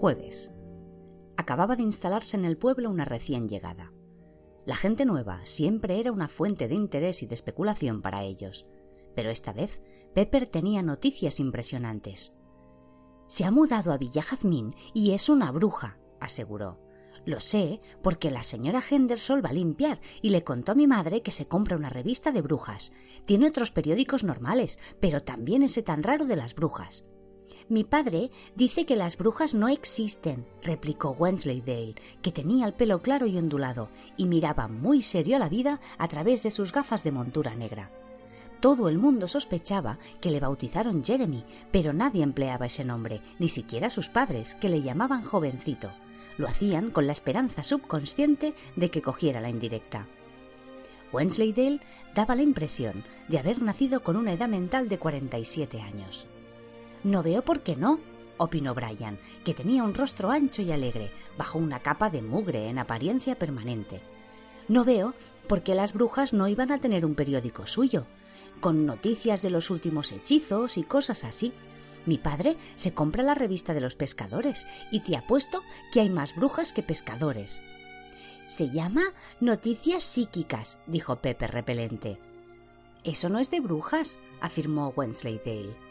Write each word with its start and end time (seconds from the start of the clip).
Jueves. 0.00 0.50
Acababa 1.36 1.76
de 1.76 1.82
instalarse 1.82 2.34
en 2.34 2.46
el 2.46 2.56
pueblo 2.56 2.88
una 2.88 3.04
recién 3.04 3.50
llegada. 3.50 3.92
La 4.64 4.74
gente 4.74 5.04
nueva 5.04 5.42
siempre 5.44 6.00
era 6.00 6.10
una 6.10 6.26
fuente 6.26 6.68
de 6.68 6.74
interés 6.74 7.22
y 7.22 7.26
de 7.26 7.34
especulación 7.34 8.00
para 8.00 8.22
ellos, 8.22 8.66
pero 9.14 9.28
esta 9.28 9.52
vez 9.52 9.82
Pepper 10.14 10.46
tenía 10.46 10.82
noticias 10.82 11.38
impresionantes. 11.38 12.32
Se 13.26 13.44
ha 13.44 13.50
mudado 13.50 13.92
a 13.92 13.98
Villa 13.98 14.22
Jazmín 14.22 14.74
y 14.94 15.10
es 15.10 15.28
una 15.28 15.52
bruja, 15.52 15.98
aseguró. 16.18 16.80
Lo 17.26 17.38
sé 17.38 17.82
porque 18.02 18.30
la 18.30 18.42
señora 18.42 18.80
Henderson 18.80 19.42
va 19.44 19.50
a 19.50 19.52
limpiar 19.52 20.00
y 20.22 20.30
le 20.30 20.44
contó 20.44 20.72
a 20.72 20.76
mi 20.76 20.86
madre 20.86 21.20
que 21.20 21.30
se 21.30 21.46
compra 21.46 21.76
una 21.76 21.90
revista 21.90 22.32
de 22.32 22.40
brujas. 22.40 22.94
Tiene 23.26 23.48
otros 23.48 23.70
periódicos 23.70 24.24
normales, 24.24 24.78
pero 24.98 25.24
también 25.24 25.62
ese 25.62 25.82
tan 25.82 26.02
raro 26.02 26.24
de 26.24 26.36
las 26.36 26.54
brujas. 26.54 27.04
Mi 27.70 27.84
padre 27.84 28.32
dice 28.56 28.84
que 28.84 28.96
las 28.96 29.16
brujas 29.16 29.54
no 29.54 29.68
existen, 29.68 30.44
replicó 30.60 31.12
Wensleydale, 31.12 31.94
que 32.20 32.32
tenía 32.32 32.66
el 32.66 32.74
pelo 32.74 33.00
claro 33.00 33.26
y 33.26 33.38
ondulado, 33.38 33.90
y 34.16 34.26
miraba 34.26 34.66
muy 34.66 35.02
serio 35.02 35.36
a 35.36 35.38
la 35.38 35.48
vida 35.48 35.80
a 35.96 36.08
través 36.08 36.42
de 36.42 36.50
sus 36.50 36.72
gafas 36.72 37.04
de 37.04 37.12
montura 37.12 37.54
negra. 37.54 37.88
Todo 38.58 38.88
el 38.88 38.98
mundo 38.98 39.28
sospechaba 39.28 40.00
que 40.20 40.32
le 40.32 40.40
bautizaron 40.40 41.04
Jeremy, 41.04 41.44
pero 41.70 41.92
nadie 41.92 42.24
empleaba 42.24 42.66
ese 42.66 42.84
nombre, 42.84 43.22
ni 43.38 43.48
siquiera 43.48 43.88
sus 43.88 44.08
padres, 44.08 44.56
que 44.56 44.68
le 44.68 44.82
llamaban 44.82 45.22
jovencito. 45.22 45.92
Lo 46.38 46.48
hacían 46.48 46.90
con 46.90 47.06
la 47.06 47.12
esperanza 47.12 47.62
subconsciente 47.62 48.52
de 48.74 48.90
que 48.90 49.00
cogiera 49.00 49.40
la 49.40 49.48
indirecta. 49.48 50.08
Wensleydale 51.12 51.78
daba 52.16 52.34
la 52.34 52.42
impresión 52.42 53.04
de 53.28 53.38
haber 53.38 53.62
nacido 53.62 54.02
con 54.02 54.16
una 54.16 54.32
edad 54.32 54.48
mental 54.48 54.88
de 54.88 54.98
47 54.98 55.80
años. 55.80 56.26
No 57.04 57.22
veo 57.22 57.42
por 57.42 57.60
qué 57.60 57.76
no, 57.76 57.98
opinó 58.36 58.74
Brian, 58.74 59.18
que 59.44 59.54
tenía 59.54 59.84
un 59.84 59.94
rostro 59.94 60.30
ancho 60.30 60.62
y 60.62 60.72
alegre, 60.72 61.10
bajo 61.36 61.58
una 61.58 61.80
capa 61.80 62.10
de 62.10 62.22
mugre 62.22 62.68
en 62.68 62.78
apariencia 62.78 63.38
permanente. 63.38 64.00
No 64.68 64.84
veo 64.84 65.14
por 65.48 65.62
qué 65.62 65.74
las 65.74 65.92
brujas 65.92 66.32
no 66.32 66.48
iban 66.48 66.70
a 66.72 66.78
tener 66.78 67.04
un 67.04 67.14
periódico 67.14 67.66
suyo, 67.66 68.06
con 68.60 68.86
noticias 68.86 69.42
de 69.42 69.50
los 69.50 69.70
últimos 69.70 70.12
hechizos 70.12 70.78
y 70.78 70.82
cosas 70.82 71.24
así. 71.24 71.52
Mi 72.06 72.18
padre 72.18 72.56
se 72.76 72.94
compra 72.94 73.22
la 73.22 73.34
revista 73.34 73.74
de 73.74 73.80
los 73.80 73.94
pescadores 73.94 74.66
y 74.90 75.00
te 75.00 75.16
apuesto 75.16 75.62
que 75.92 76.00
hay 76.00 76.10
más 76.10 76.34
brujas 76.34 76.72
que 76.72 76.82
pescadores. 76.82 77.62
Se 78.46 78.70
llama 78.70 79.02
Noticias 79.40 80.04
Psíquicas, 80.04 80.78
dijo 80.86 81.16
Pepe 81.16 81.46
repelente. 81.46 82.18
Eso 83.04 83.28
no 83.28 83.38
es 83.38 83.50
de 83.50 83.60
brujas, 83.60 84.18
afirmó 84.40 84.92
Wensleydale. 84.96 85.89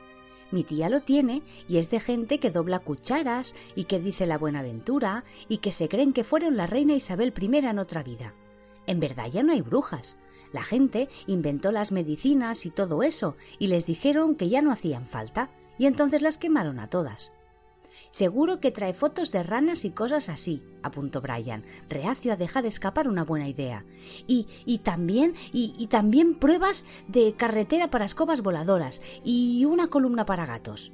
Mi 0.51 0.63
tía 0.63 0.89
lo 0.89 1.01
tiene 1.01 1.41
y 1.67 1.77
es 1.77 1.89
de 1.89 1.99
gente 1.99 2.39
que 2.39 2.49
dobla 2.49 2.79
cucharas 2.79 3.55
y 3.75 3.83
que 3.83 3.99
dice 3.99 4.25
la 4.25 4.37
buenaventura 4.37 5.23
y 5.47 5.57
que 5.57 5.71
se 5.71 5.87
creen 5.87 6.13
que 6.13 6.23
fueron 6.23 6.57
la 6.57 6.67
reina 6.67 6.93
Isabel 6.93 7.33
I 7.39 7.57
en 7.57 7.79
otra 7.79 8.03
vida. 8.03 8.33
En 8.87 8.99
verdad 8.99 9.27
ya 9.31 9.43
no 9.43 9.53
hay 9.53 9.61
brujas. 9.61 10.17
La 10.51 10.63
gente 10.63 11.09
inventó 11.27 11.71
las 11.71 11.91
medicinas 11.91 12.65
y 12.65 12.71
todo 12.71 13.03
eso 13.03 13.35
y 13.59 13.67
les 13.67 13.85
dijeron 13.85 14.35
que 14.35 14.49
ya 14.49 14.61
no 14.63 14.71
hacían 14.71 15.05
falta 15.05 15.49
y 15.77 15.85
entonces 15.85 16.23
las 16.23 16.39
quemaron 16.39 16.79
a 16.79 16.89
todas. 16.89 17.31
Seguro 18.11 18.59
que 18.59 18.71
trae 18.71 18.93
fotos 18.93 19.31
de 19.31 19.43
ranas 19.43 19.85
y 19.85 19.91
cosas 19.91 20.29
así, 20.29 20.63
apuntó 20.81 21.21
Brian, 21.21 21.63
reacio 21.89 22.33
a 22.33 22.37
dejar 22.37 22.65
escapar 22.65 23.07
una 23.07 23.23
buena 23.23 23.47
idea. 23.47 23.85
Y, 24.27 24.47
y 24.65 24.79
también, 24.79 25.35
y, 25.53 25.73
y 25.77 25.87
también 25.87 26.35
pruebas 26.35 26.85
de 27.07 27.33
carretera 27.33 27.89
para 27.89 28.05
escobas 28.05 28.41
voladoras 28.41 29.01
y 29.23 29.65
una 29.65 29.89
columna 29.89 30.25
para 30.25 30.45
gatos. 30.45 30.91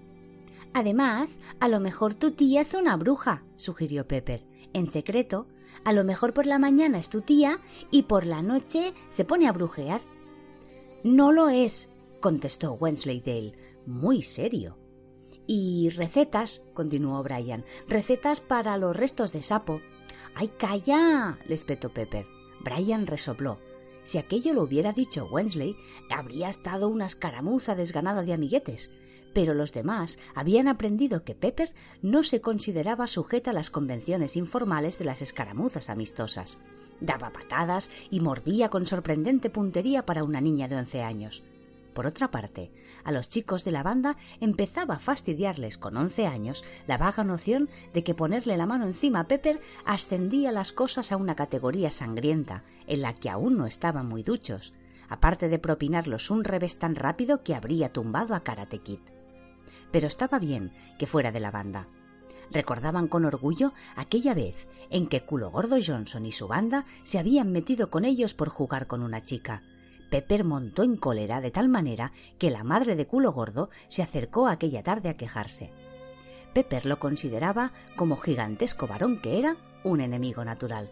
Además, 0.74 1.40
a 1.62 1.70
lo 1.70 1.80
mejor 1.80 2.16
tu 2.16 2.32
tía 2.32 2.62
es 2.62 2.74
una 2.74 2.98
bruja, 2.98 3.44
sugirió 3.56 4.08
Pepper. 4.08 4.46
En 4.74 4.92
secreto, 4.92 5.48
a 5.86 5.94
lo 5.94 6.04
mejor 6.04 6.34
por 6.34 6.48
la 6.48 6.60
mañana 6.60 7.00
es 7.00 7.10
tu 7.10 7.22
tía 7.22 7.60
y 7.92 8.04
por 8.04 8.26
la 8.26 8.42
noche 8.42 8.94
se 9.12 9.24
pone 9.24 9.48
a 9.48 9.54
brujear. 9.54 10.02
No 11.04 11.32
lo 11.32 11.48
es, 11.48 11.90
contestó 12.20 12.74
Wensleydale, 12.74 13.54
muy 13.86 14.22
serio. 14.22 14.78
Y 15.48 15.90
recetas, 15.90 16.64
continuó 16.74 17.22
Brian, 17.22 17.66
recetas 17.88 18.42
para 18.42 18.78
los 18.78 18.96
restos 18.96 19.32
de 19.32 19.44
sapo. 19.44 19.82
¡Ay, 20.34 20.50
calla! 20.58 21.38
le 21.48 21.56
espetó 21.56 21.94
Pepper. 21.94 22.26
Brian 22.64 23.06
resopló. 23.06 23.60
Si 24.04 24.18
aquello 24.18 24.54
lo 24.54 24.64
hubiera 24.64 24.92
dicho 24.92 25.26
Wensley, 25.26 25.76
habría 26.10 26.50
estado 26.50 26.88
una 26.88 27.06
escaramuza 27.06 27.76
desganada 27.76 28.24
de 28.24 28.34
amiguetes. 28.34 28.92
Pero 29.34 29.54
los 29.54 29.74
demás 29.74 30.18
habían 30.34 30.68
aprendido 30.68 31.24
que 31.24 31.36
Pepper 31.36 31.74
no 32.02 32.24
se 32.24 32.42
consideraba 32.42 33.08
sujeta 33.08 33.52
a 33.52 33.54
las 33.54 33.70
convenciones 33.70 34.36
informales 34.38 34.98
de 34.98 35.06
las 35.06 35.22
escaramuzas 35.22 35.90
amistosas. 35.90 36.58
Daba 37.02 37.32
patadas 37.32 37.92
y 38.10 38.20
mordía 38.22 38.70
con 38.70 38.86
sorprendente 38.86 39.50
puntería 39.50 40.06
para 40.06 40.24
una 40.24 40.40
niña 40.40 40.68
de 40.68 40.78
once 40.78 41.02
años. 41.02 41.44
Por 41.96 42.08
otra 42.08 42.30
parte, 42.30 42.74
a 43.06 43.14
los 43.14 43.30
chicos 43.30 43.64
de 43.64 43.72
la 43.72 43.82
banda 43.82 44.18
empezaba 44.42 44.96
a 44.96 45.00
fastidiarles 45.00 45.78
con 45.78 45.96
once 45.96 46.28
años 46.28 46.66
la 46.88 46.98
vaga 46.98 47.24
noción 47.24 47.70
de 47.94 48.04
que 48.04 48.14
ponerle 48.14 48.58
la 48.58 48.66
mano 48.66 48.86
encima 48.86 49.22
a 49.22 49.28
Pepper 49.30 49.62
ascendía 49.86 50.52
las 50.52 50.74
cosas 50.74 51.14
a 51.14 51.16
una 51.16 51.36
categoría 51.36 51.92
sangrienta 51.92 52.64
en 52.86 53.02
la 53.02 53.16
que 53.16 53.30
aún 53.30 53.56
no 53.56 53.66
estaban 53.66 54.10
muy 54.10 54.24
duchos, 54.24 54.74
aparte 55.08 55.48
de 55.48 55.58
propinarlos 55.58 56.32
un 56.32 56.44
revés 56.44 56.80
tan 56.80 56.96
rápido 56.96 57.44
que 57.44 57.56
habría 57.56 57.94
tumbado 57.94 58.36
a 58.36 58.42
Karate 58.42 58.80
Kid. 58.80 59.00
Pero 59.94 60.08
estaba 60.08 60.38
bien 60.38 60.74
que 61.00 61.08
fuera 61.08 61.32
de 61.32 61.40
la 61.40 61.52
banda. 61.52 61.88
Recordaban 62.52 63.08
con 63.08 63.24
orgullo 63.24 63.72
aquella 63.96 64.34
vez 64.34 64.68
en 64.90 65.08
que 65.08 65.22
Culo 65.22 65.50
Gordo 65.50 65.78
Johnson 65.82 66.26
y 66.26 66.34
su 66.34 66.50
banda 66.50 66.86
se 67.06 67.20
habían 67.20 67.54
metido 67.54 67.90
con 67.90 68.04
ellos 68.04 68.34
por 68.34 68.50
jugar 68.50 68.86
con 68.86 69.02
una 69.02 69.24
chica, 69.24 69.64
Pepper 70.16 70.46
montó 70.46 70.84
en 70.84 70.96
cólera 70.96 71.42
de 71.42 71.52
tal 71.52 71.68
manera 71.68 72.14
que 72.38 72.50
la 72.50 72.64
madre 72.64 72.96
de 72.96 73.06
culo 73.06 73.34
gordo 73.34 73.70
se 73.90 74.02
acercó 74.02 74.48
aquella 74.48 74.82
tarde 74.82 75.10
a 75.10 75.18
quejarse. 75.18 75.74
Pepper 76.54 76.86
lo 76.86 77.00
consideraba, 77.00 77.74
como 77.98 78.16
gigantesco 78.16 78.88
varón 78.88 79.20
que 79.20 79.40
era, 79.40 79.58
un 79.84 80.00
enemigo 80.00 80.46
natural. 80.46 80.90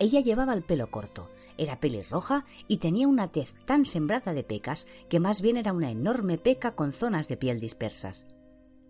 Ella 0.00 0.18
llevaba 0.18 0.52
el 0.52 0.64
pelo 0.64 0.90
corto, 0.90 1.30
era 1.56 1.78
pelirroja 1.78 2.44
y 2.66 2.78
tenía 2.78 3.06
una 3.06 3.28
tez 3.28 3.54
tan 3.66 3.86
sembrada 3.86 4.34
de 4.34 4.42
pecas 4.42 4.88
que 5.08 5.20
más 5.20 5.42
bien 5.42 5.58
era 5.58 5.72
una 5.72 5.92
enorme 5.92 6.36
peca 6.36 6.74
con 6.74 6.92
zonas 6.92 7.28
de 7.28 7.36
piel 7.36 7.60
dispersas. 7.60 8.26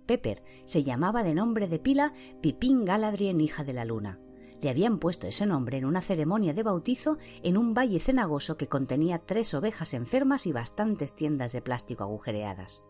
Pepper 0.06 0.42
se 0.65 0.84
llamaba 0.84 1.22
de 1.22 1.34
nombre 1.34 1.69
de 1.69 1.81
pila 1.81 2.15
Pipín 2.41 2.86
Galadrien, 2.86 3.42
hija 3.42 3.62
de 3.62 3.75
la 3.75 3.84
luna 3.84 4.20
le 4.62 4.71
habían 4.71 4.99
puesto 4.99 5.27
ese 5.27 5.47
nombre 5.47 5.78
en 5.78 5.84
una 5.84 6.03
ceremonia 6.03 6.55
de 6.55 6.62
bautizo 6.62 7.19
en 7.43 7.56
un 7.56 7.75
valle 7.75 8.00
cenagoso 8.00 8.56
que 8.56 8.69
contenía 8.69 9.19
tres 9.19 9.55
ovejas 9.55 9.94
enfermas 9.94 10.47
y 10.47 10.53
bastantes 10.53 11.15
tiendas 11.15 11.53
de 11.53 11.62
plástico 11.62 12.05
agujereadas. 12.05 12.83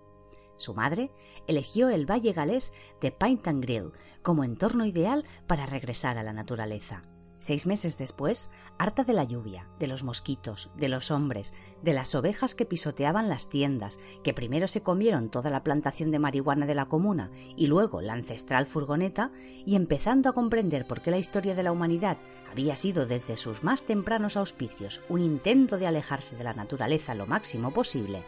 Su 0.57 0.75
madre 0.75 1.11
eligió 1.47 1.89
el 1.91 2.11
valle 2.11 2.33
galés 2.33 2.73
de 3.01 3.13
Pint 3.13 3.47
and 3.47 3.63
Grill 3.63 3.93
como 4.23 4.45
entorno 4.45 4.87
ideal 4.87 5.25
para 5.47 5.67
regresar 5.67 6.19
a 6.19 6.23
la 6.23 6.33
naturaleza. 6.33 7.03
Seis 7.39 7.67
meses 7.67 7.99
después, 7.99 8.51
harta 8.79 9.05
de 9.05 9.13
la 9.13 9.25
lluvia, 9.25 9.67
de 9.79 9.87
los 9.87 10.03
mosquitos, 10.03 10.71
de 10.75 10.89
los 10.89 11.11
hombres, 11.11 11.53
de 11.83 11.93
las 11.93 12.15
ovejas 12.15 12.55
que 12.55 12.65
pisoteaban 12.65 13.29
las 13.29 13.51
tiendas, 13.51 13.99
que 14.25 14.33
primero 14.33 14.67
se 14.69 14.83
comieron 14.83 15.29
toda 15.29 15.51
la 15.51 15.63
plantación 15.63 16.11
de 16.11 16.19
marihuana 16.19 16.65
de 16.65 16.75
la 16.75 16.87
comuna 16.87 17.31
y 17.55 17.67
luego 17.67 18.01
la 18.01 18.15
ancestral 18.15 18.67
furgoneta, 18.67 19.33
y 19.67 19.77
empezando 19.77 20.31
a 20.31 20.33
comprender 20.33 20.87
por 20.87 21.03
qué 21.03 21.11
la 21.11 21.19
historia 21.19 21.55
de 21.55 21.63
la 21.63 21.73
humanidad 21.73 22.17
había 22.51 22.75
sido 22.75 23.05
desde 23.07 23.37
sus 23.37 23.63
más 23.63 23.85
tempranos 23.85 24.39
auspicios 24.39 25.03
un 25.11 25.21
intento 25.21 25.77
de 25.77 25.87
alejarse 25.87 26.37
de 26.37 26.45
la 26.45 26.55
naturaleza 26.55 27.15
lo 27.15 27.27
máximo 27.27 27.73
posible, 27.73 28.25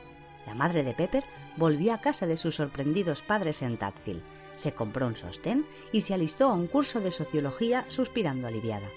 la 0.46 0.54
madre 0.54 0.82
de 0.82 0.94
Pepper 0.94 1.24
volvió 1.56 1.92
a 1.92 2.00
casa 2.00 2.26
de 2.26 2.36
sus 2.36 2.56
sorprendidos 2.56 3.22
padres 3.22 3.62
en 3.62 3.76
Tadfield, 3.76 4.22
se 4.58 4.74
compró 4.74 5.06
un 5.06 5.16
sostén 5.16 5.64
y 5.92 6.02
se 6.02 6.12
alistó 6.12 6.48
a 6.48 6.54
un 6.54 6.66
curso 6.66 7.00
de 7.00 7.12
sociología 7.12 7.84
suspirando 7.88 8.48
aliviada. 8.48 8.88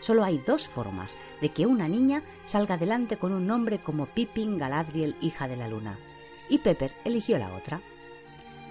Solo 0.00 0.24
hay 0.24 0.38
dos 0.38 0.68
formas 0.68 1.16
de 1.40 1.48
que 1.48 1.64
una 1.64 1.88
niña 1.88 2.22
salga 2.44 2.74
adelante 2.74 3.16
con 3.16 3.32
un 3.32 3.46
nombre 3.46 3.78
como 3.78 4.06
Pippin 4.06 4.58
Galadriel, 4.58 5.16
hija 5.22 5.48
de 5.48 5.56
la 5.56 5.68
luna, 5.68 5.98
y 6.50 6.58
Pepper 6.58 6.92
eligió 7.04 7.38
la 7.38 7.54
otra. 7.54 7.80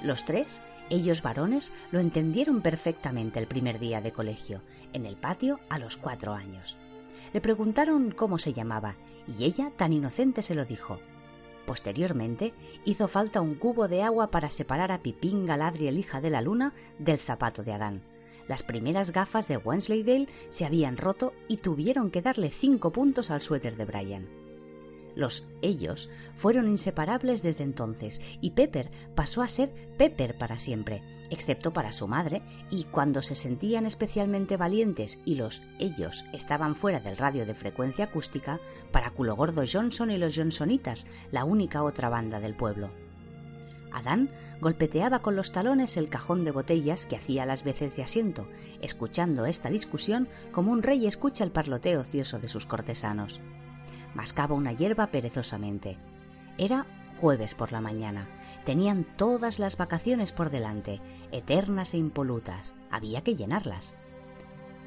Los 0.03 0.25
tres, 0.25 0.61
ellos 0.89 1.21
varones, 1.23 1.71
lo 1.91 1.99
entendieron 1.99 2.61
perfectamente 2.61 3.39
el 3.39 3.47
primer 3.47 3.79
día 3.79 4.01
de 4.01 4.11
colegio, 4.11 4.61
en 4.91 5.05
el 5.05 5.15
patio 5.15 5.59
a 5.69 5.79
los 5.79 5.97
cuatro 5.97 6.33
años. 6.33 6.77
Le 7.31 7.41
preguntaron 7.41 8.11
cómo 8.11 8.37
se 8.37 8.53
llamaba, 8.53 8.95
y 9.25 9.45
ella, 9.45 9.71
tan 9.75 9.93
inocente, 9.93 10.41
se 10.41 10.53
lo 10.53 10.65
dijo. 10.65 10.99
Posteriormente, 11.65 12.53
hizo 12.85 13.07
falta 13.07 13.41
un 13.41 13.55
cubo 13.55 13.87
de 13.87 14.03
agua 14.03 14.31
para 14.31 14.49
separar 14.49 14.91
a 14.91 15.01
Pipín 15.01 15.45
Galadriel, 15.45 15.97
hija 15.97 16.19
de 16.19 16.29
la 16.29 16.41
luna, 16.41 16.73
del 16.99 17.19
zapato 17.19 17.63
de 17.63 17.73
Adán. 17.73 18.01
Las 18.47 18.63
primeras 18.63 19.11
gafas 19.11 19.47
de 19.47 19.57
Wensleydale 19.57 20.27
se 20.49 20.65
habían 20.65 20.97
roto 20.97 21.33
y 21.47 21.57
tuvieron 21.57 22.11
que 22.11 22.21
darle 22.21 22.49
cinco 22.49 22.91
puntos 22.91 23.31
al 23.31 23.41
suéter 23.41 23.77
de 23.77 23.85
Brian. 23.85 24.27
Los 25.15 25.45
ellos 25.61 26.09
fueron 26.35 26.67
inseparables 26.67 27.43
desde 27.43 27.63
entonces 27.63 28.21
y 28.41 28.51
Pepper 28.51 28.89
pasó 29.15 29.41
a 29.41 29.47
ser 29.47 29.71
Pepper 29.97 30.37
para 30.37 30.59
siempre, 30.59 31.01
excepto 31.29 31.71
para 31.71 31.91
su 31.91 32.07
madre, 32.07 32.41
y 32.69 32.85
cuando 32.85 33.21
se 33.21 33.35
sentían 33.35 33.85
especialmente 33.85 34.57
valientes 34.57 35.19
y 35.25 35.35
los 35.35 35.61
ellos 35.79 36.25
estaban 36.33 36.75
fuera 36.75 36.99
del 36.99 37.17
radio 37.17 37.45
de 37.45 37.53
frecuencia 37.53 38.05
acústica, 38.05 38.59
para 38.91 39.11
Culo 39.11 39.35
Gordo 39.35 39.63
Johnson 39.71 40.11
y 40.11 40.17
los 40.17 40.35
Johnsonitas, 40.35 41.07
la 41.31 41.45
única 41.45 41.83
otra 41.83 42.09
banda 42.09 42.39
del 42.39 42.55
pueblo. 42.55 42.89
Adán 43.93 44.29
golpeteaba 44.59 45.19
con 45.19 45.35
los 45.35 45.51
talones 45.51 45.97
el 45.97 46.09
cajón 46.09 46.43
de 46.45 46.51
botellas 46.51 47.05
que 47.05 47.15
hacía 47.15 47.45
las 47.45 47.63
veces 47.63 47.95
de 47.95 48.03
asiento, 48.03 48.47
escuchando 48.81 49.45
esta 49.45 49.69
discusión 49.69 50.27
como 50.51 50.71
un 50.71 50.81
rey 50.81 51.05
escucha 51.05 51.43
el 51.43 51.51
parloteo 51.51 52.01
ocioso 52.01 52.39
de 52.39 52.47
sus 52.47 52.65
cortesanos. 52.65 53.39
Mascaba 54.15 54.55
una 54.55 54.73
hierba 54.73 55.07
perezosamente. 55.07 55.97
Era 56.57 56.87
jueves 57.21 57.53
por 57.53 57.71
la 57.71 57.81
mañana. 57.81 58.27
Tenían 58.65 59.05
todas 59.17 59.59
las 59.59 59.77
vacaciones 59.77 60.31
por 60.31 60.49
delante, 60.49 61.01
eternas 61.31 61.93
e 61.93 61.97
impolutas. 61.97 62.73
Había 62.89 63.21
que 63.21 63.35
llenarlas. 63.35 63.95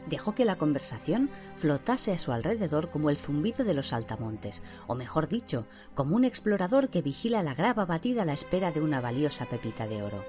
Dejó 0.09 0.35
que 0.35 0.45
la 0.45 0.57
conversación 0.57 1.31
flotase 1.57 2.13
a 2.13 2.19
su 2.19 2.31
alrededor 2.33 2.91
como 2.91 3.11
el 3.11 3.17
zumbido 3.17 3.65
de 3.65 3.75
los 3.75 3.89
saltamontes, 3.89 4.63
o 4.87 4.95
mejor 4.95 5.29
dicho, 5.29 5.67
como 5.95 6.15
un 6.15 6.25
explorador 6.25 6.91
que 6.91 7.03
vigila 7.03 7.43
la 7.43 7.55
grava 7.55 7.85
batida 7.85 8.23
a 8.23 8.25
la 8.25 8.33
espera 8.33 8.71
de 8.71 8.81
una 8.81 9.01
valiosa 9.01 9.47
pepita 9.47 9.89
de 9.89 10.03
oro. 10.03 10.25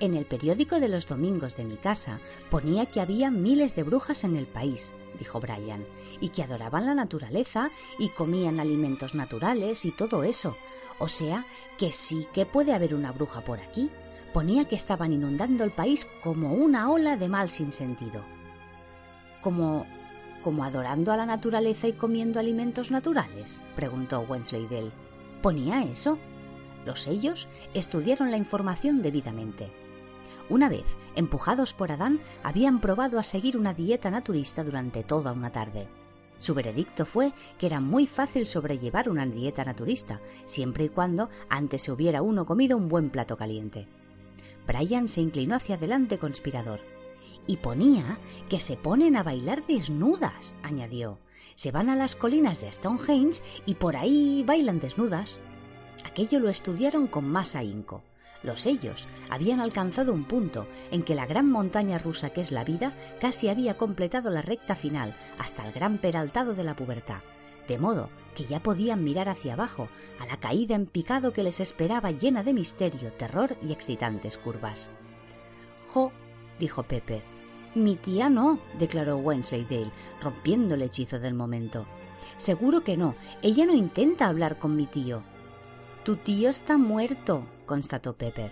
En 0.00 0.14
el 0.14 0.26
periódico 0.26 0.78
de 0.78 0.88
los 0.88 1.08
domingos 1.08 1.56
de 1.56 1.64
mi 1.64 1.76
casa 1.76 2.20
ponía 2.50 2.86
que 2.86 3.00
había 3.00 3.30
miles 3.30 3.74
de 3.74 3.82
brujas 3.82 4.24
en 4.24 4.36
el 4.36 4.46
país, 4.46 4.94
dijo 5.18 5.40
Brian, 5.40 5.84
y 6.20 6.28
que 6.28 6.44
adoraban 6.44 6.86
la 6.86 6.94
naturaleza 6.94 7.70
y 7.98 8.08
comían 8.10 8.60
alimentos 8.60 9.14
naturales 9.14 9.84
y 9.84 9.90
todo 9.90 10.22
eso. 10.22 10.56
O 10.98 11.08
sea, 11.08 11.46
que 11.78 11.90
sí 11.90 12.26
que 12.32 12.46
puede 12.46 12.72
haber 12.72 12.94
una 12.94 13.12
bruja 13.12 13.40
por 13.40 13.60
aquí. 13.60 13.90
Ponía 14.32 14.66
que 14.66 14.74
estaban 14.74 15.12
inundando 15.12 15.64
el 15.64 15.70
país 15.70 16.06
como 16.22 16.52
una 16.52 16.90
ola 16.90 17.16
de 17.16 17.28
mal 17.28 17.48
sin 17.50 17.72
sentido. 17.72 18.22
Como 19.40 19.86
como 20.42 20.64
adorando 20.64 21.12
a 21.12 21.16
la 21.16 21.26
naturaleza 21.26 21.88
y 21.88 21.92
comiendo 21.92 22.38
alimentos 22.38 22.90
naturales? 22.90 23.60
preguntó 23.74 24.20
Wensleydale. 24.20 24.92
¿Ponía 25.42 25.82
eso? 25.82 26.18
Los 26.86 27.06
ellos 27.06 27.48
estudiaron 27.74 28.30
la 28.30 28.36
información 28.36 29.02
debidamente. 29.02 29.70
Una 30.48 30.68
vez, 30.68 30.86
empujados 31.16 31.74
por 31.74 31.92
Adán, 31.92 32.20
habían 32.42 32.80
probado 32.80 33.18
a 33.18 33.24
seguir 33.24 33.58
una 33.58 33.74
dieta 33.74 34.10
naturista 34.10 34.64
durante 34.64 35.02
toda 35.02 35.32
una 35.32 35.50
tarde. 35.50 35.88
Su 36.38 36.54
veredicto 36.54 37.04
fue 37.04 37.32
que 37.58 37.66
era 37.66 37.80
muy 37.80 38.06
fácil 38.06 38.46
sobrellevar 38.46 39.08
una 39.08 39.26
dieta 39.26 39.64
naturista, 39.64 40.20
siempre 40.46 40.84
y 40.84 40.88
cuando 40.88 41.28
antes 41.48 41.82
se 41.82 41.92
hubiera 41.92 42.22
uno 42.22 42.46
comido 42.46 42.76
un 42.76 42.88
buen 42.88 43.10
plato 43.10 43.36
caliente. 43.36 43.86
Brian 44.66 45.08
se 45.08 45.20
inclinó 45.20 45.56
hacia 45.56 45.76
adelante 45.76 46.18
conspirador. 46.18 46.80
Y 47.46 47.56
ponía 47.56 48.18
que 48.48 48.60
se 48.60 48.76
ponen 48.76 49.16
a 49.16 49.22
bailar 49.22 49.66
desnudas, 49.66 50.54
añadió. 50.62 51.18
Se 51.56 51.72
van 51.72 51.88
a 51.88 51.96
las 51.96 52.14
colinas 52.14 52.60
de 52.60 52.70
Stonehenge 52.70 53.42
y 53.64 53.74
por 53.74 53.96
ahí 53.96 54.44
bailan 54.46 54.78
desnudas. 54.78 55.40
Aquello 56.04 56.38
lo 56.38 56.50
estudiaron 56.50 57.06
con 57.06 57.28
más 57.28 57.56
ahínco. 57.56 58.02
Los 58.42 58.66
ellos 58.66 59.08
habían 59.30 59.60
alcanzado 59.60 60.12
un 60.12 60.24
punto 60.24 60.66
en 60.90 61.02
que 61.02 61.14
la 61.14 61.26
gran 61.26 61.50
montaña 61.50 61.98
rusa 61.98 62.30
que 62.30 62.40
es 62.40 62.52
la 62.52 62.64
vida 62.64 62.92
casi 63.20 63.48
había 63.48 63.76
completado 63.76 64.30
la 64.30 64.42
recta 64.42 64.76
final 64.76 65.16
hasta 65.38 65.66
el 65.66 65.72
gran 65.72 65.98
peraltado 65.98 66.54
de 66.54 66.64
la 66.64 66.76
pubertad, 66.76 67.20
de 67.66 67.78
modo 67.78 68.08
que 68.36 68.44
ya 68.44 68.62
podían 68.62 69.02
mirar 69.02 69.28
hacia 69.28 69.54
abajo 69.54 69.88
a 70.20 70.26
la 70.26 70.36
caída 70.38 70.76
en 70.76 70.86
picado 70.86 71.32
que 71.32 71.42
les 71.42 71.58
esperaba 71.58 72.12
llena 72.12 72.44
de 72.44 72.54
misterio, 72.54 73.12
terror 73.12 73.56
y 73.60 73.72
excitantes 73.72 74.38
curvas. 74.38 74.90
Jo, 75.92 76.12
dijo 76.60 76.84
Pepper. 76.84 77.22
Mi 77.74 77.96
tía 77.96 78.30
no, 78.30 78.60
declaró 78.78 79.16
Wensleydale, 79.18 79.90
rompiendo 80.22 80.76
el 80.76 80.82
hechizo 80.82 81.18
del 81.18 81.34
momento. 81.34 81.86
Seguro 82.36 82.82
que 82.84 82.96
no. 82.96 83.14
Ella 83.42 83.66
no 83.66 83.74
intenta 83.74 84.26
hablar 84.26 84.58
con 84.58 84.76
mi 84.76 84.86
tío. 84.86 85.22
Tu 86.04 86.16
tío 86.16 86.48
está 86.48 86.78
muerto, 86.78 87.44
constató 87.68 88.16
Pepper. 88.16 88.50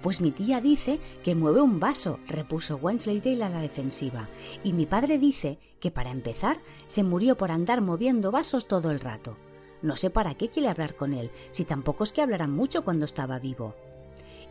Pues 0.00 0.20
mi 0.20 0.30
tía 0.30 0.60
dice 0.60 1.00
que 1.24 1.34
mueve 1.34 1.62
un 1.62 1.80
vaso, 1.80 2.20
repuso 2.28 2.76
Wensleydale 2.76 3.42
a 3.42 3.48
la 3.48 3.60
defensiva, 3.60 4.28
y 4.62 4.74
mi 4.74 4.86
padre 4.86 5.18
dice 5.18 5.58
que 5.80 5.90
para 5.90 6.10
empezar 6.10 6.60
se 6.86 7.02
murió 7.02 7.36
por 7.36 7.50
andar 7.50 7.80
moviendo 7.80 8.30
vasos 8.30 8.68
todo 8.68 8.92
el 8.92 9.00
rato. 9.00 9.36
No 9.82 9.96
sé 9.96 10.10
para 10.10 10.34
qué 10.34 10.50
quiere 10.50 10.68
hablar 10.68 10.94
con 10.94 11.14
él, 11.14 11.30
si 11.50 11.64
tampoco 11.64 12.04
es 12.04 12.12
que 12.12 12.22
hablaran 12.22 12.52
mucho 12.52 12.84
cuando 12.84 13.06
estaba 13.06 13.38
vivo. 13.38 13.74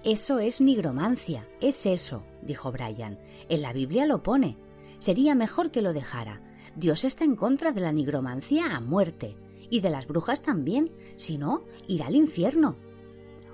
Eso 0.04 0.40
es 0.40 0.60
nigromancia, 0.60 1.48
es 1.62 1.86
eso, 1.86 2.24
dijo 2.42 2.72
Brian. 2.72 3.20
En 3.48 3.62
la 3.62 3.74
Biblia 3.74 4.06
lo 4.06 4.22
pone. 4.22 4.58
Sería 4.98 5.36
mejor 5.36 5.72
que 5.72 5.82
lo 5.82 5.94
dejara. 5.94 6.42
Dios 6.76 7.06
está 7.06 7.24
en 7.24 7.36
contra 7.36 7.72
de 7.72 7.82
la 7.82 7.92
nigromancia 7.92 8.76
a 8.76 8.80
muerte, 8.80 9.38
y 9.70 9.82
de 9.82 9.90
las 9.90 10.08
brujas 10.08 10.42
también, 10.42 10.92
si 11.16 11.38
no, 11.38 11.64
irá 11.88 12.08
al 12.08 12.16
infierno. 12.16 12.76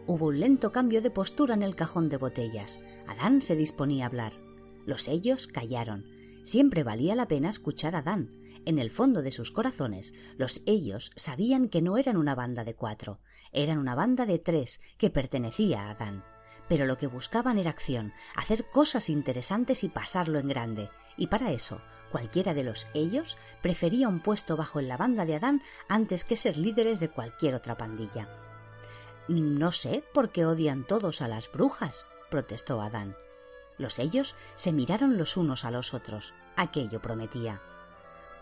Hubo 0.10 0.30
un 0.30 0.40
lento 0.40 0.72
cambio 0.72 1.04
de 1.04 1.12
postura 1.12 1.54
en 1.54 1.62
el 1.62 1.76
cajón 1.76 2.10
de 2.10 2.18
botellas. 2.18 2.80
Adán 3.06 3.44
se 3.44 3.56
disponía 3.56 4.06
a 4.06 4.08
hablar. 4.08 4.34
Los 4.88 5.08
ellos 5.08 5.46
callaron. 5.46 6.04
Siempre 6.46 6.84
valía 6.84 7.14
la 7.14 7.28
pena 7.28 7.50
escuchar 7.50 7.94
a 7.94 8.00
Adán. 8.00 8.32
En 8.66 8.80
el 8.80 8.90
fondo 8.90 9.22
de 9.22 9.30
sus 9.30 9.52
corazones, 9.52 10.16
los 10.36 10.64
ellos 10.66 11.12
sabían 11.16 11.70
que 11.70 11.84
no 11.84 11.96
eran 11.96 12.18
una 12.18 12.34
banda 12.34 12.64
de 12.64 12.74
cuatro, 12.74 13.20
eran 13.52 13.78
una 13.78 13.94
banda 13.94 14.26
de 14.26 14.40
tres 14.40 14.82
que 14.98 15.12
pertenecía 15.12 15.84
a 15.84 15.92
Adán. 15.92 16.24
Pero 16.68 16.88
lo 16.88 16.98
que 16.98 17.06
buscaban 17.06 17.60
era 17.60 17.70
acción, 17.70 18.12
hacer 18.36 18.66
cosas 18.66 19.12
interesantes 19.12 19.84
y 19.84 19.90
pasarlo 19.90 20.40
en 20.40 20.48
grande, 20.48 20.90
y 21.18 21.28
para 21.28 21.52
eso 21.52 21.84
cualquiera 22.12 22.56
de 22.56 22.64
los 22.64 22.88
ellos 22.96 23.38
prefería 23.62 24.08
un 24.08 24.22
puesto 24.22 24.58
bajo 24.58 24.80
en 24.80 24.88
la 24.88 24.98
banda 24.98 25.26
de 25.26 25.36
Adán 25.36 25.62
antes 25.88 26.24
que 26.24 26.36
ser 26.36 26.58
líderes 26.58 27.00
de 27.00 27.10
cualquier 27.10 27.54
otra 27.54 27.78
pandilla. 27.78 28.49
No 29.30 29.72
sé 29.72 30.04
por 30.12 30.32
qué 30.32 30.48
odian 30.48 30.84
todos 30.84 31.22
a 31.22 31.28
las 31.28 31.52
brujas, 31.52 32.08
protestó 32.32 32.82
Adán. 32.82 33.16
Los 33.78 34.00
ellos 34.00 34.36
se 34.56 34.72
miraron 34.72 35.20
los 35.20 35.38
unos 35.38 35.66
a 35.66 35.72
los 35.72 35.94
otros. 35.94 36.34
Aquello 36.56 37.00
prometía. 37.00 37.62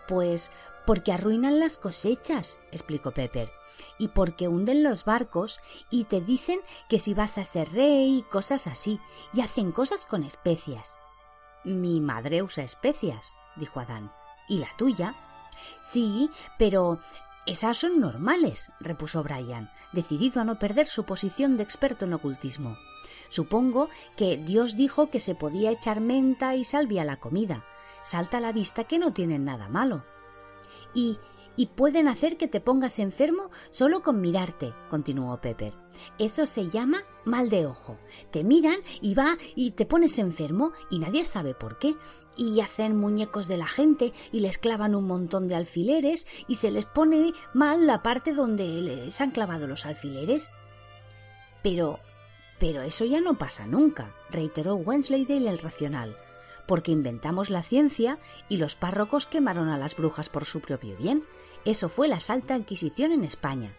Pues 0.08 0.50
porque 0.86 1.12
arruinan 1.12 1.60
las 1.60 1.78
cosechas, 1.78 2.58
explicó 2.72 3.12
Pepper, 3.12 3.52
y 3.98 4.08
porque 4.08 4.48
hunden 4.48 4.82
los 4.82 5.04
barcos 5.04 5.60
y 5.90 6.06
te 6.06 6.22
dicen 6.22 6.62
que 6.88 7.00
si 7.00 7.14
vas 7.14 7.38
a 7.38 7.44
ser 7.44 7.70
rey 7.74 8.20
y 8.20 8.22
cosas 8.22 8.66
así, 8.66 8.98
y 9.34 9.42
hacen 9.42 9.74
cosas 9.74 10.06
con 10.06 10.24
especias. 10.24 10.98
Mi 11.66 12.00
madre 12.00 12.44
usa 12.44 12.64
especias, 12.64 13.34
dijo 13.58 13.82
Adán. 13.82 14.10
¿Y 14.48 14.60
la 14.60 14.70
tuya? 14.78 15.16
Sí, 15.92 16.32
pero 16.58 17.02
esas 17.48 17.78
son 17.78 18.00
normales, 18.00 18.72
repuso 18.80 19.24
Brian, 19.24 19.72
decidido 19.94 20.42
a 20.42 20.44
no 20.44 20.60
perder 20.60 20.88
su 20.88 21.06
posición 21.06 21.58
de 21.58 21.64
experto 21.64 22.06
en 22.06 22.14
ocultismo. 22.14 22.78
Supongo 23.30 23.90
que 24.16 24.38
Dios 24.38 24.76
dijo 24.76 25.10
que 25.10 25.20
se 25.20 25.34
podía 25.34 25.72
echar 25.72 26.02
menta 26.02 26.56
y 26.56 26.64
salvia 26.64 27.04
a 27.04 27.06
la 27.06 27.20
comida. 27.20 27.66
Salta 28.04 28.38
a 28.38 28.42
la 28.42 28.52
vista 28.52 28.84
que 28.84 29.00
no 29.00 29.14
tienen 29.14 29.46
nada 29.46 29.70
malo. 29.70 30.04
Y 30.94 31.20
y 31.58 31.66
pueden 31.66 32.08
hacer 32.08 32.38
que 32.38 32.48
te 32.48 32.62
pongas 32.62 33.00
enfermo 33.00 33.50
solo 33.72 34.04
con 34.04 34.22
mirarte, 34.22 34.74
continuó 34.90 35.42
Pepper. 35.42 35.74
Eso 36.20 36.46
se 36.46 36.70
llama 36.70 37.04
mal 37.28 37.50
de 37.50 37.66
ojo. 37.66 37.98
Te 38.32 38.44
miran 38.44 38.80
y 39.02 39.14
va 39.14 39.38
y 39.56 39.72
te 39.72 39.86
pones 39.86 40.18
enfermo 40.18 40.72
y 40.90 41.00
nadie 41.00 41.26
sabe 41.26 41.54
por 41.54 41.78
qué. 41.78 41.96
Y 42.36 42.62
hacen 42.62 42.96
muñecos 42.96 43.48
de 43.48 43.58
la 43.58 43.68
gente 43.68 44.14
y 44.32 44.40
les 44.40 44.58
clavan 44.58 44.96
un 44.96 45.06
montón 45.06 45.48
de 45.48 45.56
alfileres 45.56 46.28
y 46.48 46.56
se 46.56 46.72
les 46.72 46.86
pone 46.86 47.34
mal 47.54 47.88
la 47.88 48.04
parte 48.04 48.34
donde 48.34 48.68
les 48.68 49.20
han 49.22 49.32
clavado 49.32 49.68
los 49.68 49.86
alfileres. 49.86 50.52
Pero, 51.64 52.00
pero 52.60 52.82
eso 52.82 53.06
ya 53.06 53.22
no 53.22 53.38
pasa 53.38 53.66
nunca, 53.66 54.16
reiteró 54.30 54.76
Wensleydale 54.76 55.50
el 55.50 55.58
racional, 55.58 56.16
porque 56.68 56.92
inventamos 56.92 57.50
la 57.50 57.64
ciencia 57.64 58.20
y 58.50 58.58
los 58.58 58.76
párrocos 58.76 59.26
quemaron 59.26 59.70
a 59.70 59.78
las 59.78 59.96
brujas 59.96 60.30
por 60.30 60.46
su 60.46 60.62
propio 60.62 60.96
bien 60.96 61.24
eso 61.68 61.90
fue 61.90 62.08
la 62.08 62.22
Salta 62.22 62.56
Inquisición 62.56 63.12
en 63.12 63.26
España. 63.26 63.76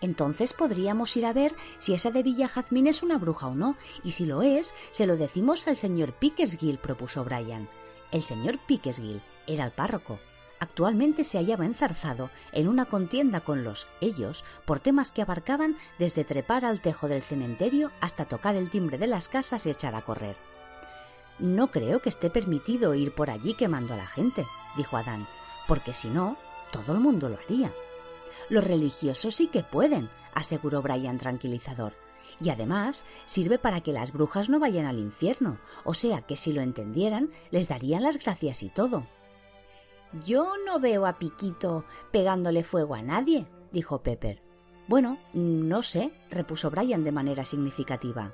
Entonces 0.00 0.52
podríamos 0.52 1.16
ir 1.16 1.26
a 1.26 1.32
ver 1.32 1.54
si 1.78 1.94
esa 1.94 2.10
de 2.10 2.22
Villa 2.22 2.48
Jazmín 2.48 2.86
es 2.86 3.02
una 3.02 3.18
bruja 3.18 3.46
o 3.46 3.54
no, 3.54 3.76
y 4.04 4.10
si 4.10 4.26
lo 4.26 4.42
es, 4.42 4.74
se 4.90 5.06
lo 5.06 5.16
decimos 5.16 5.66
al 5.68 5.76
señor 5.76 6.12
Pickersgill, 6.12 6.78
propuso 6.78 7.24
Brian. 7.24 7.68
El 8.12 8.22
señor 8.22 8.58
Pickersgill 8.66 9.22
era 9.46 9.64
el 9.64 9.72
párroco. 9.72 10.18
Actualmente 10.58 11.24
se 11.24 11.38
hallaba 11.38 11.66
enzarzado 11.66 12.30
en 12.52 12.68
una 12.68 12.86
contienda 12.86 13.40
con 13.40 13.62
los 13.62 13.88
ellos 14.00 14.44
por 14.64 14.80
temas 14.80 15.12
que 15.12 15.22
abarcaban 15.22 15.76
desde 15.98 16.24
trepar 16.24 16.64
al 16.64 16.80
tejo 16.80 17.08
del 17.08 17.22
cementerio 17.22 17.90
hasta 18.00 18.24
tocar 18.24 18.54
el 18.54 18.70
timbre 18.70 18.96
de 18.96 19.06
las 19.06 19.28
casas 19.28 19.66
y 19.66 19.70
echar 19.70 19.94
a 19.94 20.02
correr. 20.02 20.36
No 21.38 21.70
creo 21.70 22.00
que 22.00 22.08
esté 22.08 22.30
permitido 22.30 22.94
ir 22.94 23.14
por 23.14 23.28
allí 23.28 23.52
quemando 23.54 23.92
a 23.92 23.98
la 23.98 24.06
gente, 24.06 24.46
dijo 24.76 24.96
Adán, 24.96 25.26
porque 25.68 25.92
si 25.92 26.08
no, 26.08 26.38
todo 26.72 26.94
el 26.94 27.00
mundo 27.00 27.28
lo 27.28 27.36
haría. 27.36 27.70
Los 28.48 28.64
religiosos 28.64 29.34
sí 29.34 29.48
que 29.48 29.62
pueden, 29.62 30.08
aseguró 30.34 30.82
Brian 30.82 31.18
tranquilizador, 31.18 31.94
Y 32.40 32.50
además 32.50 33.06
sirve 33.24 33.58
para 33.58 33.80
que 33.80 33.92
las 33.92 34.12
brujas 34.12 34.48
no 34.48 34.58
vayan 34.58 34.86
al 34.86 34.98
infierno, 34.98 35.58
o 35.84 35.94
sea 35.94 36.22
que 36.22 36.36
si 36.36 36.52
lo 36.52 36.60
entendieran 36.60 37.30
les 37.50 37.68
darían 37.68 38.02
las 38.02 38.18
gracias 38.18 38.62
y 38.62 38.68
todo. 38.68 39.06
Yo 40.24 40.52
no 40.64 40.78
veo 40.78 41.06
a 41.06 41.18
Piquito 41.18 41.84
pegándole 42.10 42.62
fuego 42.62 42.94
a 42.94 43.02
nadie, 43.02 43.46
dijo 43.72 44.02
Pepper. 44.02 44.42
Bueno, 44.88 45.18
no 45.32 45.82
sé, 45.82 46.12
repuso 46.30 46.70
Brian 46.70 47.04
de 47.04 47.12
manera 47.12 47.44
significativa. 47.44 48.32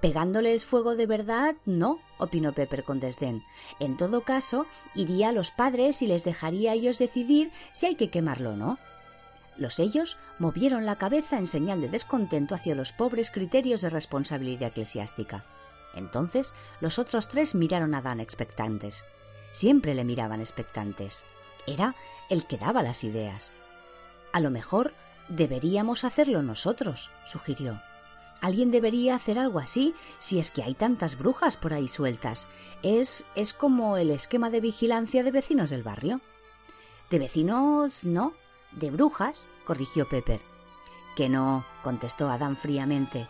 Pegándoles 0.00 0.66
fuego 0.66 0.96
de 0.96 1.06
verdad, 1.06 1.56
no, 1.66 1.98
opinó 2.18 2.52
Pepper 2.52 2.84
con 2.84 3.00
desdén. 3.00 3.42
En 3.80 3.96
todo 3.96 4.22
caso, 4.22 4.66
iría 4.94 5.28
a 5.28 5.32
los 5.32 5.50
padres 5.50 6.02
y 6.02 6.06
les 6.06 6.24
dejaría 6.24 6.72
a 6.72 6.74
ellos 6.74 6.98
decidir 6.98 7.50
si 7.72 7.86
hay 7.86 7.94
que 7.94 8.10
quemarlo 8.10 8.50
o 8.50 8.56
no. 8.56 8.78
Los 9.56 9.78
ellos 9.78 10.16
movieron 10.38 10.86
la 10.86 10.96
cabeza 10.96 11.38
en 11.38 11.46
señal 11.46 11.80
de 11.80 11.88
descontento 11.88 12.54
hacia 12.54 12.74
los 12.74 12.92
pobres 12.92 13.30
criterios 13.30 13.80
de 13.82 13.90
responsabilidad 13.90 14.70
eclesiástica. 14.70 15.44
Entonces 15.94 16.54
los 16.80 16.98
otros 16.98 17.28
tres 17.28 17.54
miraron 17.54 17.94
a 17.94 18.02
Dan 18.02 18.20
expectantes. 18.20 19.04
Siempre 19.52 19.94
le 19.94 20.04
miraban 20.04 20.40
expectantes. 20.40 21.24
Era 21.66 21.94
el 22.28 22.46
que 22.46 22.58
daba 22.58 22.82
las 22.82 23.04
ideas. 23.04 23.52
A 24.32 24.40
lo 24.40 24.50
mejor 24.50 24.92
deberíamos 25.28 26.04
hacerlo 26.04 26.42
nosotros, 26.42 27.10
sugirió. 27.26 27.80
Alguien 28.40 28.70
debería 28.70 29.14
hacer 29.14 29.38
algo 29.38 29.60
así 29.60 29.94
si 30.18 30.38
es 30.38 30.50
que 30.50 30.62
hay 30.62 30.74
tantas 30.74 31.16
brujas 31.16 31.56
por 31.56 31.72
ahí 31.72 31.88
sueltas. 31.88 32.48
Es 32.82 33.24
es 33.36 33.54
como 33.54 33.96
el 33.96 34.10
esquema 34.10 34.50
de 34.50 34.60
vigilancia 34.60 35.22
de 35.22 35.30
vecinos 35.30 35.70
del 35.70 35.84
barrio. 35.84 36.20
De 37.08 37.18
vecinos 37.18 38.04
no, 38.04 38.34
de 38.76 38.90
brujas, 38.90 39.46
corrigió 39.64 40.08
Pepper. 40.08 40.40
Que 41.16 41.28
no, 41.28 41.64
contestó 41.82 42.28
Adán 42.28 42.56
fríamente. 42.56 43.28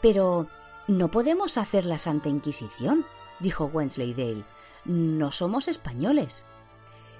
Pero 0.00 0.46
no 0.88 1.08
podemos 1.08 1.58
hacer 1.58 1.86
la 1.86 1.98
Santa 1.98 2.28
Inquisición, 2.28 3.04
dijo 3.40 3.66
Wensleydale. 3.66 4.44
No 4.84 5.30
somos 5.30 5.68
españoles. 5.68 6.44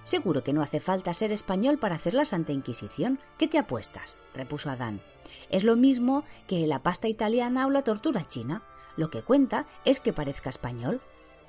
Seguro 0.02 0.42
que 0.42 0.52
no 0.52 0.62
hace 0.62 0.80
falta 0.80 1.14
ser 1.14 1.30
español 1.30 1.78
para 1.78 1.94
hacer 1.94 2.14
la 2.14 2.24
Santa 2.24 2.52
Inquisición. 2.52 3.20
¿Qué 3.38 3.46
te 3.46 3.58
apuestas? 3.58 4.16
repuso 4.34 4.68
Adán. 4.68 5.00
Es 5.48 5.62
lo 5.62 5.76
mismo 5.76 6.24
que 6.48 6.66
la 6.66 6.82
pasta 6.82 7.06
italiana 7.06 7.66
o 7.66 7.70
la 7.70 7.82
tortura 7.82 8.26
china. 8.26 8.62
Lo 8.96 9.10
que 9.10 9.22
cuenta 9.22 9.66
es 9.84 10.00
que 10.00 10.12
parezca 10.12 10.50
español. 10.50 11.00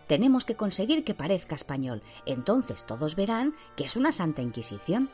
Tenemos 0.08 0.46
que 0.46 0.56
conseguir 0.56 1.04
que 1.04 1.16
parezca 1.16 1.56
español. 1.56 2.04
Entonces 2.26 2.86
todos 2.86 3.16
verán 3.16 3.56
que 3.76 3.86
es 3.86 3.96
una 3.96 4.12
Santa 4.12 4.42
Inquisición. 4.42 5.10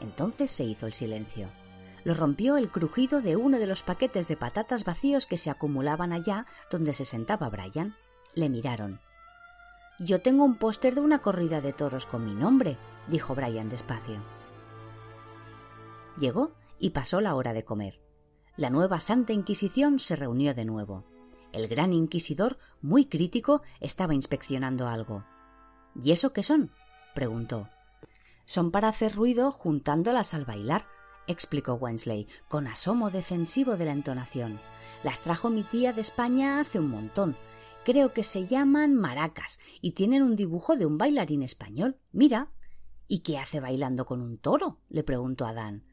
Entonces 0.00 0.50
se 0.50 0.64
hizo 0.64 0.86
el 0.86 0.92
silencio. 0.92 1.48
Lo 2.04 2.14
rompió 2.14 2.56
el 2.56 2.70
crujido 2.70 3.20
de 3.20 3.36
uno 3.36 3.58
de 3.58 3.66
los 3.66 3.82
paquetes 3.82 4.28
de 4.28 4.36
patatas 4.36 4.84
vacíos 4.84 5.26
que 5.26 5.36
se 5.36 5.50
acumulaban 5.50 6.12
allá 6.12 6.46
donde 6.70 6.94
se 6.94 7.04
sentaba 7.04 7.48
Brian. 7.48 7.96
Le 8.34 8.48
miraron. 8.48 9.00
Yo 9.98 10.20
tengo 10.22 10.44
un 10.44 10.56
póster 10.56 10.94
de 10.94 11.00
una 11.00 11.20
corrida 11.20 11.60
de 11.60 11.72
toros 11.72 12.06
con 12.06 12.24
mi 12.24 12.34
nombre, 12.34 12.78
dijo 13.08 13.34
Brian 13.34 13.68
despacio. 13.68 14.22
Llegó 16.18 16.52
y 16.78 16.90
pasó 16.90 17.20
la 17.20 17.34
hora 17.34 17.52
de 17.52 17.64
comer. 17.64 18.00
La 18.56 18.70
nueva 18.70 19.00
Santa 19.00 19.32
Inquisición 19.32 19.98
se 19.98 20.16
reunió 20.16 20.54
de 20.54 20.64
nuevo. 20.64 21.04
El 21.52 21.68
gran 21.68 21.92
inquisidor, 21.92 22.58
muy 22.82 23.06
crítico, 23.06 23.62
estaba 23.80 24.14
inspeccionando 24.14 24.86
algo. 24.86 25.24
¿Y 26.00 26.12
eso 26.12 26.32
qué 26.32 26.42
son? 26.42 26.70
preguntó. 27.14 27.68
Son 28.48 28.70
para 28.70 28.88
hacer 28.88 29.14
ruido 29.14 29.52
juntándolas 29.52 30.32
al 30.32 30.46
bailar, 30.46 30.86
explicó 31.26 31.74
Wensley, 31.74 32.26
con 32.48 32.66
asomo 32.66 33.10
defensivo 33.10 33.76
de 33.76 33.84
la 33.84 33.92
entonación. 33.92 34.58
Las 35.04 35.20
trajo 35.20 35.50
mi 35.50 35.64
tía 35.64 35.92
de 35.92 36.00
España 36.00 36.58
hace 36.58 36.78
un 36.78 36.88
montón. 36.88 37.36
Creo 37.84 38.14
que 38.14 38.24
se 38.24 38.46
llaman 38.46 38.94
maracas 38.94 39.60
y 39.82 39.90
tienen 39.90 40.22
un 40.22 40.34
dibujo 40.34 40.76
de 40.76 40.86
un 40.86 40.96
bailarín 40.96 41.42
español. 41.42 41.98
Mira. 42.10 42.48
¿Y 43.06 43.18
qué 43.18 43.36
hace 43.36 43.60
bailando 43.60 44.06
con 44.06 44.22
un 44.22 44.38
toro? 44.38 44.80
le 44.88 45.02
preguntó 45.02 45.44
Adán. 45.44 45.84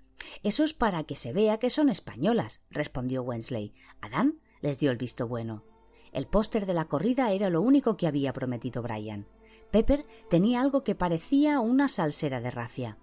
Eso 0.42 0.64
es 0.64 0.74
para 0.74 1.04
que 1.04 1.18
se 1.18 1.34
vea 1.34 1.60
que 1.60 1.70
son 1.70 1.90
españolas, 1.90 2.62
respondió 2.70 3.22
Wensley. 3.22 3.74
Adán 4.00 4.40
les 4.62 4.80
dio 4.80 4.92
el 4.92 4.98
visto 4.98 5.28
bueno. 5.28 5.66
El 6.14 6.26
póster 6.26 6.66
de 6.66 6.74
la 6.74 6.86
corrida 6.86 7.34
era 7.34 7.50
lo 7.50 7.60
único 7.60 7.98
que 7.98 8.08
había 8.08 8.32
prometido 8.32 8.82
Brian. 8.82 9.28
Pepper 9.72 10.06
tenía 10.30 10.62
algo 10.62 10.84
que 10.84 10.96
parecía 10.96 11.60
una 11.60 11.88
salsera 11.88 12.42
de 12.42 12.52
rafia. 12.52 12.98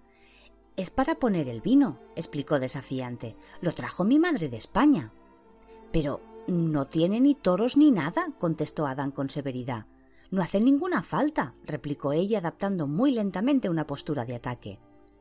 Es 0.75 0.89
para 0.89 1.15
poner 1.15 1.47
el 1.47 1.61
vino, 1.61 1.99
explicó 2.15 2.59
desafiante. 2.59 3.35
Lo 3.61 3.73
trajo 3.73 4.03
mi 4.03 4.17
madre 4.17 4.49
de 4.49 4.57
España. 4.57 5.11
Pero 5.91 6.19
no 6.47 6.87
tiene 6.87 7.19
ni 7.21 7.35
toros 7.35 7.77
ni 7.77 7.91
nada, 7.91 8.29
contestó 8.39 8.87
Adán 8.87 9.11
con 9.11 9.29
severidad. 9.29 9.85
No 10.31 10.41
hace 10.41 10.59
ninguna 10.59 11.03
falta, 11.03 11.53
replicó 11.63 12.11
ella, 12.11 12.39
adaptando 12.39 12.87
muy 12.87 13.11
lentamente 13.11 13.69
una 13.69 13.85
postura 13.85 14.25
de 14.25 14.35
ataque. 14.35 14.79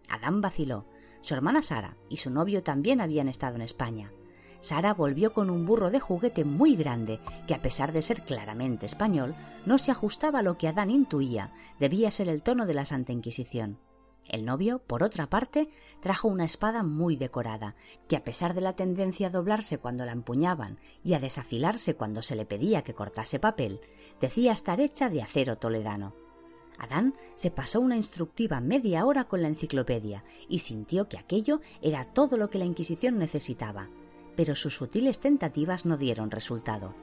Adán 0.08 0.40
vaciló. 0.40 0.87
Su 1.20 1.34
hermana 1.34 1.62
Sara 1.62 1.96
y 2.08 2.16
su 2.16 2.30
novio 2.30 2.62
también 2.62 3.00
habían 3.00 3.28
estado 3.28 3.56
en 3.56 3.62
España. 3.62 4.11
Sara 4.62 4.95
volvió 4.95 5.33
con 5.33 5.50
un 5.50 5.66
burro 5.66 5.90
de 5.90 5.99
juguete 5.99 6.45
muy 6.45 6.76
grande, 6.76 7.19
que 7.49 7.54
a 7.54 7.61
pesar 7.61 7.92
de 7.92 8.00
ser 8.00 8.23
claramente 8.23 8.87
español, 8.87 9.35
no 9.66 9.76
se 9.78 9.90
ajustaba 9.90 10.38
a 10.38 10.42
lo 10.42 10.57
que 10.57 10.69
Adán 10.69 10.88
intuía, 10.88 11.52
debía 11.81 12.12
ser 12.12 12.28
el 12.28 12.42
tono 12.42 12.64
de 12.64 12.75
la 12.75 12.85
Santa 12.85 13.12
Inquisición. 13.12 13.78
El 14.28 14.45
novio, 14.45 14.78
por 14.78 15.02
otra 15.02 15.28
parte, 15.28 15.69
trajo 16.00 16.28
una 16.28 16.45
espada 16.45 16.85
muy 16.85 17.16
decorada, 17.16 17.75
que 18.07 18.14
a 18.16 18.23
pesar 18.23 18.54
de 18.54 18.61
la 18.61 18.75
tendencia 18.75 19.26
a 19.26 19.31
doblarse 19.31 19.78
cuando 19.78 20.07
la 20.07 20.12
empuñaban 20.12 20.78
y 21.02 21.14
a 21.14 21.21
desafilarse 21.21 21.97
cuando 21.97 22.23
se 22.23 22.37
le 22.37 22.47
pedía 22.47 22.83
que 22.83 22.95
cortase 22.95 23.40
papel, 23.40 23.81
decía 24.21 24.52
estar 24.52 24.81
hecha 24.81 25.11
de 25.11 25.23
acero 25.23 25.59
toledano. 25.59 26.14
Adán 26.78 27.14
se 27.35 27.50
pasó 27.50 27.81
una 27.81 27.97
instructiva 27.97 28.61
media 28.61 29.04
hora 29.07 29.25
con 29.25 29.42
la 29.42 29.49
enciclopedia 29.49 30.23
y 30.49 30.61
sintió 30.61 31.09
que 31.09 31.19
aquello 31.19 31.61
era 31.81 32.04
todo 32.04 32.37
lo 32.37 32.49
que 32.49 32.59
la 32.59 32.64
Inquisición 32.64 33.19
necesitaba, 33.19 33.88
pero 34.37 34.55
sus 34.55 34.77
sutiles 34.77 35.19
tentativas 35.19 35.85
no 35.85 35.97
dieron 35.97 36.31
resultado. 36.31 36.95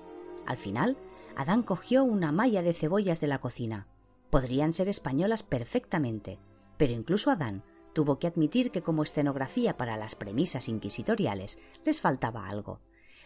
Al 0.46 0.58
final, 0.58 0.98
Adán 1.36 1.64
cogió 1.64 2.04
una 2.04 2.32
malla 2.32 2.62
de 2.62 2.74
cebollas 2.74 3.22
de 3.22 3.28
la 3.28 3.40
cocina. 3.40 3.88
Podrían 4.30 4.74
ser 4.74 4.90
españolas 4.90 5.44
perfectamente, 5.44 6.40
pero 6.78 6.94
incluso 6.94 7.32
Adán 7.32 7.64
tuvo 7.94 8.20
que 8.20 8.28
admitir 8.28 8.72
que 8.72 8.82
como 8.82 9.04
escenografía 9.04 9.78
para 9.78 9.98
las 9.98 10.16
premisas 10.16 10.70
inquisitoriales 10.70 11.60
les 11.86 12.02
faltaba 12.02 12.48
algo. 12.48 12.80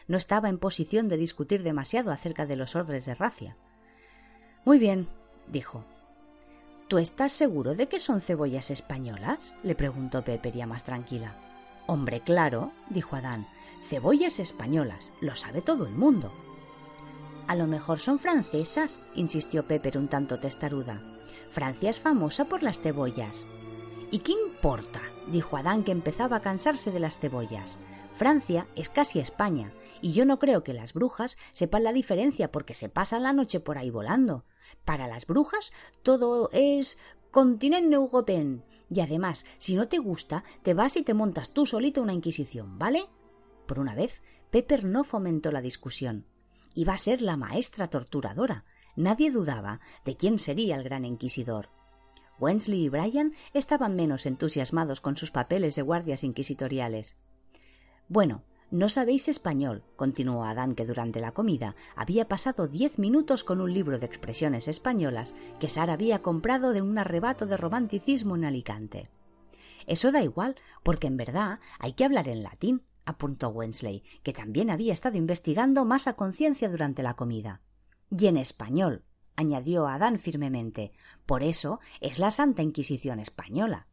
No 0.08 0.18
estaba 0.18 0.50
en 0.50 0.58
posición 0.58 1.08
de 1.08 1.18
discutir 1.18 1.64
demasiado 1.64 2.12
acerca 2.12 2.46
de 2.46 2.56
los 2.56 2.76
órdenes 2.76 3.06
de 3.06 3.16
racia. 3.16 3.58
Muy 4.66 4.80
bien, 4.80 5.08
dijo. 5.48 5.86
¿Tú 6.88 6.98
estás 6.98 7.32
seguro 7.32 7.76
de 7.76 7.88
que 7.88 8.00
son 8.00 8.22
cebollas 8.22 8.70
españolas? 8.70 9.56
le 9.64 9.76
preguntó 9.76 10.24
Pepper 10.24 10.54
ya 10.54 10.68
más 10.68 10.84
tranquila. 10.84 11.36
Hombre, 11.88 12.22
claro, 12.22 12.72
dijo 12.90 13.16
Adán. 13.16 13.48
Cebollas 13.90 14.40
españolas, 14.40 15.14
lo 15.22 15.36
sabe 15.36 15.62
todo 15.62 15.86
el 15.86 15.94
mundo. 15.94 16.32
A 17.48 17.56
lo 17.56 17.68
mejor 17.68 18.00
son 18.00 18.20
francesas, 18.20 19.04
insistió 19.16 19.64
Pepper 19.64 19.98
un 19.98 20.08
tanto 20.08 20.40
testaruda. 20.40 21.02
Francia 21.52 21.90
es 21.90 22.00
famosa 22.00 22.46
por 22.46 22.64
las 22.64 22.80
cebollas. 22.80 23.46
¿Y 24.12 24.20
qué 24.20 24.32
importa? 24.32 25.02
dijo 25.28 25.58
Adán 25.58 25.84
que 25.84 25.92
empezaba 25.92 26.38
a 26.38 26.42
cansarse 26.42 26.92
de 26.92 27.00
las 27.00 27.18
cebollas. 27.18 27.78
Francia 28.16 28.68
es 28.76 28.90
casi 28.90 29.20
España, 29.20 29.74
y 30.02 30.14
yo 30.14 30.26
no 30.26 30.40
creo 30.40 30.64
que 30.64 30.74
las 30.74 30.94
brujas 30.94 31.38
sepan 31.54 31.84
la 31.84 31.94
diferencia 31.94 32.52
porque 32.52 32.74
se 32.74 32.90
pasan 32.90 33.24
la 33.24 33.34
noche 33.34 33.60
por 33.60 33.78
ahí 33.78 33.90
volando. 33.90 34.46
Para 34.86 35.08
las 35.08 35.26
brujas 35.26 35.72
todo 36.04 36.50
es 36.54 36.98
continente 37.32 37.96
europeo. 37.96 38.64
Y 38.90 39.00
además, 39.00 39.46
si 39.58 39.76
no 39.76 39.88
te 39.88 39.98
gusta, 39.98 40.44
te 40.62 40.74
vas 40.74 40.98
y 40.98 41.04
te 41.04 41.14
montas 41.14 41.52
tú 41.52 41.66
solito 41.66 42.02
una 42.02 42.14
inquisición, 42.14 42.78
¿vale? 42.78 43.08
Por 43.74 43.80
una 43.80 43.96
vez, 43.96 44.22
Pepper 44.52 44.86
no 44.86 45.04
fomentó 45.04 45.52
la 45.52 45.60
discusión. 45.60 46.28
Iba 46.76 46.94
a 46.94 47.00
ser 47.00 47.24
la 47.24 47.38
maestra 47.38 47.88
torturadora. 47.88 48.66
Nadie 48.96 49.32
dudaba 49.32 49.80
de 50.06 50.16
quién 50.16 50.38
sería 50.38 50.76
el 50.76 50.84
gran 50.84 51.06
inquisidor. 51.06 51.70
Wensley 52.40 52.84
y 52.84 52.90
Brian 52.90 53.34
estaban 53.52 53.96
menos 53.96 54.28
entusiasmados 54.28 55.02
con 55.02 55.18
sus 55.18 55.32
papeles 55.32 55.76
de 55.76 55.82
guardias 55.82 56.24
inquisitoriales. 56.24 57.18
Bueno, 58.08 58.44
no 58.70 58.90
sabéis 58.90 59.28
español, 59.28 59.84
continuó 59.96 60.44
Adán, 60.44 60.76
que 60.76 60.86
durante 60.86 61.20
la 61.20 61.32
comida 61.32 61.76
había 61.96 62.28
pasado 62.28 62.68
diez 62.68 63.00
minutos 63.00 63.44
con 63.44 63.60
un 63.60 63.74
libro 63.74 63.98
de 63.98 64.06
expresiones 64.06 64.68
españolas 64.68 65.36
que 65.60 65.68
Sara 65.68 65.94
había 65.94 66.22
comprado 66.22 66.74
de 66.74 66.84
un 66.84 66.96
arrebato 67.00 67.48
de 67.48 67.58
romanticismo 67.58 68.36
en 68.36 68.46
Alicante. 68.46 69.10
Eso 69.88 70.12
da 70.12 70.22
igual, 70.22 70.58
porque 70.84 71.08
en 71.08 71.18
verdad 71.18 71.60
hay 71.80 71.94
que 71.94 72.06
hablar 72.06 72.28
en 72.28 72.44
latín 72.44 72.84
apuntó 73.06 73.50
Wensley, 73.50 74.04
que 74.24 74.34
también 74.34 74.70
había 74.70 74.94
estado 74.94 75.18
investigando 75.18 75.86
más 75.86 76.08
a 76.08 76.14
conciencia 76.14 76.70
durante 76.70 77.04
la 77.04 77.16
comida. 77.16 77.62
Y 78.10 78.28
en 78.28 78.38
español, 78.38 79.04
añadió 79.36 79.88
Adán 79.88 80.20
firmemente. 80.20 80.92
Por 81.26 81.44
eso 81.44 81.80
es 82.02 82.20
la 82.20 82.32
Santa 82.32 82.62
Inquisición 82.62 83.20
española. 83.20 83.88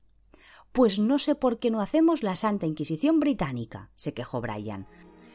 Pues 0.73 0.99
no 0.99 1.19
sé 1.19 1.35
por 1.35 1.59
qué 1.59 1.71
no 1.71 1.81
hacemos 1.81 2.23
la 2.23 2.37
Santa 2.37 2.67
Inquisición 2.67 3.19
británica, 3.19 3.91
se 3.95 4.15
quejó 4.15 4.41
Brian. 4.41 4.87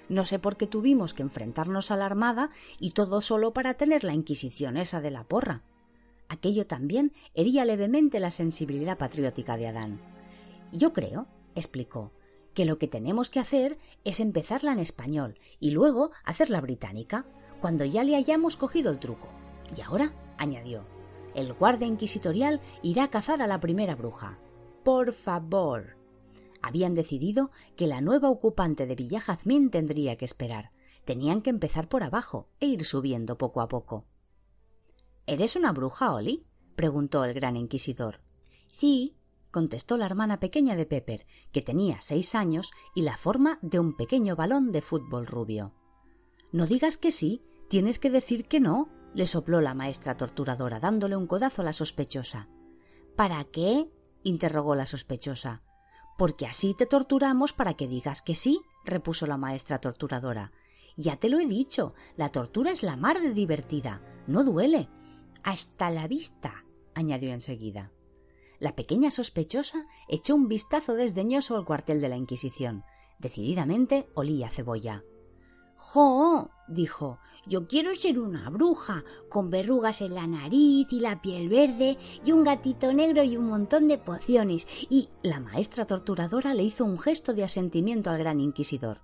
No 0.07 0.23
sé 0.23 0.39
por 0.39 0.55
qué 0.55 0.67
tuvimos 0.67 1.13
que 1.13 1.23
enfrentarnos 1.23 1.91
a 1.91 1.97
la 1.97 2.05
Armada 2.05 2.51
y 2.79 2.91
todo 2.91 3.21
solo 3.21 3.53
para 3.53 3.73
tener 3.73 4.03
la 4.03 4.13
Inquisición 4.13 4.77
esa 4.77 5.01
de 5.01 5.11
la 5.11 5.23
porra. 5.23 5.63
Aquello 6.29 6.67
también 6.67 7.11
hería 7.33 7.65
levemente 7.65 8.19
la 8.19 8.31
sensibilidad 8.31 8.97
patriótica 8.97 9.57
de 9.57 9.67
Adán. 9.67 9.99
Yo 10.71 10.93
creo, 10.93 11.27
explicó, 11.55 12.11
que 12.55 12.65
lo 12.65 12.79
que 12.79 12.87
tenemos 12.87 13.29
que 13.29 13.39
hacer 13.39 13.77
es 14.03 14.19
empezarla 14.19 14.71
en 14.71 14.79
español 14.79 15.37
y 15.59 15.71
luego 15.71 16.11
hacerla 16.23 16.61
británica, 16.61 17.27
cuando 17.61 17.85
ya 17.85 18.03
le 18.03 18.15
hayamos 18.15 18.57
cogido 18.57 18.89
el 18.91 18.99
truco. 18.99 19.27
Y 19.77 19.81
ahora, 19.81 20.13
añadió, 20.37 20.85
el 21.35 21.53
guardia 21.53 21.85
inquisitorial 21.85 22.61
irá 22.81 23.03
a 23.03 23.09
cazar 23.09 23.41
a 23.41 23.47
la 23.47 23.59
primera 23.59 23.95
bruja. 23.95 24.39
Por 24.83 25.11
favor. 25.13 25.97
Habían 26.61 26.95
decidido 26.95 27.51
que 27.75 27.87
la 27.87 28.01
nueva 28.01 28.29
ocupante 28.29 28.87
de 28.87 28.95
Villa 28.95 29.19
Jazmín 29.19 29.69
tendría 29.69 30.15
que 30.15 30.25
esperar. 30.25 30.71
Tenían 31.03 31.41
que 31.41 31.49
empezar 31.49 31.89
por 31.89 32.03
abajo 32.03 32.47
e 32.59 32.67
ir 32.67 32.85
subiendo 32.85 33.37
poco 33.37 33.61
a 33.61 33.67
poco. 33.67 34.05
¿Eres 35.27 35.55
una 35.55 35.73
bruja, 35.73 36.13
Oli? 36.13 36.45
preguntó 36.75 37.25
el 37.25 37.33
gran 37.33 37.57
inquisidor. 37.57 38.21
Sí, 38.67 39.14
contestó 39.55 39.95
la 39.95 40.05
hermana 40.05 40.41
pequeña 40.41 40.75
de 40.75 40.85
Pepper, 40.85 41.25
que 41.53 41.61
tenía 41.61 42.01
seis 42.01 42.35
años 42.35 42.73
y 42.93 43.03
la 43.03 43.15
forma 43.15 43.57
de 43.61 43.79
un 43.79 43.95
pequeño 43.95 44.35
balón 44.35 44.73
de 44.73 44.81
fútbol 44.81 45.25
rubio. 45.25 45.71
No 46.51 46.67
digas 46.67 46.97
que 46.97 47.13
sí, 47.13 47.41
tienes 47.69 47.97
que 47.97 48.09
decir 48.09 48.49
que 48.49 48.59
no, 48.59 48.89
le 49.13 49.25
sopló 49.25 49.61
la 49.61 49.73
maestra 49.73 50.17
torturadora, 50.17 50.81
dándole 50.81 51.15
un 51.15 51.25
codazo 51.25 51.61
a 51.61 51.65
la 51.65 51.71
sospechosa. 51.71 52.49
¿Para 53.15 53.45
qué? 53.45 53.89
interrogó 54.23 54.75
la 54.75 54.85
sospechosa. 54.85 55.61
Porque 56.17 56.47
así 56.47 56.75
te 56.77 56.85
torturamos 56.85 57.53
para 57.53 57.75
que 57.75 57.87
digas 57.87 58.21
que 58.21 58.35
sí, 58.35 58.59
repuso 58.83 59.25
la 59.25 59.37
maestra 59.37 59.79
torturadora. 59.79 60.51
Ya 60.97 61.15
te 61.15 61.29
lo 61.29 61.39
he 61.39 61.45
dicho, 61.45 61.93
la 62.17 62.27
tortura 62.27 62.71
es 62.71 62.83
la 62.83 62.97
mar 62.97 63.21
de 63.21 63.33
divertida, 63.33 64.01
no 64.27 64.43
duele. 64.43 64.89
Hasta 65.43 65.89
la 65.91 66.09
vista, 66.09 66.65
añadió 66.93 67.31
enseguida. 67.31 67.93
La 68.59 68.75
pequeña 68.75 69.11
sospechosa 69.11 69.85
echó 70.07 70.35
un 70.35 70.47
vistazo 70.47 70.93
desdeñoso 70.93 71.55
al 71.55 71.65
cuartel 71.65 72.01
de 72.01 72.09
la 72.09 72.17
Inquisición. 72.17 72.83
Decididamente 73.19 74.07
olía 74.13 74.49
cebolla. 74.49 75.03
¡Jo! 75.75 76.49
dijo. 76.67 77.19
Yo 77.47 77.67
quiero 77.67 77.93
ser 77.93 78.19
una 78.19 78.49
bruja, 78.49 79.03
con 79.29 79.49
verrugas 79.49 80.01
en 80.01 80.15
la 80.15 80.25
nariz 80.25 80.87
y 80.91 80.99
la 80.99 81.21
piel 81.21 81.47
verde, 81.47 81.97
y 82.25 82.31
un 82.31 82.43
gatito 82.43 82.91
negro 82.91 83.23
y 83.23 83.37
un 83.37 83.45
montón 83.45 83.87
de 83.87 83.97
pociones. 83.97 84.67
Y 84.89 85.09
la 85.21 85.39
maestra 85.39 85.85
torturadora 85.85 86.53
le 86.53 86.63
hizo 86.63 86.85
un 86.85 86.97
gesto 86.97 87.33
de 87.33 87.43
asentimiento 87.43 88.09
al 88.09 88.17
gran 88.17 88.39
inquisidor. 88.39 89.01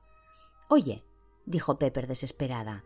Oye, 0.70 1.04
dijo 1.46 1.78
Pepper 1.78 2.08
desesperada, 2.08 2.84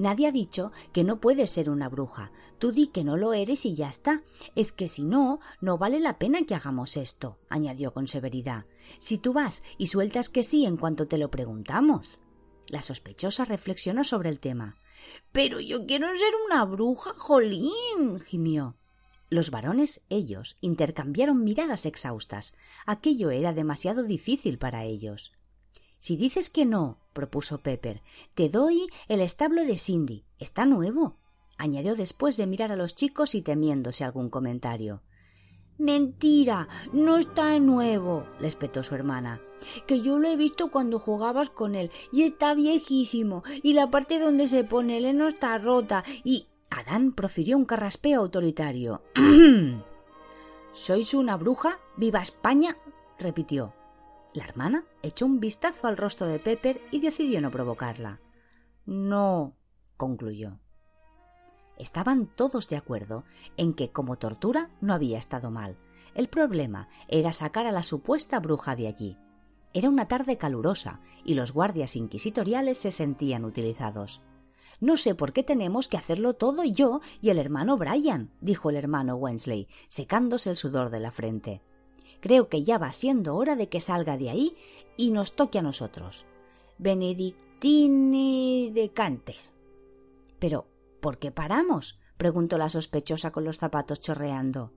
Nadie 0.00 0.28
ha 0.28 0.32
dicho 0.32 0.72
que 0.94 1.04
no 1.04 1.20
puedes 1.20 1.50
ser 1.50 1.68
una 1.68 1.90
bruja. 1.90 2.32
Tú 2.58 2.72
di 2.72 2.86
que 2.86 3.04
no 3.04 3.18
lo 3.18 3.34
eres 3.34 3.66
y 3.66 3.74
ya 3.74 3.90
está. 3.90 4.22
Es 4.54 4.72
que 4.72 4.88
si 4.88 5.04
no, 5.04 5.40
no 5.60 5.76
vale 5.76 6.00
la 6.00 6.18
pena 6.18 6.46
que 6.46 6.54
hagamos 6.54 6.96
esto, 6.96 7.36
añadió 7.50 7.92
con 7.92 8.08
severidad. 8.08 8.64
Si 8.98 9.18
tú 9.18 9.34
vas 9.34 9.62
y 9.76 9.88
sueltas 9.88 10.30
que 10.30 10.42
sí 10.42 10.64
en 10.64 10.78
cuanto 10.78 11.06
te 11.06 11.18
lo 11.18 11.30
preguntamos. 11.30 12.18
La 12.68 12.80
sospechosa 12.80 13.44
reflexionó 13.44 14.02
sobre 14.02 14.30
el 14.30 14.40
tema. 14.40 14.78
Pero 15.32 15.60
yo 15.60 15.84
quiero 15.84 16.06
ser 16.16 16.32
una 16.46 16.64
bruja, 16.64 17.12
jolín. 17.12 18.20
gimió. 18.24 18.76
Los 19.28 19.50
varones, 19.50 20.02
ellos, 20.08 20.56
intercambiaron 20.62 21.44
miradas 21.44 21.84
exhaustas. 21.84 22.56
Aquello 22.86 23.30
era 23.30 23.52
demasiado 23.52 24.02
difícil 24.02 24.56
para 24.56 24.82
ellos. 24.84 25.34
Si 26.00 26.16
dices 26.16 26.48
que 26.48 26.64
no, 26.64 26.96
propuso 27.12 27.58
Pepper, 27.58 28.02
te 28.34 28.48
doy 28.48 28.88
el 29.08 29.20
establo 29.20 29.64
de 29.64 29.76
Cindy. 29.76 30.24
Está 30.38 30.64
nuevo, 30.64 31.18
añadió 31.58 31.94
después 31.94 32.38
de 32.38 32.46
mirar 32.46 32.72
a 32.72 32.76
los 32.76 32.94
chicos 32.94 33.34
y 33.34 33.42
temiéndose 33.42 34.02
algún 34.02 34.30
comentario. 34.30 35.02
Mentira, 35.76 36.68
no 36.94 37.18
está 37.18 37.58
nuevo, 37.58 38.26
le 38.40 38.48
espetó 38.48 38.82
su 38.82 38.94
hermana. 38.94 39.42
Que 39.86 40.00
yo 40.00 40.18
lo 40.18 40.28
he 40.28 40.36
visto 40.36 40.70
cuando 40.70 40.98
jugabas 40.98 41.50
con 41.50 41.74
él 41.74 41.90
y 42.12 42.22
está 42.22 42.54
viejísimo 42.54 43.44
y 43.62 43.74
la 43.74 43.90
parte 43.90 44.18
donde 44.18 44.48
se 44.48 44.64
pone 44.64 44.96
el 44.96 45.04
heno 45.04 45.28
está 45.28 45.56
rota 45.58 46.02
y. 46.24 46.46
Adán 46.70 47.12
profirió 47.12 47.56
un 47.56 47.64
carraspeo 47.64 48.20
autoritario. 48.20 49.02
¿Sois 50.72 51.14
una 51.14 51.36
bruja? 51.36 51.78
¡Viva 51.96 52.22
España! 52.22 52.76
repitió. 53.18 53.74
La 54.32 54.44
hermana 54.44 54.84
echó 55.02 55.26
un 55.26 55.40
vistazo 55.40 55.88
al 55.88 55.96
rostro 55.96 56.28
de 56.28 56.38
Pepper 56.38 56.80
y 56.92 57.00
decidió 57.00 57.40
no 57.40 57.50
provocarla. 57.50 58.20
No, 58.86 59.56
concluyó. 59.96 60.60
Estaban 61.78 62.26
todos 62.26 62.68
de 62.68 62.76
acuerdo 62.76 63.24
en 63.56 63.74
que 63.74 63.90
como 63.90 64.18
tortura 64.18 64.70
no 64.80 64.94
había 64.94 65.18
estado 65.18 65.50
mal. 65.50 65.76
El 66.14 66.28
problema 66.28 66.88
era 67.08 67.32
sacar 67.32 67.66
a 67.66 67.72
la 67.72 67.82
supuesta 67.82 68.38
bruja 68.38 68.76
de 68.76 68.86
allí. 68.86 69.16
Era 69.72 69.88
una 69.88 70.06
tarde 70.06 70.36
calurosa 70.36 71.00
y 71.24 71.34
los 71.34 71.52
guardias 71.52 71.96
inquisitoriales 71.96 72.78
se 72.78 72.92
sentían 72.92 73.44
utilizados. 73.44 74.20
No 74.80 74.96
sé 74.96 75.14
por 75.14 75.32
qué 75.32 75.42
tenemos 75.42 75.88
que 75.88 75.96
hacerlo 75.96 76.34
todo 76.34 76.64
yo 76.64 77.00
y 77.20 77.30
el 77.30 77.38
hermano 77.38 77.76
Brian, 77.76 78.30
dijo 78.40 78.70
el 78.70 78.76
hermano 78.76 79.16
Wensley, 79.16 79.68
secándose 79.88 80.50
el 80.50 80.56
sudor 80.56 80.90
de 80.90 81.00
la 81.00 81.10
frente. 81.10 81.62
Creo 82.20 82.48
que 82.48 82.62
ya 82.64 82.78
va 82.78 82.92
siendo 82.92 83.34
hora 83.36 83.56
de 83.56 83.68
que 83.68 83.80
salga 83.80 84.16
de 84.16 84.30
ahí 84.30 84.56
y 84.96 85.10
nos 85.10 85.34
toque 85.34 85.58
a 85.58 85.62
nosotros. 85.62 86.26
Benedictini 86.78 88.70
de 88.70 88.90
Canter. 88.90 89.36
Pero, 90.38 90.66
¿por 91.00 91.18
qué 91.18 91.30
paramos? 91.30 91.98
preguntó 92.16 92.58
la 92.58 92.68
sospechosa 92.68 93.30
con 93.30 93.44
los 93.44 93.58
zapatos 93.58 94.00
chorreando. 94.00 94.72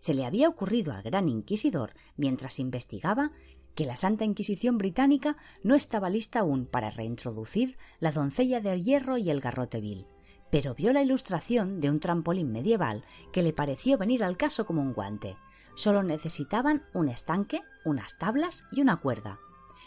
Se 0.00 0.14
le 0.14 0.24
había 0.24 0.48
ocurrido 0.48 0.92
al 0.92 1.02
gran 1.02 1.28
inquisidor, 1.28 1.94
mientras 2.16 2.58
investigaba, 2.58 3.32
que 3.74 3.84
la 3.84 3.96
Santa 3.96 4.24
Inquisición 4.24 4.78
británica 4.78 5.36
no 5.62 5.76
estaba 5.76 6.10
lista 6.10 6.40
aún 6.40 6.66
para 6.66 6.90
reintroducir 6.90 7.76
la 8.00 8.10
doncella 8.10 8.60
del 8.60 8.82
hierro 8.82 9.18
y 9.18 9.30
el 9.30 9.40
garrote 9.40 9.80
vil, 9.80 10.06
pero 10.50 10.74
vio 10.74 10.92
la 10.92 11.02
ilustración 11.02 11.80
de 11.80 11.88
un 11.90 12.00
trampolín 12.00 12.50
medieval 12.50 13.04
que 13.32 13.44
le 13.44 13.52
pareció 13.52 13.96
venir 13.96 14.24
al 14.24 14.36
caso 14.36 14.66
como 14.66 14.82
un 14.82 14.94
guante. 14.94 15.36
Solo 15.78 16.02
necesitaban 16.02 16.82
un 16.92 17.08
estanque, 17.08 17.62
unas 17.84 18.18
tablas 18.18 18.64
y 18.72 18.80
una 18.80 18.96
cuerda. 18.96 19.38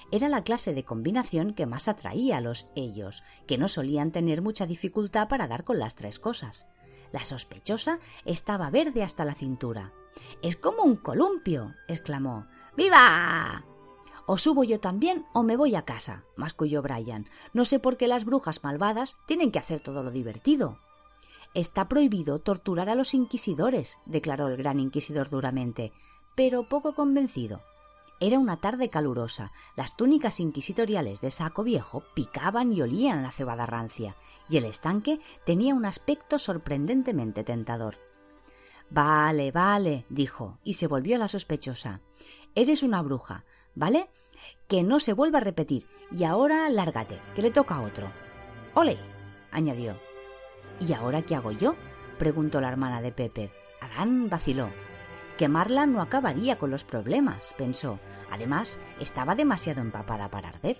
Era 0.09 0.29
la 0.29 0.41
clase 0.41 0.73
de 0.73 0.85
combinación 0.85 1.53
que 1.53 1.65
más 1.65 1.89
atraía 1.89 2.37
a 2.37 2.41
los 2.41 2.65
ellos, 2.77 3.23
que 3.45 3.57
no 3.57 3.67
solían 3.67 4.13
tener 4.13 4.41
mucha 4.41 4.65
dificultad 4.65 5.27
para 5.27 5.49
dar 5.49 5.65
con 5.65 5.79
las 5.79 5.95
tres 5.95 6.17
cosas. 6.17 6.65
La 7.11 7.25
sospechosa 7.25 7.99
estaba 8.23 8.69
verde 8.69 9.03
hasta 9.03 9.25
la 9.25 9.35
cintura. 9.35 9.91
Es 10.41 10.55
como 10.55 10.83
un 10.83 10.95
columpio. 10.95 11.75
exclamó. 11.89 12.47
¡Viva! 12.77 13.65
O 14.27 14.37
subo 14.37 14.63
yo 14.63 14.79
también 14.79 15.25
o 15.33 15.43
me 15.43 15.57
voy 15.57 15.75
a 15.75 15.81
casa, 15.81 16.23
masculló 16.37 16.81
Brian. 16.81 17.27
No 17.51 17.65
sé 17.65 17.79
por 17.79 17.97
qué 17.97 18.07
las 18.07 18.23
brujas 18.23 18.63
malvadas 18.63 19.17
tienen 19.27 19.51
que 19.51 19.59
hacer 19.59 19.81
todo 19.81 20.03
lo 20.03 20.11
divertido. 20.11 20.79
Está 21.53 21.89
prohibido 21.89 22.39
torturar 22.39 22.89
a 22.89 22.95
los 22.95 23.13
inquisidores, 23.13 23.97
declaró 24.05 24.47
el 24.47 24.55
gran 24.55 24.79
inquisidor 24.79 25.29
duramente, 25.29 25.91
pero 26.35 26.67
poco 26.69 26.95
convencido. 26.95 27.61
Era 28.21 28.39
una 28.39 28.57
tarde 28.57 28.89
calurosa, 28.89 29.51
las 29.75 29.97
túnicas 29.97 30.39
inquisitoriales 30.39 31.19
de 31.19 31.31
saco 31.31 31.63
viejo 31.63 32.03
picaban 32.13 32.71
y 32.71 32.81
olían 32.81 33.23
la 33.23 33.31
cebada 33.31 33.65
rancia, 33.65 34.15
y 34.47 34.57
el 34.57 34.65
estanque 34.65 35.19
tenía 35.45 35.75
un 35.75 35.85
aspecto 35.85 36.39
sorprendentemente 36.39 37.43
tentador. 37.43 37.97
Vale, 38.89 39.51
vale, 39.51 40.05
dijo, 40.09 40.59
y 40.63 40.75
se 40.75 40.87
volvió 40.87 41.17
la 41.17 41.27
sospechosa. 41.27 41.99
Eres 42.55 42.83
una 42.83 43.01
bruja, 43.01 43.43
¿vale? 43.75 44.05
Que 44.67 44.83
no 44.83 44.99
se 44.99 45.13
vuelva 45.13 45.39
a 45.39 45.43
repetir, 45.43 45.87
y 46.11 46.23
ahora 46.23 46.69
lárgate, 46.69 47.19
que 47.35 47.41
le 47.41 47.51
toca 47.51 47.75
a 47.75 47.81
otro. 47.81 48.11
¡Ole! 48.75 48.97
añadió. 49.51 50.10
¿Y 50.81 50.93
ahora 50.93 51.21
qué 51.21 51.35
hago 51.35 51.51
yo? 51.51 51.75
preguntó 52.17 52.59
la 52.59 52.69
hermana 52.69 53.01
de 53.01 53.11
Pepper. 53.11 53.51
Adán 53.81 54.29
vaciló. 54.29 54.69
Quemarla 55.37 55.85
no 55.85 56.01
acabaría 56.01 56.57
con 56.57 56.71
los 56.71 56.83
problemas, 56.83 57.53
pensó. 57.55 57.99
Además, 58.31 58.79
estaba 58.99 59.35
demasiado 59.35 59.81
empapada 59.81 60.29
para 60.29 60.49
arder. 60.49 60.77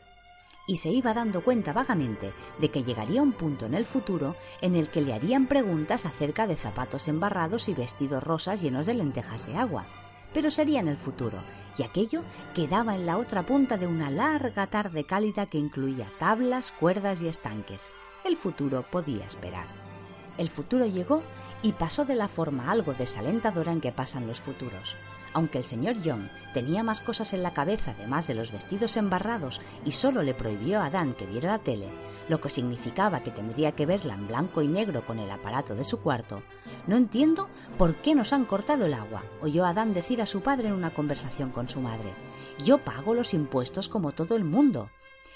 Y 0.68 0.78
se 0.78 0.90
iba 0.90 1.14
dando 1.14 1.44
cuenta 1.44 1.72
vagamente 1.72 2.34
de 2.60 2.70
que 2.70 2.84
llegaría 2.84 3.22
un 3.22 3.34
punto 3.34 3.68
en 3.68 3.76
el 3.76 3.86
futuro 3.86 4.36
en 4.62 4.76
el 4.76 4.90
que 4.90 5.02
le 5.02 5.14
harían 5.14 5.46
preguntas 5.48 6.06
acerca 6.06 6.48
de 6.48 6.56
zapatos 6.56 7.08
embarrados 7.08 7.70
y 7.70 7.74
vestidos 7.76 8.24
rosas 8.24 8.62
llenos 8.62 8.88
de 8.88 8.96
lentejas 8.96 9.46
de 9.46 9.56
agua. 9.56 9.86
Pero 10.34 10.50
sería 10.50 10.80
en 10.80 10.88
el 10.88 10.98
futuro, 10.98 11.44
y 11.78 11.84
aquello 11.84 12.24
quedaba 12.56 12.96
en 12.96 13.06
la 13.06 13.18
otra 13.18 13.44
punta 13.44 13.78
de 13.78 13.86
una 13.86 14.10
larga 14.10 14.66
tarde 14.68 15.04
cálida 15.04 15.48
que 15.48 15.58
incluía 15.58 16.08
tablas, 16.20 16.72
cuerdas 16.72 17.22
y 17.22 17.28
estanques. 17.28 17.92
El 18.24 18.38
futuro 18.38 18.86
podía 18.90 19.26
esperar. 19.26 19.81
El 20.42 20.50
futuro 20.50 20.88
llegó 20.88 21.22
y 21.62 21.74
pasó 21.74 22.04
de 22.04 22.16
la 22.16 22.28
forma 22.28 22.72
algo 22.72 22.96
desalentadora 22.96 23.72
en 23.72 23.80
que 23.80 23.92
pasan 23.92 24.26
los 24.26 24.42
futuros. 24.42 24.96
Aunque 25.34 25.60
el 25.60 25.64
señor 25.66 26.02
Young 26.02 26.30
tenía 26.56 26.82
más 26.82 27.00
cosas 27.00 27.34
en 27.34 27.44
la 27.44 27.54
cabeza 27.54 27.92
además 27.92 28.26
de 28.26 28.34
los 28.34 28.52
vestidos 28.52 28.98
embarrados 28.98 29.62
y 29.86 29.92
solo 29.92 30.24
le 30.24 30.34
prohibió 30.34 30.82
a 30.82 30.86
Adán 30.86 31.14
que 31.14 31.28
viera 31.28 31.52
la 31.52 31.60
tele, 31.60 31.90
lo 32.28 32.42
que 32.42 32.50
significaba 32.50 33.22
que 33.22 33.30
tendría 33.30 33.74
que 33.74 33.86
verla 33.86 34.16
en 34.16 34.28
blanco 34.28 34.64
y 34.64 34.68
negro 34.68 35.06
con 35.06 35.20
el 35.20 35.30
aparato 35.30 35.76
de 35.76 35.84
su 35.84 36.00
cuarto, 36.00 36.42
no 36.88 36.98
entiendo 36.98 37.48
por 37.78 37.98
qué 37.98 38.16
nos 38.16 38.34
han 38.34 38.46
cortado 38.46 38.88
el 38.88 38.96
agua, 38.96 39.24
oyó 39.44 39.64
Adán 39.64 39.94
decir 39.94 40.24
a 40.24 40.26
su 40.26 40.42
padre 40.42 40.70
en 40.70 40.74
una 40.74 40.90
conversación 40.90 41.52
con 41.52 41.70
su 41.70 41.82
madre. 41.82 42.16
Yo 42.66 42.80
pago 42.80 43.14
los 43.14 43.36
impuestos 43.36 43.88
como 43.90 44.12
todo 44.14 44.36
el 44.36 44.44
mundo. 44.44 44.90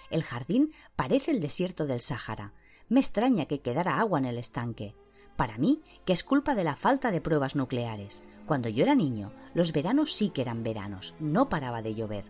El 0.09 0.23
jardín 0.23 0.73
parece 0.95 1.29
el 1.29 1.41
desierto 1.41 1.85
del 1.85 2.01
Sáhara. 2.01 2.53
Me 2.87 2.99
extraña 2.99 3.45
que 3.45 3.61
quedara 3.61 3.99
agua 3.99 4.19
en 4.19 4.25
el 4.25 4.37
estanque. 4.37 4.95
Para 5.35 5.57
mí, 5.57 5.81
que 6.05 6.13
es 6.13 6.23
culpa 6.23 6.55
de 6.55 6.63
la 6.63 6.75
falta 6.75 7.11
de 7.11 7.21
pruebas 7.21 7.55
nucleares. 7.55 8.23
Cuando 8.45 8.69
yo 8.69 8.83
era 8.83 8.95
niño, 8.95 9.31
los 9.53 9.73
veranos 9.73 10.13
sí 10.13 10.29
que 10.29 10.41
eran 10.41 10.63
veranos, 10.63 11.15
no 11.19 11.49
paraba 11.49 11.81
de 11.81 11.95
llover. 11.95 12.25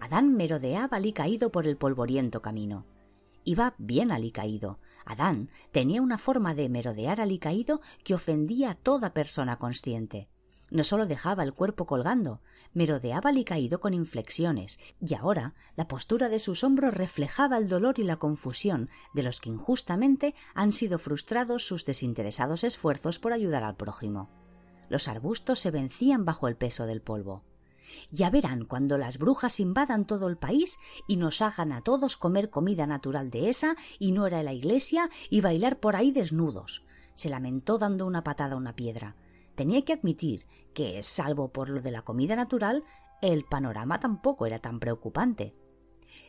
Adán 0.00 0.34
merodeaba 0.34 0.96
alicaído 0.96 1.50
por 1.50 1.66
el 1.66 1.76
polvoriento 1.76 2.40
camino. 2.40 2.86
Iba 3.44 3.74
bien 3.78 4.10
alicaído. 4.10 4.78
Adán 5.04 5.50
tenía 5.70 6.02
una 6.02 6.18
forma 6.18 6.54
de 6.54 6.68
merodear 6.68 7.20
alicaído 7.20 7.80
que 8.04 8.14
ofendía 8.14 8.70
a 8.70 8.74
toda 8.74 9.12
persona 9.12 9.58
consciente. 9.58 10.28
No 10.70 10.84
solo 10.84 11.06
dejaba 11.06 11.42
el 11.42 11.54
cuerpo 11.54 11.86
colgando, 11.86 12.40
merodeaba 12.74 13.30
alicaído 13.30 13.80
con 13.80 13.94
inflexiones, 13.94 14.78
y 15.00 15.14
ahora 15.14 15.54
la 15.76 15.88
postura 15.88 16.28
de 16.28 16.38
sus 16.38 16.64
hombros 16.64 16.94
reflejaba 16.94 17.56
el 17.56 17.68
dolor 17.68 17.98
y 17.98 18.04
la 18.04 18.16
confusión 18.16 18.90
de 19.14 19.22
los 19.22 19.40
que 19.40 19.50
injustamente 19.50 20.34
han 20.54 20.72
sido 20.72 20.98
frustrados 20.98 21.66
sus 21.66 21.84
desinteresados 21.84 22.64
esfuerzos 22.64 23.18
por 23.18 23.32
ayudar 23.32 23.64
al 23.64 23.76
prójimo 23.76 24.28
los 24.88 25.08
arbustos 25.08 25.60
se 25.60 25.70
vencían 25.70 26.24
bajo 26.24 26.48
el 26.48 26.56
peso 26.56 26.86
del 26.86 27.02
polvo. 27.02 27.42
Ya 28.10 28.30
verán 28.30 28.64
cuando 28.64 28.98
las 28.98 29.18
brujas 29.18 29.60
invadan 29.60 30.06
todo 30.06 30.28
el 30.28 30.36
país 30.36 30.78
y 31.06 31.16
nos 31.16 31.40
hagan 31.40 31.72
a 31.72 31.82
todos 31.82 32.16
comer 32.16 32.50
comida 32.50 32.86
natural 32.86 33.30
de 33.30 33.48
esa 33.48 33.76
y 33.98 34.12
no 34.12 34.26
era 34.26 34.42
la 34.42 34.52
iglesia 34.52 35.08
y 35.30 35.40
bailar 35.40 35.78
por 35.78 35.96
ahí 35.96 36.10
desnudos. 36.10 36.84
Se 37.14 37.28
lamentó 37.28 37.78
dando 37.78 38.06
una 38.06 38.24
patada 38.24 38.54
a 38.54 38.58
una 38.58 38.76
piedra. 38.76 39.16
Tenía 39.54 39.84
que 39.84 39.94
admitir 39.94 40.46
que, 40.78 41.02
salvo 41.02 41.48
por 41.48 41.70
lo 41.70 41.80
de 41.82 41.90
la 41.90 42.02
comida 42.02 42.36
natural, 42.36 42.84
el 43.20 43.44
panorama 43.44 43.98
tampoco 43.98 44.46
era 44.46 44.60
tan 44.60 44.78
preocupante. 44.78 45.56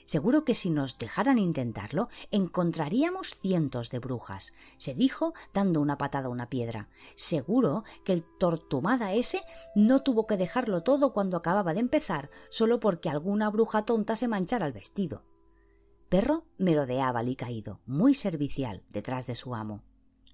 Seguro 0.06 0.44
que 0.44 0.56
si 0.56 0.72
nos 0.72 0.98
dejaran 0.98 1.38
intentarlo, 1.38 2.10
encontraríamos 2.32 3.36
cientos 3.36 3.92
de 3.92 4.00
brujas, 4.00 4.54
se 4.80 4.96
dijo 4.96 5.36
dando 5.54 5.82
una 5.82 6.00
patada 6.00 6.30
a 6.30 6.32
una 6.32 6.50
piedra. 6.50 6.90
Seguro 7.14 7.84
que 8.04 8.14
el 8.14 8.24
tortumada 8.24 9.14
ese 9.14 9.44
no 9.76 10.02
tuvo 10.02 10.26
que 10.26 10.36
dejarlo 10.36 10.82
todo 10.82 11.14
cuando 11.14 11.38
acababa 11.38 11.76
de 11.76 11.82
empezar, 11.82 12.32
solo 12.50 12.80
porque 12.80 13.08
alguna 13.08 13.52
bruja 13.52 13.86
tonta 13.86 14.16
se 14.16 14.28
manchara 14.28 14.66
el 14.66 14.74
vestido. 14.74 15.26
Perro 16.10 16.44
merodeaba 16.58 17.22
caído, 17.36 17.82
muy 17.86 18.16
servicial, 18.16 18.82
detrás 18.90 19.28
de 19.28 19.36
su 19.36 19.54
amo. 19.54 19.84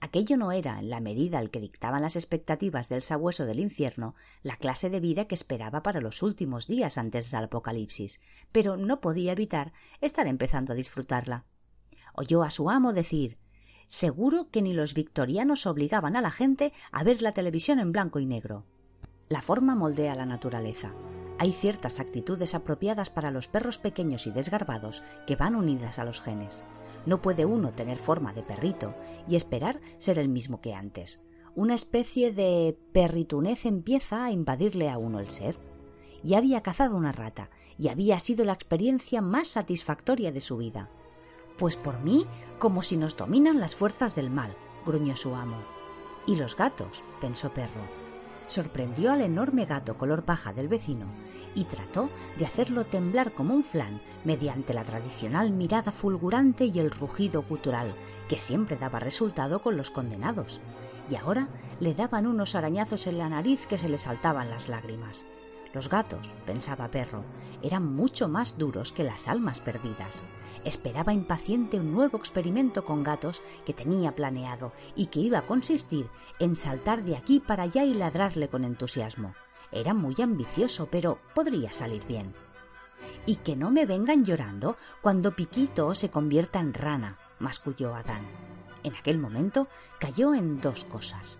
Aquello 0.01 0.38
no 0.38 0.51
era, 0.51 0.79
en 0.79 0.89
la 0.89 0.99
medida 0.99 1.39
al 1.39 1.49
que 1.49 1.62
dictaban 1.62 2.01
las 2.01 2.15
expectativas 2.15 2.89
del 2.89 3.01
sabueso 3.01 3.45
del 3.45 3.60
infierno, 3.60 4.15
la 4.43 4.58
clase 4.58 4.89
de 4.89 4.99
vida 4.99 5.25
que 5.25 5.36
esperaba 5.36 5.84
para 5.84 6.01
los 6.01 6.21
últimos 6.21 6.67
días 6.67 6.97
antes 6.97 7.31
del 7.31 7.45
apocalipsis, 7.45 8.21
pero 8.51 8.77
no 8.77 8.99
podía 8.99 9.31
evitar 9.31 9.73
estar 10.01 10.27
empezando 10.27 10.73
a 10.73 10.75
disfrutarla. 10.75 11.45
Oyó 12.13 12.43
a 12.43 12.49
su 12.49 12.69
amo 12.69 12.93
decir 12.93 13.38
Seguro 13.88 14.49
que 14.49 14.62
ni 14.62 14.73
los 14.73 14.93
victorianos 14.93 15.65
obligaban 15.67 16.15
a 16.15 16.21
la 16.21 16.31
gente 16.31 16.73
a 16.91 17.03
ver 17.03 17.21
la 17.21 17.34
televisión 17.34 17.79
en 17.79 17.91
blanco 17.91 18.19
y 18.19 18.25
negro. 18.25 18.65
La 19.29 19.41
forma 19.41 19.75
moldea 19.75 20.15
la 20.15 20.25
naturaleza. 20.25 20.93
Hay 21.38 21.51
ciertas 21.51 21.99
actitudes 21.99 22.55
apropiadas 22.55 23.10
para 23.10 23.31
los 23.31 23.47
perros 23.47 23.77
pequeños 23.77 24.25
y 24.27 24.31
desgarbados 24.31 25.03
que 25.27 25.36
van 25.36 25.55
unidas 25.55 25.99
a 25.99 26.05
los 26.05 26.21
genes. 26.21 26.65
No 27.05 27.21
puede 27.21 27.45
uno 27.45 27.71
tener 27.73 27.97
forma 27.97 28.33
de 28.33 28.43
perrito 28.43 28.93
y 29.27 29.35
esperar 29.35 29.79
ser 29.97 30.19
el 30.19 30.29
mismo 30.29 30.61
que 30.61 30.73
antes. 30.73 31.19
Una 31.55 31.73
especie 31.73 32.31
de 32.31 32.77
perritunez 32.91 33.65
empieza 33.65 34.25
a 34.25 34.31
invadirle 34.31 34.89
a 34.89 34.97
uno 34.97 35.19
el 35.19 35.29
ser. 35.29 35.57
Y 36.23 36.33
había 36.33 36.61
cazado 36.61 36.95
una 36.95 37.11
rata, 37.11 37.49
y 37.77 37.89
había 37.89 38.19
sido 38.19 38.45
la 38.45 38.53
experiencia 38.53 39.21
más 39.21 39.47
satisfactoria 39.47 40.31
de 40.31 40.41
su 40.41 40.57
vida. 40.57 40.89
Pues 41.57 41.75
por 41.75 41.99
mí, 42.01 42.25
como 42.59 42.81
si 42.81 42.97
nos 42.97 43.15
dominan 43.15 43.59
las 43.59 43.75
fuerzas 43.75 44.15
del 44.15 44.29
mal, 44.29 44.55
gruñó 44.85 45.15
su 45.15 45.35
amo. 45.35 45.57
Y 46.25 46.35
los 46.35 46.55
gatos, 46.55 47.03
pensó 47.21 47.53
Perro 47.53 48.04
sorprendió 48.47 49.12
al 49.12 49.21
enorme 49.21 49.65
gato 49.65 49.97
color 49.97 50.23
paja 50.23 50.53
del 50.53 50.67
vecino 50.67 51.05
y 51.55 51.63
trató 51.63 52.10
de 52.38 52.45
hacerlo 52.45 52.86
temblar 52.86 53.31
como 53.31 53.53
un 53.53 53.63
flan 53.63 54.01
mediante 54.23 54.73
la 54.73 54.84
tradicional 54.84 55.51
mirada 55.51 55.91
fulgurante 55.91 56.65
y 56.65 56.79
el 56.79 56.91
rugido 56.91 57.43
gutural 57.43 57.93
que 58.27 58.39
siempre 58.39 58.75
daba 58.75 58.99
resultado 58.99 59.62
con 59.62 59.77
los 59.77 59.89
condenados. 59.89 60.60
Y 61.10 61.15
ahora 61.15 61.47
le 61.79 61.93
daban 61.93 62.27
unos 62.27 62.55
arañazos 62.55 63.08
en 63.08 63.17
la 63.17 63.29
nariz 63.29 63.67
que 63.67 63.77
se 63.77 63.89
le 63.89 63.97
saltaban 63.97 64.49
las 64.49 64.67
lágrimas. 64.67 65.25
Los 65.73 65.89
gatos, 65.89 66.34
pensaba 66.45 66.89
Perro, 66.89 67.23
eran 67.62 67.95
mucho 67.95 68.27
más 68.27 68.58
duros 68.58 68.91
que 68.91 69.03
las 69.03 69.27
almas 69.27 69.60
perdidas. 69.60 70.23
Esperaba 70.65 71.13
impaciente 71.13 71.80
un 71.80 71.91
nuevo 71.91 72.17
experimento 72.17 72.84
con 72.86 73.04
gatos 73.04 73.43
que 73.67 73.73
tenía 73.73 74.15
planeado 74.15 74.73
y 74.95 75.06
que 75.06 75.19
iba 75.19 75.38
a 75.38 75.45
consistir 75.45 76.10
en 76.39 76.56
saltar 76.56 77.04
de 77.04 77.15
aquí 77.15 77.39
para 77.39 77.63
allá 77.63 77.84
y 77.84 77.93
ladrarle 77.93 78.49
con 78.49 78.63
entusiasmo. 78.63 79.36
Era 79.71 79.93
muy 79.93 80.15
ambicioso, 80.19 80.88
pero 80.89 81.19
podría 81.36 81.71
salir 81.71 82.04
bien. 82.08 82.34
Y 83.28 83.36
que 83.38 83.56
no 83.56 83.69
me 83.69 83.86
vengan 83.86 84.25
llorando 84.25 84.75
cuando 85.04 85.36
Piquito 85.36 85.93
se 85.93 86.10
convierta 86.10 86.60
en 86.60 86.73
rana, 86.73 87.19
masculló 87.38 87.93
Adán. 87.93 88.25
En 88.82 88.95
aquel 88.95 89.19
momento 89.19 89.67
cayó 89.99 90.34
en 90.34 90.62
dos 90.62 90.84
cosas. 90.86 91.38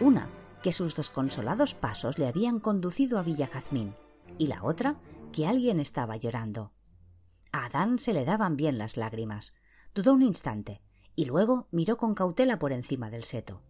Una, 0.00 0.28
que 0.62 0.72
sus 0.72 0.94
desconsolados 0.94 1.74
pasos 1.74 2.18
le 2.18 2.26
habían 2.26 2.60
conducido 2.60 3.18
a 3.18 3.22
Villa 3.22 3.46
Jazmín, 3.46 3.94
y 4.36 4.48
la 4.48 4.62
otra, 4.62 4.96
que 5.32 5.46
alguien 5.46 5.80
estaba 5.80 6.16
llorando. 6.16 6.72
Adán 7.52 7.98
se 7.98 8.12
le 8.12 8.24
daban 8.24 8.56
bien 8.56 8.78
las 8.78 8.96
lágrimas. 8.96 9.54
Dudó 9.94 10.12
un 10.12 10.22
instante 10.22 10.80
y 11.14 11.24
luego 11.24 11.66
miró 11.70 11.96
con 11.96 12.14
cautela 12.14 12.58
por 12.58 12.72
encima 12.72 13.10
del 13.10 13.24
seto. 13.24 13.60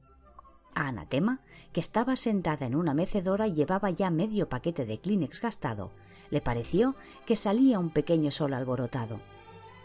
A 0.75 0.89
Anatema, 0.89 1.41
que 1.73 1.81
estaba 1.81 2.17
sentada 2.17 2.67
en 2.67 2.75
una 2.75 2.93
mecedora 2.93 3.47
y 3.47 3.55
llevaba 3.55 3.91
ya 3.91 4.11
medio 4.11 4.49
paquete 4.49 4.85
de 4.85 4.99
Kleenex 4.99 5.41
gastado, 5.41 5.91
le 6.31 6.41
pareció 6.41 6.97
que 7.25 7.37
salía 7.37 7.79
un 7.79 7.91
pequeño 7.91 8.31
sol 8.31 8.53
alborotado. 8.53 9.21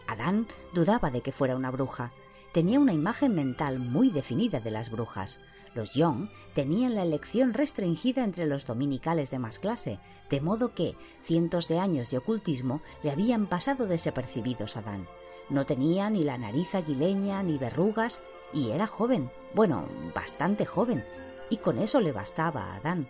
Adán 0.08 0.48
dudaba 0.74 1.12
de 1.12 1.22
que 1.22 1.32
fuera 1.32 1.56
una 1.56 1.72
bruja. 1.72 2.12
Tenía 2.52 2.80
una 2.80 2.94
imagen 2.94 3.34
mental 3.36 3.80
muy 3.80 4.10
definida 4.10 4.60
de 4.60 4.72
las 4.72 4.90
brujas, 4.90 5.40
los 5.74 5.94
Young 5.94 6.30
tenían 6.54 6.96
la 6.96 7.04
elección 7.04 7.54
restringida 7.54 8.24
entre 8.24 8.46
los 8.46 8.66
dominicales 8.66 9.32
de 9.32 9.40
más 9.40 9.60
clase, 9.60 10.00
de 10.30 10.42
modo 10.42 10.74
que 10.74 10.96
cientos 11.24 11.68
de 11.68 11.80
años 11.80 12.10
de 12.10 12.18
ocultismo 12.18 12.82
le 13.04 13.12
habían 13.12 13.48
pasado 13.48 13.88
desapercibidos 13.88 14.78
a 14.78 14.82
Dan. 14.82 15.08
No 15.50 15.66
tenía 15.66 16.10
ni 16.10 16.24
la 16.24 16.38
nariz 16.38 16.76
aguileña 16.76 17.44
ni 17.44 17.58
verrugas 17.58 18.22
y 18.54 18.72
era 18.72 18.88
joven, 18.88 19.32
bueno, 19.54 19.88
bastante 20.14 20.66
joven, 20.66 21.06
y 21.50 21.58
con 21.58 21.78
eso 21.78 22.00
le 22.02 22.12
bastaba 22.12 22.76
a 22.76 22.80
Dan. 22.82 23.10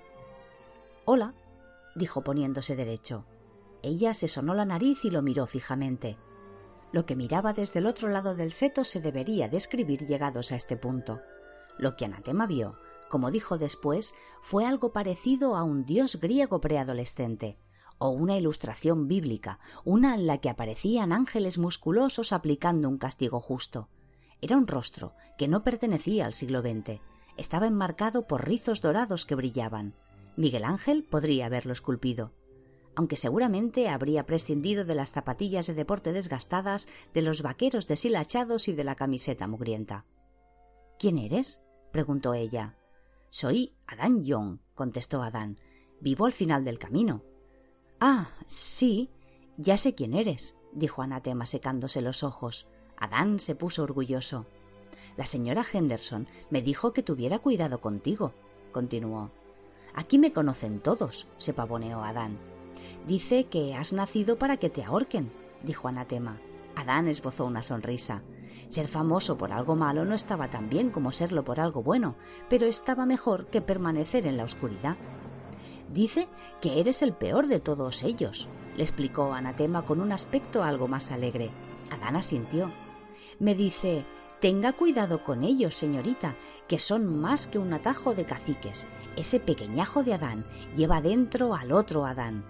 Hola, 1.06 1.34
dijo 1.96 2.22
poniéndose 2.22 2.76
derecho. 2.76 3.26
Ella 3.84 4.14
se 4.14 4.28
sonó 4.28 4.54
la 4.54 4.66
nariz 4.66 5.04
y 5.06 5.10
lo 5.10 5.22
miró 5.22 5.48
fijamente. 5.48 6.18
Lo 6.92 7.06
que 7.06 7.16
miraba 7.16 7.54
desde 7.54 7.80
el 7.80 7.88
otro 7.88 8.10
lado 8.10 8.36
del 8.36 8.52
seto 8.52 8.84
se 8.84 9.02
debería 9.02 9.48
describir 9.48 10.06
llegados 10.06 10.52
a 10.52 10.56
este 10.56 10.78
punto. 10.78 11.22
Lo 11.82 11.98
que 11.98 12.06
Anatema 12.06 12.46
vio, 12.46 12.78
como 13.10 13.32
dijo 13.32 13.58
después, 13.58 14.14
fue 14.42 14.66
algo 14.66 14.94
parecido 14.94 15.56
a 15.56 15.64
un 15.64 15.84
dios 15.84 16.18
griego 16.22 16.62
preadolescente, 16.62 17.58
o 17.98 18.10
una 18.10 18.38
ilustración 18.38 19.08
bíblica, 19.08 19.60
una 19.84 20.14
en 20.14 20.28
la 20.28 20.38
que 20.38 20.50
aparecían 20.50 21.12
ángeles 21.12 21.58
musculosos 21.58 22.34
aplicando 22.34 22.88
un 22.88 23.00
castigo 23.00 23.42
justo. 23.42 23.90
Era 24.42 24.58
un 24.58 24.68
rostro 24.68 25.14
que 25.40 25.48
no 25.48 25.64
pertenecía 25.64 26.28
al 26.28 26.36
siglo 26.36 26.62
XX. 26.62 27.02
Estaba 27.36 27.66
enmarcado 27.66 28.28
por 28.28 28.48
rizos 28.48 28.82
dorados 28.82 29.26
que 29.26 29.34
brillaban. 29.34 29.96
Miguel 30.38 30.64
Ángel 30.64 31.04
podría 31.04 31.48
haberlo 31.48 31.74
esculpido 31.74 32.32
aunque 32.94 33.16
seguramente 33.16 33.88
habría 33.88 34.26
prescindido 34.26 34.84
de 34.84 34.96
las 34.96 35.12
zapatillas 35.12 35.66
de 35.66 35.74
deporte 35.74 36.12
desgastadas, 36.12 36.90
de 37.14 37.22
los 37.22 37.42
vaqueros 37.42 37.88
deshilachados 37.88 38.68
y 38.68 38.74
de 38.74 38.84
la 38.84 38.96
camiseta 38.96 39.48
mugrienta. 39.48 40.06
¿Quién 41.00 41.18
eres? 41.18 41.62
Preguntó 41.92 42.34
ella. 42.34 42.76
Soy 43.30 43.74
Adán 43.88 44.24
Young, 44.24 44.60
contestó 44.76 45.22
Adán. 45.22 45.58
Vivo 46.00 46.26
al 46.26 46.34
final 46.34 46.66
del 46.66 46.80
camino. 46.80 47.22
Ah, 48.00 48.30
sí, 48.48 49.10
ya 49.58 49.78
sé 49.78 49.94
quién 49.94 50.14
eres, 50.14 50.56
dijo 50.74 51.02
Anatema 51.02 51.46
secándose 51.46 52.02
los 52.02 52.24
ojos. 52.24 52.68
Adán 52.98 53.40
se 53.40 53.56
puso 53.56 53.84
orgulloso. 53.84 54.46
La 55.18 55.26
señora 55.26 55.64
Henderson 55.72 56.28
me 56.50 56.62
dijo 56.62 56.94
que 56.94 57.04
tuviera 57.04 57.40
cuidado 57.40 57.80
contigo, 57.80 58.34
continuó. 58.72 59.32
Aquí 59.94 60.18
me 60.18 60.32
conocen 60.34 60.80
todos, 60.80 61.28
se 61.38 61.54
pavoneó 61.54 62.04
Adán. 62.04 62.38
Dice 63.08 63.46
que 63.46 63.76
has 63.76 63.94
nacido 63.94 64.38
para 64.38 64.58
que 64.58 64.70
te 64.70 64.84
ahorquen, 64.84 65.32
dijo 65.64 65.88
Anatema. 65.88 66.40
Adán 66.76 67.08
esbozó 67.08 67.46
una 67.46 67.64
sonrisa. 67.64 68.22
Ser 68.70 68.88
famoso 68.88 69.38
por 69.38 69.52
algo 69.52 69.76
malo 69.76 70.06
no 70.06 70.16
estaba 70.16 70.50
tan 70.50 70.70
bien 70.70 70.90
como 70.90 71.12
serlo 71.12 71.44
por 71.44 71.60
algo 71.60 71.84
bueno, 71.84 72.16
pero 72.50 72.68
estaba 72.68 73.06
mejor 73.06 73.48
que 73.48 73.62
permanecer 73.62 74.26
en 74.26 74.38
la 74.38 74.44
oscuridad. 74.44 74.98
Dice 75.94 76.30
que 76.62 76.80
eres 76.80 77.02
el 77.02 77.14
peor 77.14 77.48
de 77.48 77.60
todos 77.60 78.04
ellos, 78.04 78.48
le 78.78 78.84
explicó 78.84 79.34
Anatema 79.34 79.86
con 79.86 80.00
un 80.00 80.12
aspecto 80.12 80.64
algo 80.64 80.88
más 80.88 81.12
alegre. 81.12 81.52
Adán 81.90 82.16
asintió. 82.16 82.72
Me 83.40 83.56
dice, 83.56 84.06
tenga 84.40 84.74
cuidado 84.74 85.24
con 85.24 85.44
ellos, 85.44 85.76
señorita, 85.76 86.36
que 86.68 86.80
son 86.80 87.20
más 87.20 87.48
que 87.48 87.60
un 87.60 87.74
atajo 87.74 88.14
de 88.14 88.26
caciques. 88.26 88.88
Ese 89.18 89.40
pequeñajo 89.40 90.04
de 90.04 90.14
Adán 90.14 90.46
lleva 90.76 91.02
dentro 91.02 91.54
al 91.54 91.74
otro 91.74 92.06
Adán. 92.06 92.46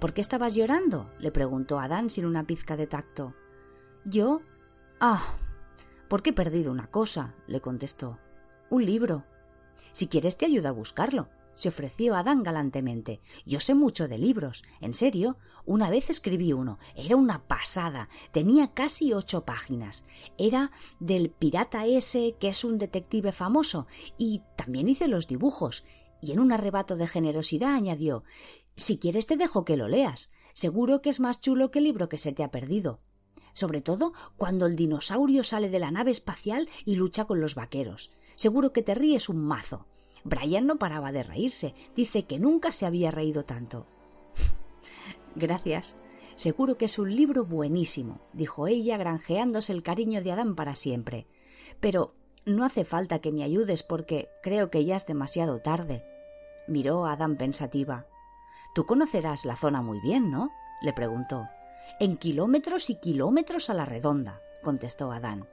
¿Por 0.00 0.12
qué 0.12 0.20
estabas 0.20 0.54
llorando? 0.54 1.10
le 1.18 1.30
preguntó 1.30 1.78
Adán 1.78 2.10
sin 2.10 2.26
una 2.26 2.44
pizca 2.44 2.76
de 2.76 2.86
tacto. 2.86 3.34
Yo. 4.04 4.40
Ah. 5.00 5.36
Porque 6.08 6.30
he 6.30 6.32
perdido 6.32 6.70
una 6.70 6.88
cosa, 6.88 7.34
le 7.46 7.60
contestó. 7.60 8.18
Un 8.68 8.84
libro. 8.84 9.24
Si 9.92 10.06
quieres 10.08 10.36
te 10.36 10.46
ayudo 10.46 10.68
a 10.68 10.72
buscarlo 10.72 11.28
se 11.60 11.68
ofreció 11.68 12.14
Adán 12.14 12.42
galantemente. 12.42 13.20
Yo 13.44 13.60
sé 13.60 13.74
mucho 13.74 14.08
de 14.08 14.16
libros. 14.16 14.64
En 14.80 14.94
serio, 14.94 15.36
una 15.66 15.90
vez 15.90 16.08
escribí 16.08 16.54
uno. 16.54 16.78
Era 16.96 17.16
una 17.16 17.46
pasada. 17.46 18.08
Tenía 18.32 18.72
casi 18.72 19.12
ocho 19.12 19.44
páginas. 19.44 20.06
Era 20.38 20.70
del 21.00 21.28
pirata 21.28 21.84
ese 21.84 22.34
que 22.40 22.48
es 22.48 22.64
un 22.64 22.78
detective 22.78 23.30
famoso. 23.32 23.86
Y 24.16 24.40
también 24.56 24.88
hice 24.88 25.06
los 25.06 25.26
dibujos. 25.26 25.84
Y 26.22 26.32
en 26.32 26.40
un 26.40 26.50
arrebato 26.50 26.96
de 26.96 27.06
generosidad 27.06 27.74
añadió 27.74 28.24
Si 28.74 28.98
quieres 28.98 29.26
te 29.26 29.36
dejo 29.36 29.66
que 29.66 29.76
lo 29.76 29.86
leas. 29.86 30.30
Seguro 30.54 31.02
que 31.02 31.10
es 31.10 31.20
más 31.20 31.42
chulo 31.42 31.70
que 31.70 31.80
el 31.80 31.84
libro 31.84 32.08
que 32.08 32.16
se 32.16 32.32
te 32.32 32.42
ha 32.42 32.50
perdido. 32.50 33.00
Sobre 33.52 33.80
todo 33.80 34.12
cuando 34.36 34.66
el 34.66 34.76
dinosaurio 34.76 35.44
sale 35.44 35.68
de 35.68 35.78
la 35.78 35.90
nave 35.90 36.10
espacial 36.10 36.68
y 36.84 36.96
lucha 36.96 37.24
con 37.24 37.40
los 37.40 37.54
vaqueros. 37.54 38.10
Seguro 38.36 38.72
que 38.72 38.82
te 38.82 38.94
ríes 38.94 39.28
un 39.28 39.38
mazo. 39.44 39.86
Brian 40.24 40.66
no 40.66 40.76
paraba 40.76 41.12
de 41.12 41.22
reírse. 41.22 41.74
Dice 41.96 42.24
que 42.24 42.38
nunca 42.38 42.72
se 42.72 42.86
había 42.86 43.10
reído 43.10 43.44
tanto. 43.44 43.86
Gracias. 45.34 45.96
Seguro 46.36 46.78
que 46.78 46.86
es 46.86 46.98
un 46.98 47.14
libro 47.14 47.44
buenísimo, 47.44 48.18
dijo 48.32 48.66
ella, 48.66 48.96
granjeándose 48.96 49.74
el 49.74 49.82
cariño 49.82 50.22
de 50.22 50.32
Adán 50.32 50.54
para 50.54 50.74
siempre. 50.74 51.26
Pero 51.80 52.14
no 52.46 52.64
hace 52.64 52.84
falta 52.84 53.18
que 53.18 53.30
me 53.30 53.42
ayudes 53.42 53.82
porque 53.82 54.30
creo 54.42 54.70
que 54.70 54.86
ya 54.86 54.96
es 54.96 55.06
demasiado 55.06 55.60
tarde. 55.60 56.02
Miró 56.66 57.04
a 57.04 57.12
Adán 57.12 57.36
pensativa. 57.36 58.06
Tú 58.74 58.86
conocerás 58.86 59.44
la 59.44 59.56
zona 59.56 59.82
muy 59.82 60.00
bien, 60.00 60.30
¿no? 60.30 60.50
le 60.80 60.94
preguntó. 60.94 61.46
En 61.98 62.16
kilómetros 62.16 62.90
y 62.90 62.96
kilómetros 62.96 63.70
a 63.70 63.74
la 63.74 63.84
redonda, 63.84 64.40
contestó 64.62 65.12
Adán. 65.12 65.48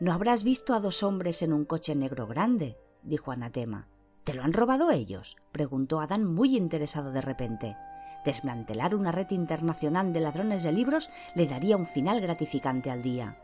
¿No 0.00 0.12
habrás 0.12 0.42
visto 0.44 0.74
a 0.74 0.80
dos 0.80 1.02
hombres 1.02 1.42
en 1.42 1.52
un 1.52 1.64
coche 1.64 1.94
negro 1.94 2.26
grande? 2.26 2.78
dijo 3.02 3.32
Anatema. 3.32 3.88
¿Te 4.24 4.34
lo 4.34 4.42
han 4.42 4.52
robado 4.52 4.90
ellos? 4.90 5.36
preguntó 5.52 6.00
Adán 6.00 6.24
muy 6.24 6.56
interesado 6.56 7.12
de 7.12 7.20
repente. 7.20 7.76
Desmantelar 8.24 8.94
una 8.94 9.12
red 9.12 9.30
internacional 9.30 10.12
de 10.12 10.20
ladrones 10.20 10.62
de 10.62 10.72
libros 10.72 11.10
le 11.34 11.46
daría 11.46 11.76
un 11.76 11.86
final 11.86 12.20
gratificante 12.20 12.90
al 12.90 13.02
día. 13.02 13.38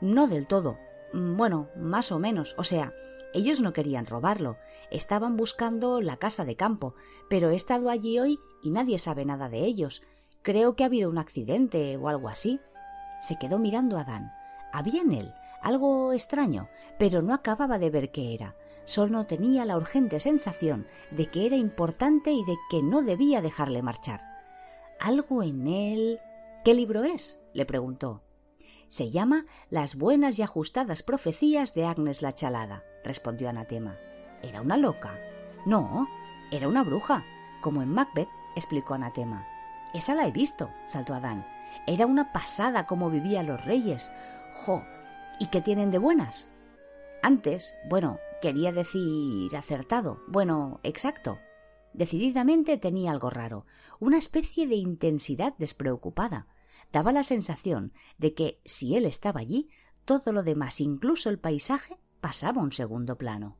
No 0.00 0.26
del 0.26 0.46
todo. 0.46 0.78
Bueno, 1.12 1.68
más 1.74 2.12
o 2.12 2.18
menos. 2.18 2.54
O 2.58 2.64
sea, 2.64 2.92
ellos 3.32 3.60
no 3.60 3.72
querían 3.72 4.06
robarlo. 4.06 4.58
Estaban 4.90 5.36
buscando 5.36 6.00
la 6.02 6.18
casa 6.18 6.44
de 6.44 6.56
campo, 6.56 6.94
pero 7.30 7.50
he 7.50 7.56
estado 7.56 7.88
allí 7.88 8.18
hoy 8.18 8.38
y 8.62 8.70
nadie 8.70 8.98
sabe 8.98 9.24
nada 9.24 9.48
de 9.48 9.64
ellos. 9.64 10.02
Creo 10.42 10.76
que 10.76 10.84
ha 10.84 10.86
habido 10.86 11.10
un 11.10 11.18
accidente 11.18 11.96
o 11.96 12.08
algo 12.08 12.28
así. 12.28 12.60
Se 13.20 13.36
quedó 13.38 13.58
mirando 13.58 13.96
a 13.96 14.02
Adán. 14.02 14.32
Había 14.72 15.02
en 15.02 15.12
él 15.12 15.34
algo 15.60 16.12
extraño, 16.12 16.68
pero 16.98 17.22
no 17.22 17.34
acababa 17.34 17.78
de 17.78 17.90
ver 17.90 18.10
qué 18.10 18.34
era. 18.34 18.54
Solo 18.84 19.26
tenía 19.26 19.64
la 19.64 19.76
urgente 19.76 20.20
sensación 20.20 20.86
de 21.10 21.26
que 21.26 21.46
era 21.46 21.56
importante 21.56 22.32
y 22.32 22.44
de 22.44 22.56
que 22.70 22.82
no 22.82 23.02
debía 23.02 23.42
dejarle 23.42 23.82
marchar. 23.82 24.22
Algo 25.00 25.42
en 25.42 25.66
él. 25.66 26.20
¿Qué 26.64 26.74
libro 26.74 27.04
es? 27.04 27.38
le 27.52 27.66
preguntó. 27.66 28.22
Se 28.88 29.10
llama 29.10 29.44
Las 29.68 29.96
buenas 29.96 30.38
y 30.38 30.42
ajustadas 30.42 31.02
profecías 31.02 31.74
de 31.74 31.84
Agnes 31.84 32.22
la 32.22 32.34
Chalada, 32.34 32.82
respondió 33.04 33.50
Anatema. 33.50 33.98
¿Era 34.42 34.62
una 34.62 34.78
loca? 34.78 35.18
No, 35.66 36.08
era 36.50 36.68
una 36.68 36.82
bruja, 36.82 37.24
como 37.60 37.82
en 37.82 37.90
Macbeth, 37.90 38.28
explicó 38.56 38.94
Anatema. 38.94 39.46
Esa 39.94 40.14
la 40.14 40.26
he 40.26 40.32
visto, 40.32 40.70
saltó 40.86 41.14
Adán. 41.14 41.46
Era 41.86 42.06
una 42.06 42.32
pasada 42.32 42.86
como 42.86 43.10
vivían 43.10 43.46
los 43.46 43.64
reyes. 43.64 44.10
¡Jo! 44.64 44.82
¿Y 45.40 45.46
qué 45.46 45.60
tienen 45.60 45.90
de 45.90 45.98
buenas? 45.98 46.48
Antes, 47.22 47.74
bueno, 47.88 48.18
Quería 48.40 48.70
decir 48.70 49.54
acertado, 49.56 50.22
bueno, 50.28 50.78
exacto. 50.84 51.38
Decididamente 51.92 52.78
tenía 52.78 53.10
algo 53.10 53.30
raro, 53.30 53.66
una 53.98 54.16
especie 54.16 54.68
de 54.68 54.76
intensidad 54.76 55.54
despreocupada. 55.58 56.46
Daba 56.92 57.12
la 57.12 57.24
sensación 57.24 57.92
de 58.16 58.34
que, 58.34 58.60
si 58.64 58.94
él 58.94 59.06
estaba 59.06 59.40
allí, 59.40 59.68
todo 60.04 60.32
lo 60.32 60.44
demás, 60.44 60.80
incluso 60.80 61.30
el 61.30 61.40
paisaje, 61.40 61.98
pasaba 62.20 62.60
a 62.60 62.64
un 62.64 62.70
segundo 62.70 63.18
plano. 63.18 63.56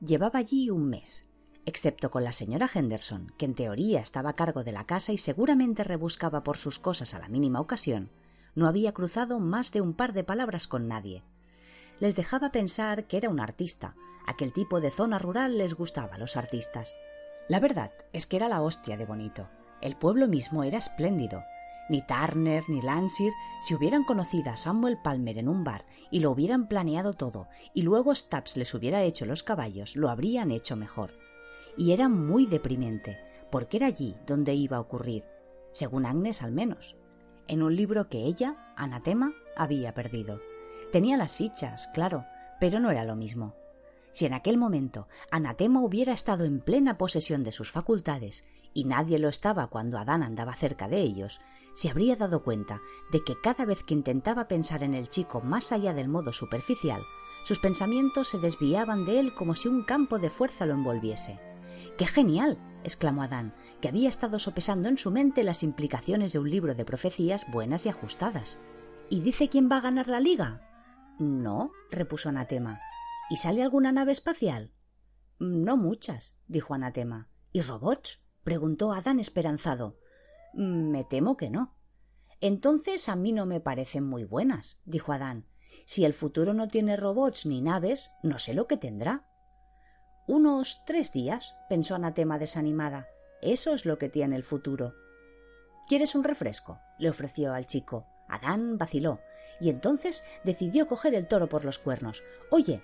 Llevaba 0.00 0.40
allí 0.40 0.68
un 0.68 0.90
mes, 0.90 1.26
excepto 1.66 2.10
con 2.10 2.24
la 2.24 2.32
señora 2.32 2.68
Henderson, 2.72 3.32
que 3.38 3.46
en 3.46 3.54
teoría 3.54 4.00
estaba 4.00 4.30
a 4.30 4.36
cargo 4.36 4.64
de 4.64 4.72
la 4.72 4.84
casa 4.84 5.12
y 5.12 5.18
seguramente 5.18 5.84
rebuscaba 5.84 6.42
por 6.42 6.56
sus 6.56 6.78
cosas 6.78 7.14
a 7.14 7.18
la 7.18 7.28
mínima 7.28 7.60
ocasión, 7.60 8.10
no 8.54 8.66
había 8.66 8.92
cruzado 8.92 9.40
más 9.40 9.72
de 9.72 9.80
un 9.80 9.94
par 9.94 10.12
de 10.12 10.24
palabras 10.24 10.68
con 10.68 10.88
nadie 10.88 11.22
les 12.02 12.16
dejaba 12.16 12.50
pensar 12.50 13.04
que 13.04 13.16
era 13.16 13.28
un 13.28 13.38
artista. 13.38 13.94
Aquel 14.26 14.52
tipo 14.52 14.80
de 14.80 14.90
zona 14.90 15.20
rural 15.20 15.56
les 15.56 15.74
gustaba 15.74 16.16
a 16.16 16.18
los 16.18 16.36
artistas. 16.36 16.96
La 17.48 17.60
verdad 17.60 17.92
es 18.12 18.26
que 18.26 18.34
era 18.34 18.48
la 18.48 18.60
hostia 18.60 18.96
de 18.96 19.06
bonito. 19.06 19.48
El 19.80 19.94
pueblo 19.94 20.26
mismo 20.26 20.64
era 20.64 20.78
espléndido. 20.78 21.44
Ni 21.88 22.04
Turner 22.04 22.64
ni 22.68 22.82
Landseer, 22.82 23.32
si 23.60 23.76
hubieran 23.76 24.02
conocido 24.02 24.50
a 24.50 24.56
Samuel 24.56 24.98
Palmer 25.00 25.38
en 25.38 25.48
un 25.48 25.62
bar 25.62 25.84
y 26.10 26.18
lo 26.18 26.32
hubieran 26.32 26.66
planeado 26.66 27.12
todo, 27.14 27.46
y 27.72 27.82
luego 27.82 28.12
Stubbs 28.12 28.56
les 28.56 28.74
hubiera 28.74 29.02
hecho 29.02 29.24
los 29.24 29.44
caballos, 29.44 29.94
lo 29.94 30.10
habrían 30.10 30.50
hecho 30.50 30.74
mejor. 30.74 31.12
Y 31.76 31.92
era 31.92 32.08
muy 32.08 32.46
deprimente, 32.46 33.18
porque 33.50 33.78
era 33.78 33.86
allí 33.86 34.16
donde 34.26 34.54
iba 34.54 34.76
a 34.76 34.80
ocurrir, 34.80 35.24
según 35.72 36.06
Agnes 36.06 36.42
al 36.42 36.52
menos, 36.52 36.96
en 37.48 37.62
un 37.62 37.74
libro 37.74 38.08
que 38.08 38.24
ella, 38.24 38.72
Anatema, 38.76 39.34
había 39.56 39.94
perdido. 39.94 40.40
Tenía 40.90 41.16
las 41.16 41.36
fichas, 41.36 41.88
claro, 41.94 42.24
pero 42.60 42.80
no 42.80 42.90
era 42.90 43.04
lo 43.04 43.16
mismo. 43.16 43.54
Si 44.14 44.26
en 44.26 44.34
aquel 44.34 44.58
momento 44.58 45.08
Anatema 45.30 45.80
hubiera 45.80 46.12
estado 46.12 46.44
en 46.44 46.60
plena 46.60 46.98
posesión 46.98 47.44
de 47.44 47.52
sus 47.52 47.72
facultades 47.72 48.44
y 48.74 48.84
nadie 48.84 49.18
lo 49.18 49.28
estaba 49.28 49.68
cuando 49.68 49.98
Adán 49.98 50.22
andaba 50.22 50.54
cerca 50.54 50.88
de 50.88 51.00
ellos, 51.00 51.40
se 51.74 51.90
habría 51.90 52.16
dado 52.16 52.42
cuenta 52.42 52.80
de 53.10 53.24
que 53.24 53.34
cada 53.42 53.64
vez 53.64 53.82
que 53.82 53.94
intentaba 53.94 54.48
pensar 54.48 54.82
en 54.82 54.94
el 54.94 55.08
chico 55.08 55.40
más 55.40 55.72
allá 55.72 55.94
del 55.94 56.08
modo 56.08 56.32
superficial, 56.32 57.02
sus 57.44 57.58
pensamientos 57.58 58.28
se 58.28 58.38
desviaban 58.38 59.04
de 59.04 59.18
él 59.18 59.34
como 59.34 59.54
si 59.54 59.68
un 59.68 59.82
campo 59.82 60.18
de 60.18 60.30
fuerza 60.30 60.66
lo 60.66 60.74
envolviese. 60.74 61.40
¡Qué 61.98 62.06
genial! 62.06 62.58
exclamó 62.84 63.22
Adán, 63.22 63.54
que 63.80 63.88
había 63.88 64.08
estado 64.08 64.38
sopesando 64.38 64.88
en 64.88 64.98
su 64.98 65.10
mente 65.10 65.44
las 65.44 65.62
implicaciones 65.62 66.32
de 66.32 66.38
un 66.38 66.50
libro 66.50 66.74
de 66.74 66.84
profecías 66.84 67.50
buenas 67.50 67.86
y 67.86 67.90
ajustadas. 67.90 68.58
¿Y 69.08 69.20
dice 69.20 69.48
quién 69.48 69.70
va 69.70 69.76
a 69.76 69.82
ganar 69.82 70.08
la 70.08 70.20
liga? 70.20 70.68
No, 71.18 71.72
repuso 71.90 72.28
Anatema. 72.28 72.80
¿Y 73.30 73.36
sale 73.36 73.62
alguna 73.62 73.92
nave 73.92 74.12
espacial? 74.12 74.72
No 75.38 75.76
muchas, 75.76 76.36
dijo 76.48 76.74
Anatema. 76.74 77.28
¿Y 77.52 77.60
robots? 77.60 78.20
preguntó 78.42 78.92
Adán 78.92 79.20
esperanzado. 79.20 79.98
Me 80.54 81.04
temo 81.04 81.36
que 81.36 81.50
no. 81.50 81.76
Entonces 82.40 83.08
a 83.08 83.16
mí 83.16 83.32
no 83.32 83.46
me 83.46 83.60
parecen 83.60 84.04
muy 84.04 84.24
buenas, 84.24 84.78
dijo 84.84 85.12
Adán. 85.12 85.46
Si 85.86 86.04
el 86.04 86.12
futuro 86.12 86.54
no 86.54 86.68
tiene 86.68 86.96
robots 86.96 87.46
ni 87.46 87.60
naves, 87.60 88.10
no 88.22 88.38
sé 88.38 88.54
lo 88.54 88.66
que 88.66 88.76
tendrá. 88.76 89.26
Unos 90.26 90.84
tres 90.84 91.12
días, 91.12 91.56
pensó 91.68 91.96
Anatema 91.96 92.38
desanimada. 92.38 93.08
Eso 93.40 93.74
es 93.74 93.84
lo 93.84 93.98
que 93.98 94.08
tiene 94.08 94.36
el 94.36 94.44
futuro. 94.44 94.94
¿Quieres 95.88 96.14
un 96.14 96.22
refresco? 96.22 96.78
le 96.98 97.10
ofreció 97.10 97.52
al 97.52 97.66
chico. 97.66 98.06
Adán 98.28 98.78
vaciló 98.78 99.18
y 99.60 99.68
entonces 99.68 100.22
decidió 100.44 100.86
coger 100.86 101.14
el 101.16 101.26
toro 101.26 101.48
por 101.48 101.64
los 101.64 101.80
cuernos. 101.80 102.22
Oye, 102.50 102.82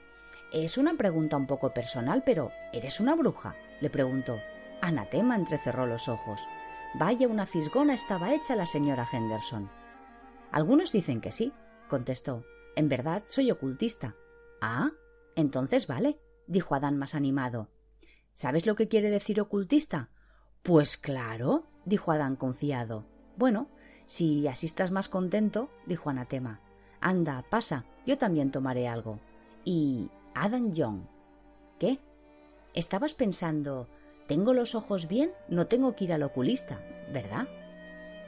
es 0.53 0.79
una 0.79 0.95
pregunta 0.95 1.37
un 1.37 1.47
poco 1.47 1.73
personal, 1.73 2.25
pero 2.27 2.51
¿eres 2.73 2.99
una 2.99 3.15
bruja? 3.15 3.55
le 3.81 3.89
preguntó. 3.89 4.41
Anatema 4.81 5.37
entrecerró 5.37 5.87
los 5.87 6.09
ojos. 6.09 6.41
Vaya 6.95 7.29
una 7.29 7.47
fisgona 7.47 7.95
estaba 7.95 8.35
hecha 8.35 8.57
la 8.57 8.67
señora 8.67 9.07
Henderson. 9.11 9.71
Algunos 10.51 10.91
dicen 10.91 11.21
que 11.21 11.31
sí, 11.31 11.53
contestó. 11.89 12.45
En 12.75 12.89
verdad 12.89 13.23
soy 13.27 13.51
ocultista. 13.53 14.17
Ah, 14.61 14.91
entonces 15.37 15.87
vale, 15.87 16.19
dijo 16.49 16.75
Adán 16.75 16.99
más 16.99 17.15
animado. 17.15 17.69
¿Sabes 18.35 18.67
lo 18.67 18.75
que 18.75 18.89
quiere 18.89 19.11
decir 19.11 19.41
ocultista? 19.41 20.09
Pues 20.63 20.97
claro, 20.97 21.67
dijo 21.85 22.11
Adán 22.11 22.37
confiado. 22.37 23.05
Bueno, 23.37 23.69
si 24.07 24.49
así 24.49 24.67
estás 24.67 24.91
más 24.91 25.09
contento, 25.09 25.71
dijo 25.87 26.11
Anatema. 26.11 26.61
Anda, 27.01 27.45
pasa, 27.49 27.85
yo 28.07 28.19
también 28.19 28.51
tomaré 28.51 28.89
algo. 28.89 29.21
Y 29.65 30.11
Adam 30.35 30.73
Young. 30.73 31.03
¿Qué? 31.79 32.01
Estabas 32.75 33.15
pensando, 33.15 33.89
tengo 34.27 34.55
los 34.55 34.75
ojos 34.75 35.09
bien, 35.09 35.33
no 35.49 35.67
tengo 35.67 35.95
que 35.95 36.05
ir 36.05 36.13
al 36.13 36.23
oculista, 36.23 36.81
¿verdad? 37.13 37.47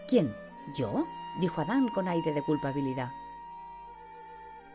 ¿Quién? 0.08 0.34
¿Yo? 0.78 1.06
dijo 1.40 1.60
Adán 1.60 1.88
con 1.88 2.08
aire 2.08 2.32
de 2.32 2.42
culpabilidad. 2.42 3.10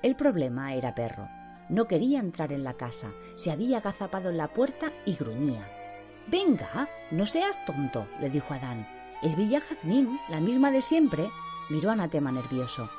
El 0.01 0.15
problema 0.15 0.73
era 0.73 0.95
perro. 0.95 1.27
No 1.69 1.87
quería 1.87 2.19
entrar 2.19 2.53
en 2.53 2.63
la 2.63 2.75
casa, 2.75 3.11
se 3.35 3.51
había 3.51 3.77
agazapado 3.77 4.29
en 4.29 4.37
la 4.37 4.53
puerta 4.53 4.91
y 5.05 5.15
gruñía. 5.15 5.67
Venga, 6.27 6.89
no 7.11 7.25
seas 7.25 7.63
tonto, 7.65 8.07
le 8.19 8.29
dijo 8.29 8.53
Adán. 8.53 8.87
Es 9.21 9.35
Villa 9.35 9.61
Jazmín, 9.61 10.19
la 10.29 10.39
misma 10.39 10.71
de 10.71 10.81
siempre. 10.81 11.29
Miró 11.69 11.89
a 11.89 11.93
Anatema 11.93 12.31
nervioso. 12.31 12.89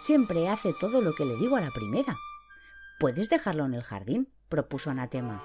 Siempre 0.00 0.48
hace 0.48 0.72
todo 0.80 1.00
lo 1.00 1.14
que 1.14 1.24
le 1.24 1.36
digo 1.36 1.56
a 1.56 1.60
la 1.60 1.70
primera. 1.70 2.16
¿Puedes 2.98 3.28
dejarlo 3.28 3.64
en 3.64 3.74
el 3.74 3.82
jardín? 3.82 4.28
propuso 4.48 4.90
Anatema. 4.90 5.42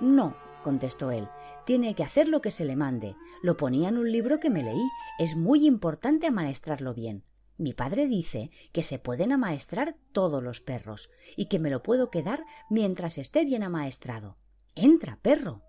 No, 0.00 0.36
contestó 0.62 1.10
él. 1.10 1.28
Tiene 1.64 1.94
que 1.94 2.04
hacer 2.04 2.28
lo 2.28 2.40
que 2.40 2.50
se 2.50 2.64
le 2.64 2.76
mande. 2.76 3.16
Lo 3.42 3.56
ponía 3.56 3.88
en 3.88 3.98
un 3.98 4.10
libro 4.10 4.40
que 4.40 4.50
me 4.50 4.62
leí. 4.62 4.84
Es 5.18 5.36
muy 5.36 5.66
importante 5.66 6.26
amaestrarlo 6.26 6.94
bien. 6.94 7.24
Mi 7.58 7.72
padre 7.72 8.06
dice 8.06 8.52
que 8.72 8.84
se 8.84 9.00
pueden 9.00 9.32
amaestrar 9.32 9.96
todos 10.12 10.42
los 10.42 10.60
perros 10.60 11.10
y 11.36 11.46
que 11.46 11.58
me 11.58 11.70
lo 11.70 11.82
puedo 11.82 12.08
quedar 12.08 12.44
mientras 12.70 13.18
esté 13.18 13.44
bien 13.44 13.64
amaestrado. 13.64 14.36
Entra, 14.76 15.18
perro. 15.22 15.62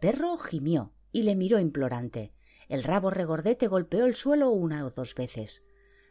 Perro 0.00 0.38
gimió 0.38 0.94
y 1.12 1.24
le 1.24 1.36
miró 1.36 1.58
implorante. 1.58 2.32
El 2.70 2.82
rabo 2.84 3.10
regordete 3.10 3.68
golpeó 3.68 4.06
el 4.06 4.14
suelo 4.14 4.50
una 4.50 4.86
o 4.86 4.90
dos 4.90 5.14
veces. 5.14 5.62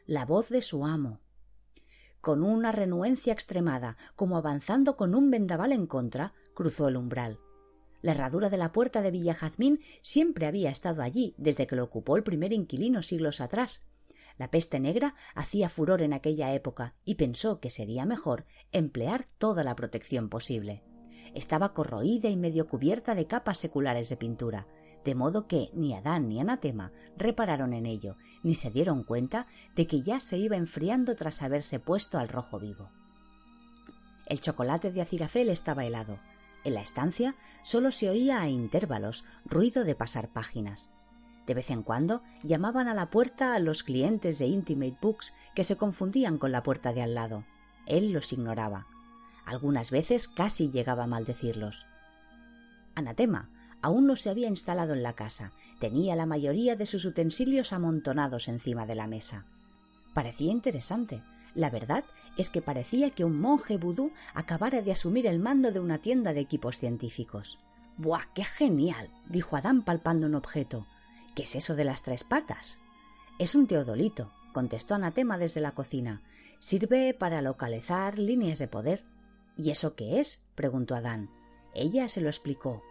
La 0.06 0.26
voz 0.26 0.50
de 0.50 0.62
su 0.62 0.86
amo. 0.86 1.22
Con 2.22 2.44
una 2.44 2.72
renuencia 2.72 3.34
extremada, 3.34 3.98
como 4.16 4.38
avanzando 4.38 4.96
con 4.96 5.16
un 5.16 5.32
vendaval 5.32 5.72
en 5.72 5.88
contra, 5.88 6.34
cruzó 6.54 6.88
el 6.88 6.98
umbral. 6.98 7.40
La 8.02 8.12
herradura 8.12 8.50
de 8.50 8.58
la 8.58 8.72
puerta 8.72 9.02
de 9.02 9.10
Villa 9.10 9.34
Jazmín 9.34 9.80
siempre 10.04 10.46
había 10.46 10.70
estado 10.70 11.02
allí 11.02 11.34
desde 11.38 11.66
que 11.66 11.76
lo 11.76 11.84
ocupó 11.84 12.16
el 12.16 12.24
primer 12.24 12.54
inquilino 12.54 13.02
siglos 13.02 13.42
atrás. 13.42 13.86
La 14.40 14.50
peste 14.50 14.80
negra 14.80 15.16
hacía 15.36 15.68
furor 15.68 16.02
en 16.02 16.14
aquella 16.14 16.54
época 16.54 16.96
y 17.04 17.16
pensó 17.16 17.60
que 17.60 17.70
sería 17.70 18.06
mejor 18.06 18.46
emplear 18.72 19.28
toda 19.38 19.66
la 19.66 19.76
protección 19.76 20.30
posible. 20.30 20.82
Estaba 21.36 21.74
corroída 21.74 22.30
y 22.30 22.38
medio 22.38 22.66
cubierta 22.70 23.16
de 23.16 23.28
capas 23.28 23.58
seculares 23.58 24.08
de 24.08 24.16
pintura, 24.16 24.66
de 25.04 25.14
modo 25.14 25.46
que 25.46 25.70
ni 25.74 25.94
Adán 25.94 26.30
ni 26.30 26.40
Anatema 26.40 26.94
repararon 27.18 27.74
en 27.74 27.86
ello, 27.86 28.16
ni 28.42 28.56
se 28.56 28.72
dieron 28.72 29.04
cuenta 29.04 29.46
de 29.76 29.88
que 29.88 30.04
ya 30.04 30.22
se 30.22 30.38
iba 30.38 30.56
enfriando 30.56 31.18
tras 31.18 31.42
haberse 31.42 31.82
puesto 31.82 32.18
al 32.18 32.30
rojo 32.30 32.60
vivo. 32.60 32.90
El 34.26 34.40
chocolate 34.40 34.94
de 34.94 35.02
Acirafel 35.02 35.50
estaba 35.50 35.86
helado. 35.86 36.18
En 36.64 36.76
la 36.76 36.82
estancia 36.82 37.36
solo 37.62 37.92
se 37.92 38.10
oía 38.10 38.42
a 38.42 38.48
intervalos 38.48 39.26
ruido 39.44 39.84
de 39.84 39.96
pasar 39.96 40.30
páginas. 40.30 40.92
De 41.50 41.56
vez 41.56 41.72
en 41.72 41.82
cuando 41.82 42.22
llamaban 42.44 42.88
a 42.88 42.94
la 42.94 43.10
puerta 43.10 43.56
a 43.56 43.60
los 43.60 43.82
clientes 43.82 44.38
de 44.38 44.46
Intimate 44.46 45.00
Books 45.02 45.34
que 45.56 45.64
se 45.64 45.78
confundían 45.78 46.38
con 46.38 46.52
la 46.52 46.62
puerta 46.62 46.94
de 46.94 47.02
al 47.02 47.16
lado. 47.16 47.44
Él 47.88 48.14
los 48.14 48.32
ignoraba. 48.34 48.86
Algunas 49.48 49.90
veces 49.90 50.28
casi 50.28 50.70
llegaba 50.70 51.06
a 51.06 51.08
maldecirlos. 51.08 51.88
Anatema 52.94 53.50
aún 53.82 54.06
no 54.06 54.16
se 54.16 54.30
había 54.30 54.48
instalado 54.48 54.94
en 54.94 55.02
la 55.02 55.14
casa. 55.14 55.52
Tenía 55.80 56.16
la 56.16 56.28
mayoría 56.28 56.76
de 56.76 56.86
sus 56.86 57.04
utensilios 57.04 57.74
amontonados 57.74 58.48
encima 58.48 58.86
de 58.86 58.94
la 58.94 59.08
mesa. 59.08 59.44
Parecía 60.14 60.52
interesante. 60.52 61.24
La 61.56 61.72
verdad 61.72 62.04
es 62.38 62.52
que 62.52 62.62
parecía 62.62 63.10
que 63.10 63.26
un 63.26 63.42
monje 63.42 63.78
vudú 63.78 64.12
acabara 64.36 64.84
de 64.84 64.92
asumir 64.92 65.26
el 65.26 65.40
mando 65.40 65.72
de 65.72 65.80
una 65.80 65.98
tienda 65.98 66.34
de 66.34 66.42
equipos 66.42 66.78
científicos. 66.78 67.58
¡Buah, 67.98 68.26
qué 68.36 68.44
genial! 68.44 69.10
dijo 69.30 69.56
Adán 69.56 69.82
palpando 69.82 70.28
un 70.28 70.36
objeto. 70.36 70.86
¿Qué 71.40 71.44
es 71.44 71.56
eso 71.56 71.78
de 71.78 71.86
las 71.86 72.04
tres 72.04 72.26
patas? 72.26 72.80
Es 73.38 73.56
un 73.56 73.66
teodolito, 73.66 74.30
contestó 74.52 74.96
Anatema 74.96 75.38
desde 75.38 75.62
la 75.62 75.72
cocina. 75.72 76.22
Sirve 76.60 77.14
para 77.14 77.42
localizar 77.42 78.20
líneas 78.20 78.60
de 78.60 78.68
poder. 78.68 79.06
¿Y 79.56 79.72
eso 79.72 79.96
qué 79.96 80.20
es? 80.20 80.42
preguntó 80.56 80.96
Adán. 80.96 81.30
Ella 81.74 82.10
se 82.10 82.20
lo 82.20 82.28
explicó. 82.28 82.84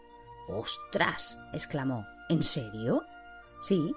¡Ostras! 0.48 1.36
exclamó. 1.52 2.06
¿En 2.30 2.42
serio? 2.42 3.02
Sí. 3.60 3.94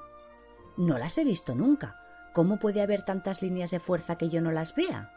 No 0.76 0.98
las 0.98 1.18
he 1.18 1.24
visto 1.24 1.56
nunca. 1.56 1.96
¿Cómo 2.34 2.60
puede 2.60 2.82
haber 2.82 3.06
tantas 3.06 3.42
líneas 3.42 3.72
de 3.72 3.80
fuerza 3.80 4.18
que 4.18 4.28
yo 4.28 4.42
no 4.42 4.52
las 4.52 4.76
vea? 4.76 5.14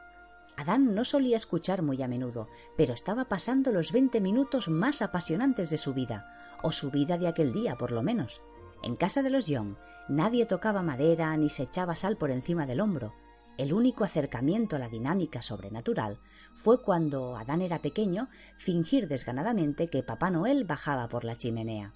Adán 0.56 0.94
no 0.94 1.04
solía 1.04 1.36
escuchar 1.36 1.82
muy 1.82 2.00
a 2.04 2.06
menudo, 2.06 2.46
pero 2.76 2.94
estaba 2.94 3.24
pasando 3.24 3.72
los 3.72 3.90
veinte 3.90 4.20
minutos 4.20 4.68
más 4.68 5.02
apasionantes 5.02 5.70
de 5.70 5.78
su 5.78 5.92
vida, 5.92 6.56
o 6.62 6.70
su 6.70 6.92
vida 6.92 7.18
de 7.18 7.26
aquel 7.26 7.52
día, 7.52 7.74
por 7.74 7.90
lo 7.90 8.04
menos. 8.04 8.40
En 8.84 8.96
casa 8.96 9.22
de 9.22 9.30
los 9.30 9.46
Young 9.46 9.76
nadie 10.10 10.44
tocaba 10.44 10.82
madera 10.82 11.34
ni 11.38 11.48
se 11.48 11.62
echaba 11.62 11.96
sal 11.96 12.18
por 12.18 12.30
encima 12.30 12.66
del 12.66 12.82
hombro. 12.82 13.14
El 13.56 13.72
único 13.72 14.04
acercamiento 14.04 14.76
a 14.76 14.78
la 14.78 14.90
dinámica 14.90 15.40
sobrenatural 15.40 16.18
fue 16.62 16.82
cuando 16.82 17.34
Adán 17.38 17.62
era 17.62 17.78
pequeño 17.78 18.28
fingir 18.58 19.08
desganadamente 19.08 19.88
que 19.88 20.02
Papá 20.02 20.30
Noel 20.30 20.64
bajaba 20.64 21.08
por 21.08 21.24
la 21.24 21.38
chimenea. 21.38 21.94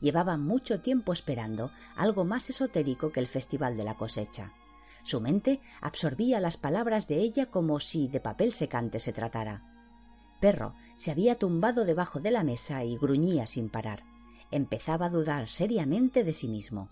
Llevaba 0.00 0.36
mucho 0.36 0.80
tiempo 0.80 1.12
esperando 1.12 1.72
algo 1.96 2.24
más 2.24 2.48
esotérico 2.48 3.10
que 3.10 3.18
el 3.18 3.26
Festival 3.26 3.76
de 3.76 3.82
la 3.82 3.96
cosecha. 3.96 4.52
Su 5.02 5.20
mente 5.20 5.60
absorbía 5.80 6.38
las 6.38 6.56
palabras 6.56 7.08
de 7.08 7.16
ella 7.16 7.46
como 7.46 7.80
si 7.80 8.06
de 8.06 8.20
papel 8.20 8.52
secante 8.52 9.00
se 9.00 9.12
tratara. 9.12 9.64
Perro 10.40 10.74
se 10.96 11.10
había 11.10 11.40
tumbado 11.40 11.84
debajo 11.84 12.20
de 12.20 12.30
la 12.30 12.44
mesa 12.44 12.84
y 12.84 12.96
gruñía 12.96 13.48
sin 13.48 13.68
parar. 13.68 14.13
Empezaba 14.54 15.06
a 15.06 15.10
dudar 15.10 15.48
seriamente 15.48 16.22
de 16.22 16.32
sí 16.32 16.46
mismo. 16.46 16.88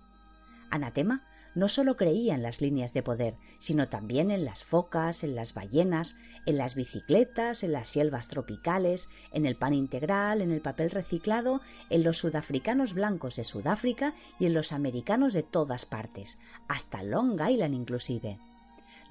Anatema 0.69 1.23
no 1.55 1.69
sólo 1.69 1.97
creía 1.97 2.35
en 2.35 2.43
las 2.43 2.61
líneas 2.61 2.93
de 2.93 3.05
poder, 3.05 3.37
sino 3.61 3.89
también 3.89 4.33
en 4.33 4.45
las 4.45 4.65
focas, 4.65 5.23
en 5.23 5.37
las 5.37 5.55
ballenas, 5.55 6.17
en 6.45 6.57
las 6.57 6.75
bicicletas, 6.75 7.63
en 7.63 7.71
las 7.71 7.91
selvas 7.91 8.27
tropicales, 8.27 9.09
en 9.31 9.47
el 9.47 9.55
pan 9.55 9.75
integral, 9.75 10.41
en 10.41 10.51
el 10.51 10.61
papel 10.61 10.91
reciclado, 10.91 11.61
en 11.89 12.03
los 12.03 12.19
sudafricanos 12.19 12.95
blancos 12.95 13.37
de 13.37 13.45
Sudáfrica 13.45 14.13
y 14.41 14.47
en 14.47 14.55
los 14.55 14.73
americanos 14.73 15.33
de 15.33 15.45
todas 15.45 15.87
partes, 15.87 16.41
hasta 16.67 17.05
Long 17.05 17.41
Island 17.49 17.75
inclusive. 17.75 18.41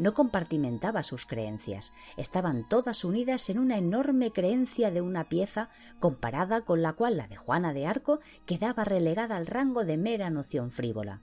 No 0.02 0.16
compartimentaba 0.16 1.04
sus 1.04 1.28
creencias, 1.28 1.94
estaban 2.18 2.68
todas 2.68 3.06
unidas 3.06 3.52
en 3.52 3.60
una 3.60 3.78
enorme 3.78 4.32
creencia 4.32 4.90
de 4.90 5.00
una 5.00 5.30
pieza 5.30 5.70
comparada 6.00 6.62
con 6.62 6.82
la 6.82 6.94
cual 6.94 7.18
la 7.18 7.28
de 7.28 7.36
Juana 7.36 7.72
de 7.72 7.86
Arco 7.86 8.20
quedaba 8.48 8.84
relegada 8.84 9.38
al 9.38 9.46
rango 9.46 9.86
de 9.86 9.98
mera 9.98 10.32
noción 10.32 10.72
frívola. 10.72 11.22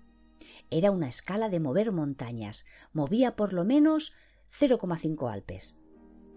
Era 0.70 0.92
una 0.92 1.08
escala 1.08 1.48
de 1.48 1.58
mover 1.58 1.90
montañas. 1.90 2.66
Movía 2.92 3.34
por 3.34 3.52
lo 3.52 3.64
menos 3.64 4.12
0,5 4.56 5.28
Alpes. 5.28 5.74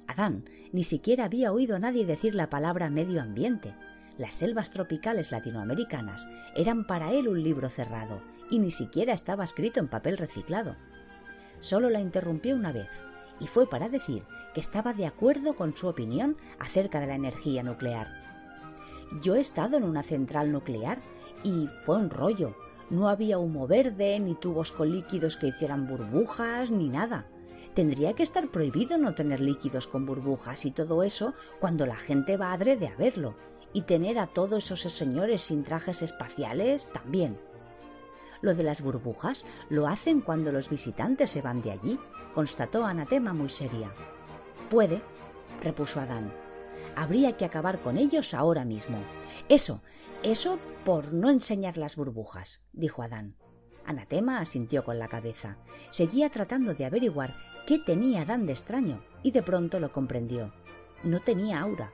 Adán 0.07 0.45
ni 0.71 0.83
siquiera 0.83 1.25
había 1.25 1.51
oído 1.51 1.75
a 1.75 1.79
nadie 1.79 2.07
decir 2.07 2.33
la 2.33 2.49
palabra 2.49 2.89
medio 2.89 3.21
ambiente. 3.21 3.75
Las 4.17 4.33
selvas 4.33 4.71
tropicales 4.71 5.31
latinoamericanas 5.31 6.27
eran 6.55 6.87
para 6.87 7.11
él 7.11 7.27
un 7.27 7.43
libro 7.43 7.69
cerrado 7.69 8.23
y 8.49 8.57
ni 8.57 8.71
siquiera 8.71 9.13
estaba 9.13 9.43
escrito 9.43 9.79
en 9.79 9.89
papel 9.89 10.17
reciclado. 10.17 10.75
Solo 11.61 11.89
la 11.89 12.01
interrumpió 12.01 12.55
una 12.55 12.71
vez 12.71 12.89
y 13.39 13.47
fue 13.47 13.67
para 13.67 13.89
decir 13.89 14.23
que 14.53 14.59
estaba 14.59 14.93
de 14.93 15.05
acuerdo 15.05 15.55
con 15.55 15.75
su 15.75 15.87
opinión 15.87 16.35
acerca 16.59 16.99
de 16.99 17.07
la 17.07 17.15
energía 17.15 17.63
nuclear. 17.63 18.07
Yo 19.21 19.35
he 19.35 19.39
estado 19.39 19.77
en 19.77 19.83
una 19.83 20.03
central 20.03 20.51
nuclear 20.51 20.99
y 21.43 21.67
fue 21.85 21.97
un 21.97 22.09
rollo, 22.09 22.55
no 22.91 23.07
había 23.07 23.37
humo 23.37 23.67
verde, 23.67 24.19
ni 24.19 24.35
tubos 24.35 24.73
con 24.73 24.91
líquidos 24.91 25.37
que 25.37 25.47
hicieran 25.47 25.87
burbujas, 25.87 26.71
ni 26.71 26.89
nada. 26.89 27.25
Tendría 27.73 28.13
que 28.13 28.23
estar 28.23 28.49
prohibido 28.49 28.97
no 28.97 29.15
tener 29.15 29.39
líquidos 29.39 29.87
con 29.87 30.05
burbujas 30.05 30.65
y 30.65 30.71
todo 30.71 31.01
eso 31.01 31.33
cuando 31.61 31.85
la 31.85 31.95
gente 31.95 32.35
va 32.35 32.51
adrede 32.51 32.87
a 32.87 32.95
verlo. 32.97 33.35
Y 33.73 33.83
tener 33.83 34.19
a 34.19 34.27
todos 34.27 34.69
esos 34.71 34.91
señores 34.91 35.41
sin 35.41 35.63
trajes 35.63 36.01
espaciales 36.01 36.89
también. 36.91 37.37
Lo 38.41 38.55
de 38.55 38.63
las 38.63 38.81
burbujas 38.81 39.45
lo 39.69 39.87
hacen 39.87 40.21
cuando 40.21 40.51
los 40.51 40.69
visitantes 40.69 41.29
se 41.29 41.41
van 41.41 41.61
de 41.61 41.71
allí, 41.71 41.99
constató 42.33 42.85
Anatema 42.85 43.33
muy 43.33 43.49
seria. 43.49 43.91
Puede, 44.69 45.01
repuso 45.61 45.99
Adán. 45.99 46.33
Habría 46.95 47.37
que 47.37 47.45
acabar 47.45 47.79
con 47.79 47.97
ellos 47.97 48.33
ahora 48.33 48.65
mismo. 48.65 48.97
Eso, 49.47 49.81
eso 50.23 50.59
por 50.83 51.13
no 51.13 51.29
enseñar 51.29 51.77
las 51.77 51.95
burbujas, 51.95 52.63
dijo 52.73 53.03
Adán. 53.03 53.35
Anatema 53.85 54.39
asintió 54.39 54.83
con 54.83 54.99
la 54.99 55.07
cabeza. 55.07 55.57
Seguía 55.91 56.29
tratando 56.29 56.73
de 56.73 56.85
averiguar 56.85 57.35
qué 57.67 57.79
tenía 57.79 58.21
Adán 58.21 58.45
de 58.45 58.53
extraño 58.53 59.03
y 59.23 59.31
de 59.31 59.43
pronto 59.43 59.79
lo 59.79 59.91
comprendió. 59.91 60.53
No 61.03 61.19
tenía 61.19 61.61
aura. 61.61 61.91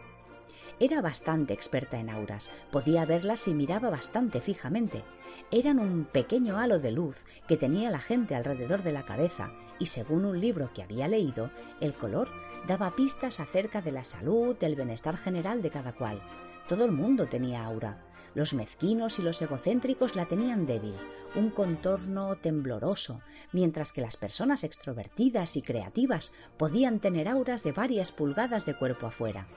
Era 0.80 1.02
bastante 1.02 1.56
experta 1.56 2.00
en 2.00 2.12
auras, 2.12 2.52
podía 2.72 3.04
verlas 3.04 3.48
y 3.48 3.54
miraba 3.56 3.90
bastante 3.90 4.42
fijamente. 4.42 5.04
Eran 5.50 5.80
un 5.80 6.06
pequeño 6.06 6.60
halo 6.60 6.78
de 6.78 6.92
luz 6.92 7.26
que 7.48 7.58
tenía 7.58 7.90
la 7.90 8.00
gente 8.00 8.36
alrededor 8.36 8.84
de 8.84 8.92
la 8.92 9.04
cabeza 9.04 9.52
y 9.80 9.88
según 9.88 10.24
un 10.24 10.40
libro 10.40 10.72
que 10.76 10.84
había 10.84 11.08
leído, 11.08 11.50
el 11.82 11.96
color 11.96 12.30
daba 12.68 12.96
pistas 12.96 13.40
acerca 13.40 13.82
de 13.82 13.92
la 13.92 14.04
salud, 14.04 14.56
del 14.56 14.76
bienestar 14.76 15.18
general 15.18 15.64
de 15.64 15.72
cada 15.72 15.94
cual. 15.94 16.22
Todo 16.68 16.86
el 16.86 16.92
mundo 16.92 17.28
tenía 17.28 17.64
aura. 17.64 18.04
Los 18.36 18.54
mezquinos 18.54 19.18
y 19.18 19.24
los 19.24 19.42
egocéntricos 19.42 20.16
la 20.16 20.28
tenían 20.28 20.68
débil, 20.68 20.94
un 21.34 21.50
contorno 21.50 22.36
tembloroso, 22.36 23.22
mientras 23.52 23.94
que 23.94 24.02
las 24.02 24.16
personas 24.16 24.64
extrovertidas 24.64 25.56
y 25.58 25.64
creativas 25.64 26.34
podían 26.58 27.00
tener 27.00 27.28
auras 27.28 27.64
de 27.64 27.72
varias 27.72 28.12
pulgadas 28.12 28.68
de 28.68 28.76
cuerpo 28.76 29.08
afuera. 29.08 29.48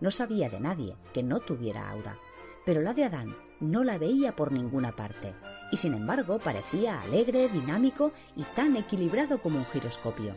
No 0.00 0.10
sabía 0.10 0.48
de 0.48 0.60
nadie 0.60 0.96
que 1.12 1.22
no 1.22 1.40
tuviera 1.40 1.90
aura, 1.90 2.18
pero 2.64 2.82
la 2.82 2.94
de 2.94 3.04
Adán 3.04 3.36
no 3.60 3.84
la 3.84 3.98
veía 3.98 4.36
por 4.36 4.52
ninguna 4.52 4.94
parte, 4.94 5.34
y 5.72 5.76
sin 5.76 5.94
embargo 5.94 6.38
parecía 6.38 7.00
alegre, 7.00 7.48
dinámico 7.48 8.12
y 8.34 8.42
tan 8.54 8.76
equilibrado 8.76 9.40
como 9.40 9.58
un 9.58 9.64
giroscopio. 9.66 10.36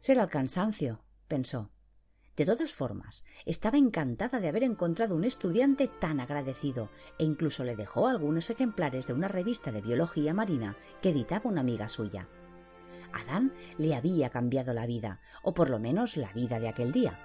Será 0.00 0.24
el 0.24 0.30
cansancio, 0.30 1.00
pensó. 1.28 1.70
De 2.36 2.44
todas 2.44 2.72
formas, 2.72 3.24
estaba 3.46 3.78
encantada 3.78 4.40
de 4.40 4.48
haber 4.48 4.62
encontrado 4.62 5.14
un 5.14 5.24
estudiante 5.24 5.88
tan 5.88 6.20
agradecido 6.20 6.90
e 7.18 7.24
incluso 7.24 7.64
le 7.64 7.76
dejó 7.76 8.08
algunos 8.08 8.50
ejemplares 8.50 9.06
de 9.06 9.14
una 9.14 9.28
revista 9.28 9.72
de 9.72 9.80
biología 9.80 10.34
marina 10.34 10.76
que 11.00 11.10
editaba 11.10 11.48
una 11.48 11.62
amiga 11.62 11.88
suya. 11.88 12.28
Adán 13.12 13.52
le 13.78 13.94
había 13.94 14.28
cambiado 14.28 14.74
la 14.74 14.84
vida, 14.84 15.20
o 15.42 15.54
por 15.54 15.70
lo 15.70 15.78
menos 15.78 16.18
la 16.18 16.32
vida 16.34 16.60
de 16.60 16.68
aquel 16.68 16.92
día. 16.92 17.18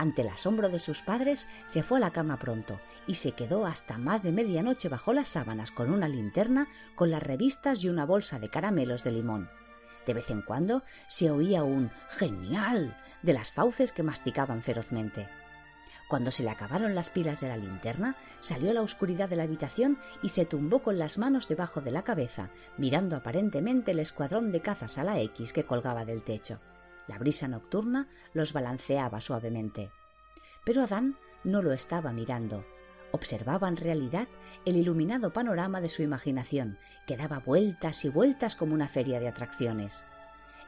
Ante 0.00 0.22
el 0.22 0.28
asombro 0.28 0.70
de 0.70 0.78
sus 0.78 1.02
padres, 1.02 1.46
se 1.66 1.82
fue 1.82 1.98
a 1.98 2.00
la 2.00 2.10
cama 2.10 2.38
pronto 2.38 2.80
y 3.06 3.16
se 3.16 3.32
quedó 3.32 3.66
hasta 3.66 3.98
más 3.98 4.22
de 4.22 4.32
medianoche 4.32 4.88
bajo 4.88 5.12
las 5.12 5.28
sábanas 5.28 5.70
con 5.70 5.92
una 5.92 6.08
linterna, 6.08 6.68
con 6.94 7.10
las 7.10 7.22
revistas 7.22 7.84
y 7.84 7.90
una 7.90 8.06
bolsa 8.06 8.38
de 8.38 8.48
caramelos 8.48 9.04
de 9.04 9.12
limón. 9.12 9.50
De 10.06 10.14
vez 10.14 10.30
en 10.30 10.40
cuando 10.40 10.82
se 11.08 11.30
oía 11.30 11.64
un 11.64 11.90
genial 12.08 12.96
de 13.20 13.34
las 13.34 13.52
fauces 13.52 13.92
que 13.92 14.02
masticaban 14.02 14.62
ferozmente. 14.62 15.28
Cuando 16.08 16.30
se 16.30 16.44
le 16.44 16.48
acabaron 16.48 16.94
las 16.94 17.10
pilas 17.10 17.42
de 17.42 17.48
la 17.48 17.58
linterna, 17.58 18.16
salió 18.40 18.70
a 18.70 18.74
la 18.74 18.80
oscuridad 18.80 19.28
de 19.28 19.36
la 19.36 19.42
habitación 19.42 19.98
y 20.22 20.30
se 20.30 20.46
tumbó 20.46 20.78
con 20.78 20.98
las 20.98 21.18
manos 21.18 21.46
debajo 21.46 21.82
de 21.82 21.90
la 21.90 22.04
cabeza, 22.04 22.48
mirando 22.78 23.16
aparentemente 23.16 23.90
el 23.90 23.98
escuadrón 23.98 24.50
de 24.50 24.62
cazas 24.62 24.96
a 24.96 25.04
la 25.04 25.20
X 25.20 25.52
que 25.52 25.66
colgaba 25.66 26.06
del 26.06 26.22
techo. 26.22 26.58
La 27.10 27.18
brisa 27.18 27.48
nocturna 27.48 28.06
los 28.34 28.52
balanceaba 28.52 29.20
suavemente. 29.20 29.90
Pero 30.64 30.84
Adán 30.84 31.16
no 31.42 31.60
lo 31.60 31.72
estaba 31.72 32.12
mirando. 32.12 32.64
Observaba 33.10 33.66
en 33.66 33.76
realidad 33.76 34.28
el 34.64 34.76
iluminado 34.76 35.32
panorama 35.32 35.80
de 35.80 35.88
su 35.88 36.02
imaginación, 36.02 36.78
que 37.08 37.16
daba 37.16 37.40
vueltas 37.40 38.04
y 38.04 38.10
vueltas 38.10 38.54
como 38.54 38.74
una 38.74 38.86
feria 38.86 39.18
de 39.18 39.26
atracciones. 39.26 40.04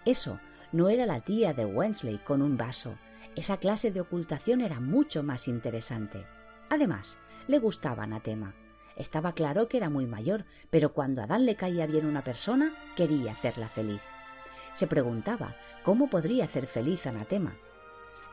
Eso 0.05 0.41
no 0.73 0.89
era 0.89 1.07
la 1.07 1.21
tía 1.21 1.55
de 1.55 1.65
Wensley 1.65 2.19
con 2.19 2.43
un 2.43 2.57
vaso. 2.57 2.99
Esa 3.37 3.59
clase 3.59 3.93
de 3.93 4.01
ocultación 4.01 4.63
era 4.63 4.81
mucho 4.81 5.23
más 5.23 5.47
interesante. 5.47 6.27
Además, 6.71 7.21
le 7.47 7.61
gustaba 7.61 8.03
Anatema. 8.03 8.53
Estaba 8.97 9.33
claro 9.33 9.69
que 9.69 9.77
era 9.77 9.91
muy 9.91 10.07
mayor, 10.07 10.45
pero 10.71 10.93
cuando 10.93 11.23
Adán 11.23 11.47
le 11.47 11.55
caía 11.55 11.87
bien 11.87 12.05
una 12.05 12.25
persona, 12.25 12.75
quería 12.97 13.31
hacerla 13.31 13.69
feliz 13.69 14.03
se 14.75 14.87
preguntaba 14.87 15.57
cómo 15.85 16.09
podría 16.09 16.45
hacer 16.45 16.67
feliz 16.67 17.07
Anatema. 17.07 17.57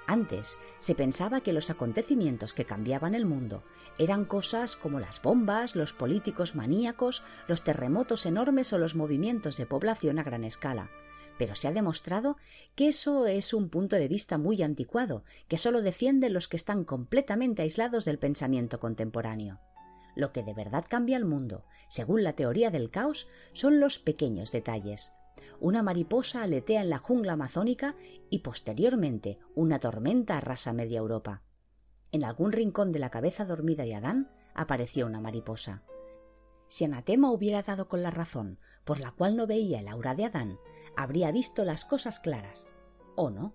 Antes 0.10 0.58
se 0.80 0.96
pensaba 0.96 1.42
que 1.42 1.54
los 1.54 1.70
acontecimientos 1.70 2.54
que 2.56 2.66
cambiaban 2.66 3.14
el 3.14 3.28
mundo 3.28 3.64
eran 4.00 4.26
cosas 4.26 4.76
como 4.76 5.00
las 5.00 5.22
bombas, 5.22 5.76
los 5.76 5.94
políticos 5.94 6.56
maníacos, 6.56 7.22
los 7.48 7.64
terremotos 7.64 8.26
enormes 8.26 8.74
o 8.74 8.80
los 8.80 8.96
movimientos 8.96 9.56
de 9.58 9.68
población 9.68 10.18
a 10.18 10.24
gran 10.24 10.44
escala. 10.44 10.90
Pero 11.38 11.54
se 11.54 11.68
ha 11.68 11.72
demostrado 11.72 12.38
que 12.76 12.88
eso 12.88 13.28
es 13.28 13.54
un 13.54 13.70
punto 13.70 13.98
de 13.98 14.08
vista 14.08 14.40
muy 14.40 14.64
anticuado, 14.64 15.24
que 15.48 15.60
solo 15.60 15.84
defiende 15.84 16.32
los 16.32 16.48
que 16.48 16.58
están 16.58 16.86
completamente 16.86 17.62
aislados 17.62 18.04
del 18.04 18.18
pensamiento 18.18 18.80
contemporáneo. 18.80 19.60
Lo 20.16 20.32
que 20.32 20.42
de 20.42 20.56
verdad 20.56 20.86
cambia 20.90 21.18
el 21.18 21.26
mundo, 21.26 21.66
según 21.88 22.24
la 22.24 22.34
teoría 22.34 22.72
del 22.72 22.90
caos, 22.90 23.28
son 23.54 23.80
los 23.80 24.00
pequeños 24.00 24.52
detalles, 24.52 25.12
una 25.60 25.84
mariposa 25.84 26.44
aletea 26.44 26.82
en 26.82 26.90
la 26.90 26.98
jungla 26.98 27.34
amazónica 27.34 27.96
y 28.30 28.40
posteriormente 28.40 29.40
una 29.56 29.80
tormenta 29.80 30.38
arrasa 30.38 30.74
media 30.74 31.00
Europa. 31.00 31.44
En 32.12 32.24
algún 32.24 32.52
rincón 32.52 32.92
de 32.92 33.00
la 33.00 33.12
cabeza 33.12 33.46
dormida 33.46 33.84
de 33.84 33.96
Adán 33.96 34.32
apareció 34.54 35.06
una 35.06 35.22
mariposa. 35.22 35.84
Si 36.68 36.86
Anatema 36.86 37.32
hubiera 37.32 37.64
dado 37.64 37.88
con 37.88 38.04
la 38.04 38.12
razón 38.12 38.60
por 38.86 39.00
la 39.00 39.12
cual 39.12 39.36
no 39.36 39.48
veía 39.48 39.80
el 39.80 39.88
aura 39.88 40.16
de 40.16 40.26
Adán, 40.26 40.58
habría 40.96 41.32
visto 41.32 41.66
las 41.66 41.86
cosas 41.86 42.20
claras. 42.20 42.74
¿O 43.16 43.30
no? 43.30 43.54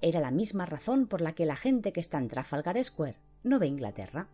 Era 0.00 0.20
la 0.20 0.30
misma 0.30 0.66
razón 0.66 1.06
por 1.06 1.20
la 1.20 1.32
que 1.32 1.46
la 1.46 1.56
gente 1.56 1.92
que 1.92 2.00
está 2.00 2.18
en 2.18 2.28
Trafalgar 2.28 2.82
Square 2.82 3.18
no 3.42 3.58
ve 3.58 3.66
Inglaterra. 3.66 4.28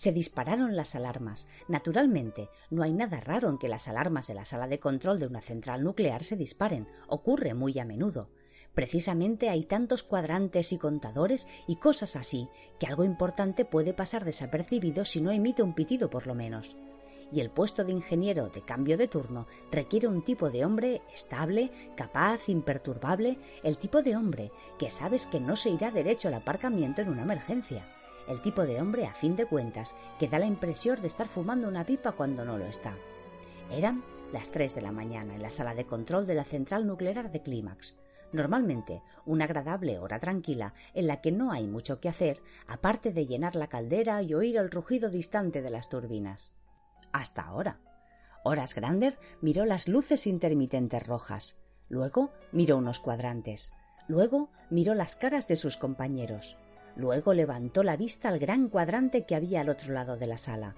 Se 0.00 0.12
dispararon 0.12 0.76
las 0.76 0.94
alarmas. 0.94 1.46
Naturalmente, 1.68 2.48
no 2.70 2.82
hay 2.82 2.94
nada 2.94 3.20
raro 3.20 3.50
en 3.50 3.58
que 3.58 3.68
las 3.68 3.86
alarmas 3.86 4.28
de 4.28 4.32
la 4.32 4.46
sala 4.46 4.66
de 4.66 4.80
control 4.80 5.20
de 5.20 5.26
una 5.26 5.42
central 5.42 5.84
nuclear 5.84 6.24
se 6.24 6.36
disparen. 6.36 6.88
Ocurre 7.06 7.52
muy 7.52 7.78
a 7.78 7.84
menudo. 7.84 8.30
Precisamente 8.72 9.50
hay 9.50 9.64
tantos 9.64 10.02
cuadrantes 10.02 10.72
y 10.72 10.78
contadores 10.78 11.46
y 11.68 11.76
cosas 11.76 12.16
así 12.16 12.48
que 12.78 12.86
algo 12.86 13.04
importante 13.04 13.66
puede 13.66 13.92
pasar 13.92 14.24
desapercibido 14.24 15.04
si 15.04 15.20
no 15.20 15.32
emite 15.32 15.62
un 15.62 15.74
pitido 15.74 16.08
por 16.08 16.26
lo 16.26 16.34
menos. 16.34 16.78
Y 17.30 17.40
el 17.40 17.50
puesto 17.50 17.84
de 17.84 17.92
ingeniero 17.92 18.48
de 18.48 18.62
cambio 18.62 18.96
de 18.96 19.06
turno 19.06 19.48
requiere 19.70 20.08
un 20.08 20.24
tipo 20.24 20.48
de 20.48 20.64
hombre 20.64 21.02
estable, 21.12 21.70
capaz, 21.94 22.48
imperturbable, 22.48 23.36
el 23.62 23.76
tipo 23.76 24.00
de 24.00 24.16
hombre 24.16 24.50
que 24.78 24.88
sabes 24.88 25.26
que 25.26 25.40
no 25.40 25.56
se 25.56 25.68
irá 25.68 25.90
derecho 25.90 26.28
al 26.28 26.34
aparcamiento 26.34 27.02
en 27.02 27.10
una 27.10 27.24
emergencia 27.24 27.84
el 28.30 28.40
tipo 28.40 28.64
de 28.64 28.80
hombre, 28.80 29.06
a 29.06 29.14
fin 29.14 29.34
de 29.34 29.46
cuentas, 29.46 29.96
que 30.18 30.28
da 30.28 30.38
la 30.38 30.46
impresión 30.46 31.00
de 31.00 31.08
estar 31.08 31.26
fumando 31.26 31.66
una 31.66 31.84
pipa 31.84 32.12
cuando 32.12 32.44
no 32.44 32.56
lo 32.56 32.64
está. 32.64 32.96
Eran 33.70 34.04
las 34.32 34.50
tres 34.50 34.74
de 34.76 34.82
la 34.82 34.92
mañana 34.92 35.34
en 35.34 35.42
la 35.42 35.50
sala 35.50 35.74
de 35.74 35.84
control 35.84 36.26
de 36.26 36.34
la 36.34 36.44
central 36.44 36.86
nuclear 36.86 37.32
de 37.32 37.42
Clímax. 37.42 37.98
Normalmente 38.32 39.02
una 39.26 39.46
agradable 39.46 39.98
hora 39.98 40.20
tranquila 40.20 40.74
en 40.94 41.08
la 41.08 41.20
que 41.20 41.32
no 41.32 41.50
hay 41.50 41.66
mucho 41.66 42.00
que 42.00 42.08
hacer 42.08 42.40
aparte 42.68 43.12
de 43.12 43.26
llenar 43.26 43.56
la 43.56 43.66
caldera 43.66 44.22
y 44.22 44.34
oír 44.34 44.56
el 44.56 44.70
rugido 44.70 45.10
distante 45.10 45.62
de 45.62 45.70
las 45.70 45.88
turbinas. 45.88 46.52
Hasta 47.12 47.42
ahora. 47.42 47.80
Horas 48.44 48.76
Grander 48.76 49.18
miró 49.40 49.64
las 49.64 49.88
luces 49.88 50.28
intermitentes 50.28 51.04
rojas. 51.04 51.58
Luego 51.88 52.30
miró 52.52 52.76
unos 52.76 53.00
cuadrantes. 53.00 53.72
Luego 54.06 54.50
miró 54.70 54.94
las 54.94 55.16
caras 55.16 55.48
de 55.48 55.56
sus 55.56 55.76
compañeros. 55.76 56.56
Luego 56.96 57.34
levantó 57.34 57.82
la 57.82 57.96
vista 57.96 58.28
al 58.28 58.38
gran 58.38 58.68
cuadrante 58.68 59.24
que 59.24 59.34
había 59.34 59.60
al 59.60 59.68
otro 59.68 59.92
lado 59.94 60.16
de 60.16 60.26
la 60.26 60.38
sala. 60.38 60.74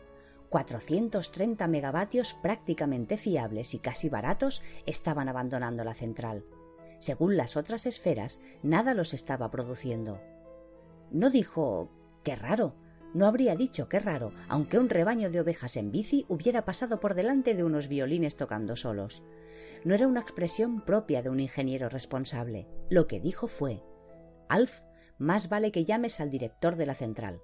430 0.51 1.67
megavatios 1.67 2.35
prácticamente 2.43 3.17
fiables 3.17 3.73
y 3.73 3.79
casi 3.79 4.09
baratos 4.09 4.63
estaban 4.85 5.29
abandonando 5.29 5.83
la 5.83 5.95
central. 5.95 6.45
Según 7.01 7.37
las 7.37 7.57
otras 7.57 7.87
esferas, 7.87 8.39
nada 8.63 8.95
los 8.95 9.15
estaba 9.15 9.51
produciendo. 9.51 10.21
No 11.11 11.31
dijo 11.31 11.91
qué 12.23 12.37
raro. 12.37 12.75
No 13.15 13.27
habría 13.27 13.57
dicho 13.57 13.89
qué 13.89 13.99
raro, 13.99 14.33
aunque 14.49 14.79
un 14.79 14.89
rebaño 14.89 15.31
de 15.31 15.41
ovejas 15.41 15.77
en 15.77 15.91
bici 15.91 16.25
hubiera 16.29 16.65
pasado 16.65 17.01
por 17.01 17.15
delante 17.15 17.55
de 17.55 17.65
unos 17.65 17.89
violines 17.89 18.37
tocando 18.37 18.77
solos. 18.77 19.23
No 19.85 19.95
era 19.95 20.07
una 20.07 20.21
expresión 20.21 20.83
propia 20.83 21.23
de 21.23 21.31
un 21.31 21.41
ingeniero 21.41 21.89
responsable. 21.89 22.69
Lo 22.89 23.07
que 23.07 23.21
dijo 23.21 23.49
fue 23.49 23.83
Alf 24.49 24.81
más 25.23 25.49
vale 25.49 25.73
que 25.73 25.85
llames 25.85 26.21
al 26.21 26.31
director 26.31 26.77
de 26.77 26.87
la 26.87 26.95
central. 26.95 27.41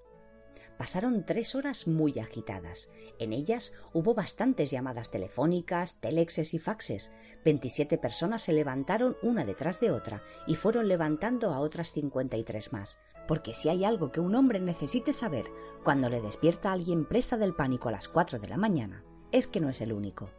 Pasaron 0.76 1.24
tres 1.24 1.54
horas 1.54 1.88
muy 1.88 2.18
agitadas. 2.20 2.90
En 3.18 3.32
ellas 3.32 3.72
hubo 3.92 4.14
bastantes 4.14 4.70
llamadas 4.70 5.10
telefónicas, 5.10 6.00
telexes 6.00 6.54
y 6.54 6.58
faxes. 6.58 7.12
Veintisiete 7.44 7.98
personas 7.98 8.42
se 8.42 8.52
levantaron 8.52 9.16
una 9.22 9.44
detrás 9.44 9.80
de 9.80 9.90
otra 9.90 10.22
y 10.46 10.54
fueron 10.54 10.86
levantando 10.86 11.52
a 11.52 11.58
otras 11.58 11.92
cincuenta 11.92 12.36
y 12.36 12.44
tres 12.44 12.72
más. 12.72 12.98
Porque 13.26 13.54
si 13.54 13.68
hay 13.68 13.84
algo 13.84 14.12
que 14.12 14.20
un 14.20 14.36
hombre 14.36 14.60
necesite 14.60 15.12
saber 15.12 15.46
cuando 15.82 16.08
le 16.08 16.20
despierta 16.20 16.70
a 16.70 16.74
alguien 16.74 17.04
presa 17.04 17.36
del 17.36 17.54
pánico 17.54 17.88
a 17.88 17.92
las 17.92 18.08
cuatro 18.08 18.38
de 18.38 18.48
la 18.48 18.56
mañana, 18.56 19.04
es 19.32 19.48
que 19.48 19.60
no 19.60 19.68
es 19.70 19.80
el 19.80 19.92
único. 19.92 20.30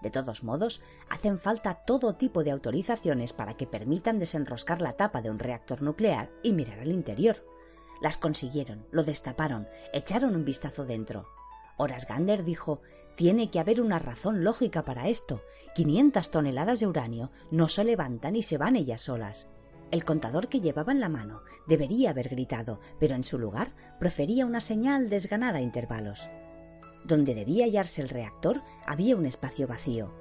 De 0.00 0.10
todos 0.10 0.44
modos, 0.44 0.80
hacen 1.08 1.38
falta 1.38 1.74
todo 1.86 2.14
tipo 2.14 2.44
de 2.44 2.50
autorizaciones 2.50 3.32
para 3.32 3.56
que 3.56 3.66
permitan 3.66 4.18
desenroscar 4.18 4.80
la 4.80 4.92
tapa 4.92 5.22
de 5.22 5.30
un 5.30 5.38
reactor 5.38 5.82
nuclear 5.82 6.30
y 6.42 6.52
mirar 6.52 6.80
al 6.80 6.92
interior. 6.92 7.44
Las 8.00 8.16
consiguieron, 8.16 8.86
lo 8.92 9.02
destaparon, 9.02 9.66
echaron 9.92 10.36
un 10.36 10.44
vistazo 10.44 10.84
dentro. 10.84 11.26
Horace 11.76 12.06
Gander 12.08 12.44
dijo 12.44 12.80
tiene 13.18 13.50
que 13.50 13.58
haber 13.58 13.80
una 13.80 13.98
razón 13.98 14.44
lógica 14.44 14.84
para 14.84 15.08
esto. 15.08 15.42
500 15.74 16.30
toneladas 16.30 16.78
de 16.78 16.86
uranio 16.86 17.32
no 17.50 17.68
se 17.68 17.82
levantan 17.82 18.36
y 18.36 18.42
se 18.42 18.58
van 18.58 18.76
ellas 18.76 19.00
solas. 19.00 19.48
El 19.90 20.04
contador 20.04 20.46
que 20.46 20.60
llevaba 20.60 20.92
en 20.92 21.00
la 21.00 21.08
mano 21.08 21.42
debería 21.66 22.10
haber 22.10 22.28
gritado, 22.28 22.78
pero 23.00 23.16
en 23.16 23.24
su 23.24 23.36
lugar 23.36 23.72
profería 23.98 24.46
una 24.46 24.60
señal 24.60 25.08
desganada 25.08 25.58
a 25.58 25.62
intervalos. 25.62 26.30
Donde 27.04 27.34
debía 27.34 27.64
hallarse 27.64 28.02
el 28.02 28.08
reactor 28.08 28.62
había 28.86 29.16
un 29.16 29.26
espacio 29.26 29.66
vacío. 29.66 30.12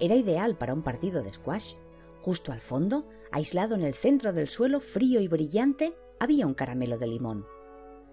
Era 0.00 0.14
ideal 0.14 0.56
para 0.56 0.74
un 0.74 0.82
partido 0.82 1.22
de 1.22 1.32
squash. 1.32 1.74
Justo 2.22 2.52
al 2.52 2.60
fondo, 2.60 3.08
aislado 3.32 3.74
en 3.74 3.82
el 3.82 3.94
centro 3.94 4.32
del 4.32 4.48
suelo 4.48 4.80
frío 4.80 5.20
y 5.20 5.28
brillante, 5.28 5.94
había 6.20 6.46
un 6.46 6.54
caramelo 6.54 6.98
de 6.98 7.06
limón. 7.06 7.46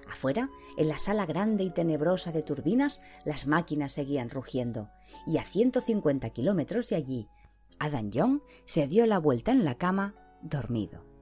Afuera, 0.07 0.49
en 0.77 0.89
la 0.89 0.97
sala 0.97 1.25
grande 1.25 1.63
y 1.63 1.71
tenebrosa 1.71 2.31
de 2.31 2.43
turbinas, 2.43 3.01
las 3.25 3.47
máquinas 3.47 3.93
seguían 3.93 4.29
rugiendo, 4.29 4.89
y 5.25 5.37
a 5.37 5.43
150 5.43 6.29
kilómetros 6.31 6.89
de 6.89 6.97
allí, 6.97 7.29
Adam 7.79 8.11
Young 8.11 8.41
se 8.65 8.87
dio 8.87 9.05
la 9.05 9.17
vuelta 9.17 9.51
en 9.51 9.65
la 9.65 9.75
cama, 9.75 10.15
dormido. 10.41 11.12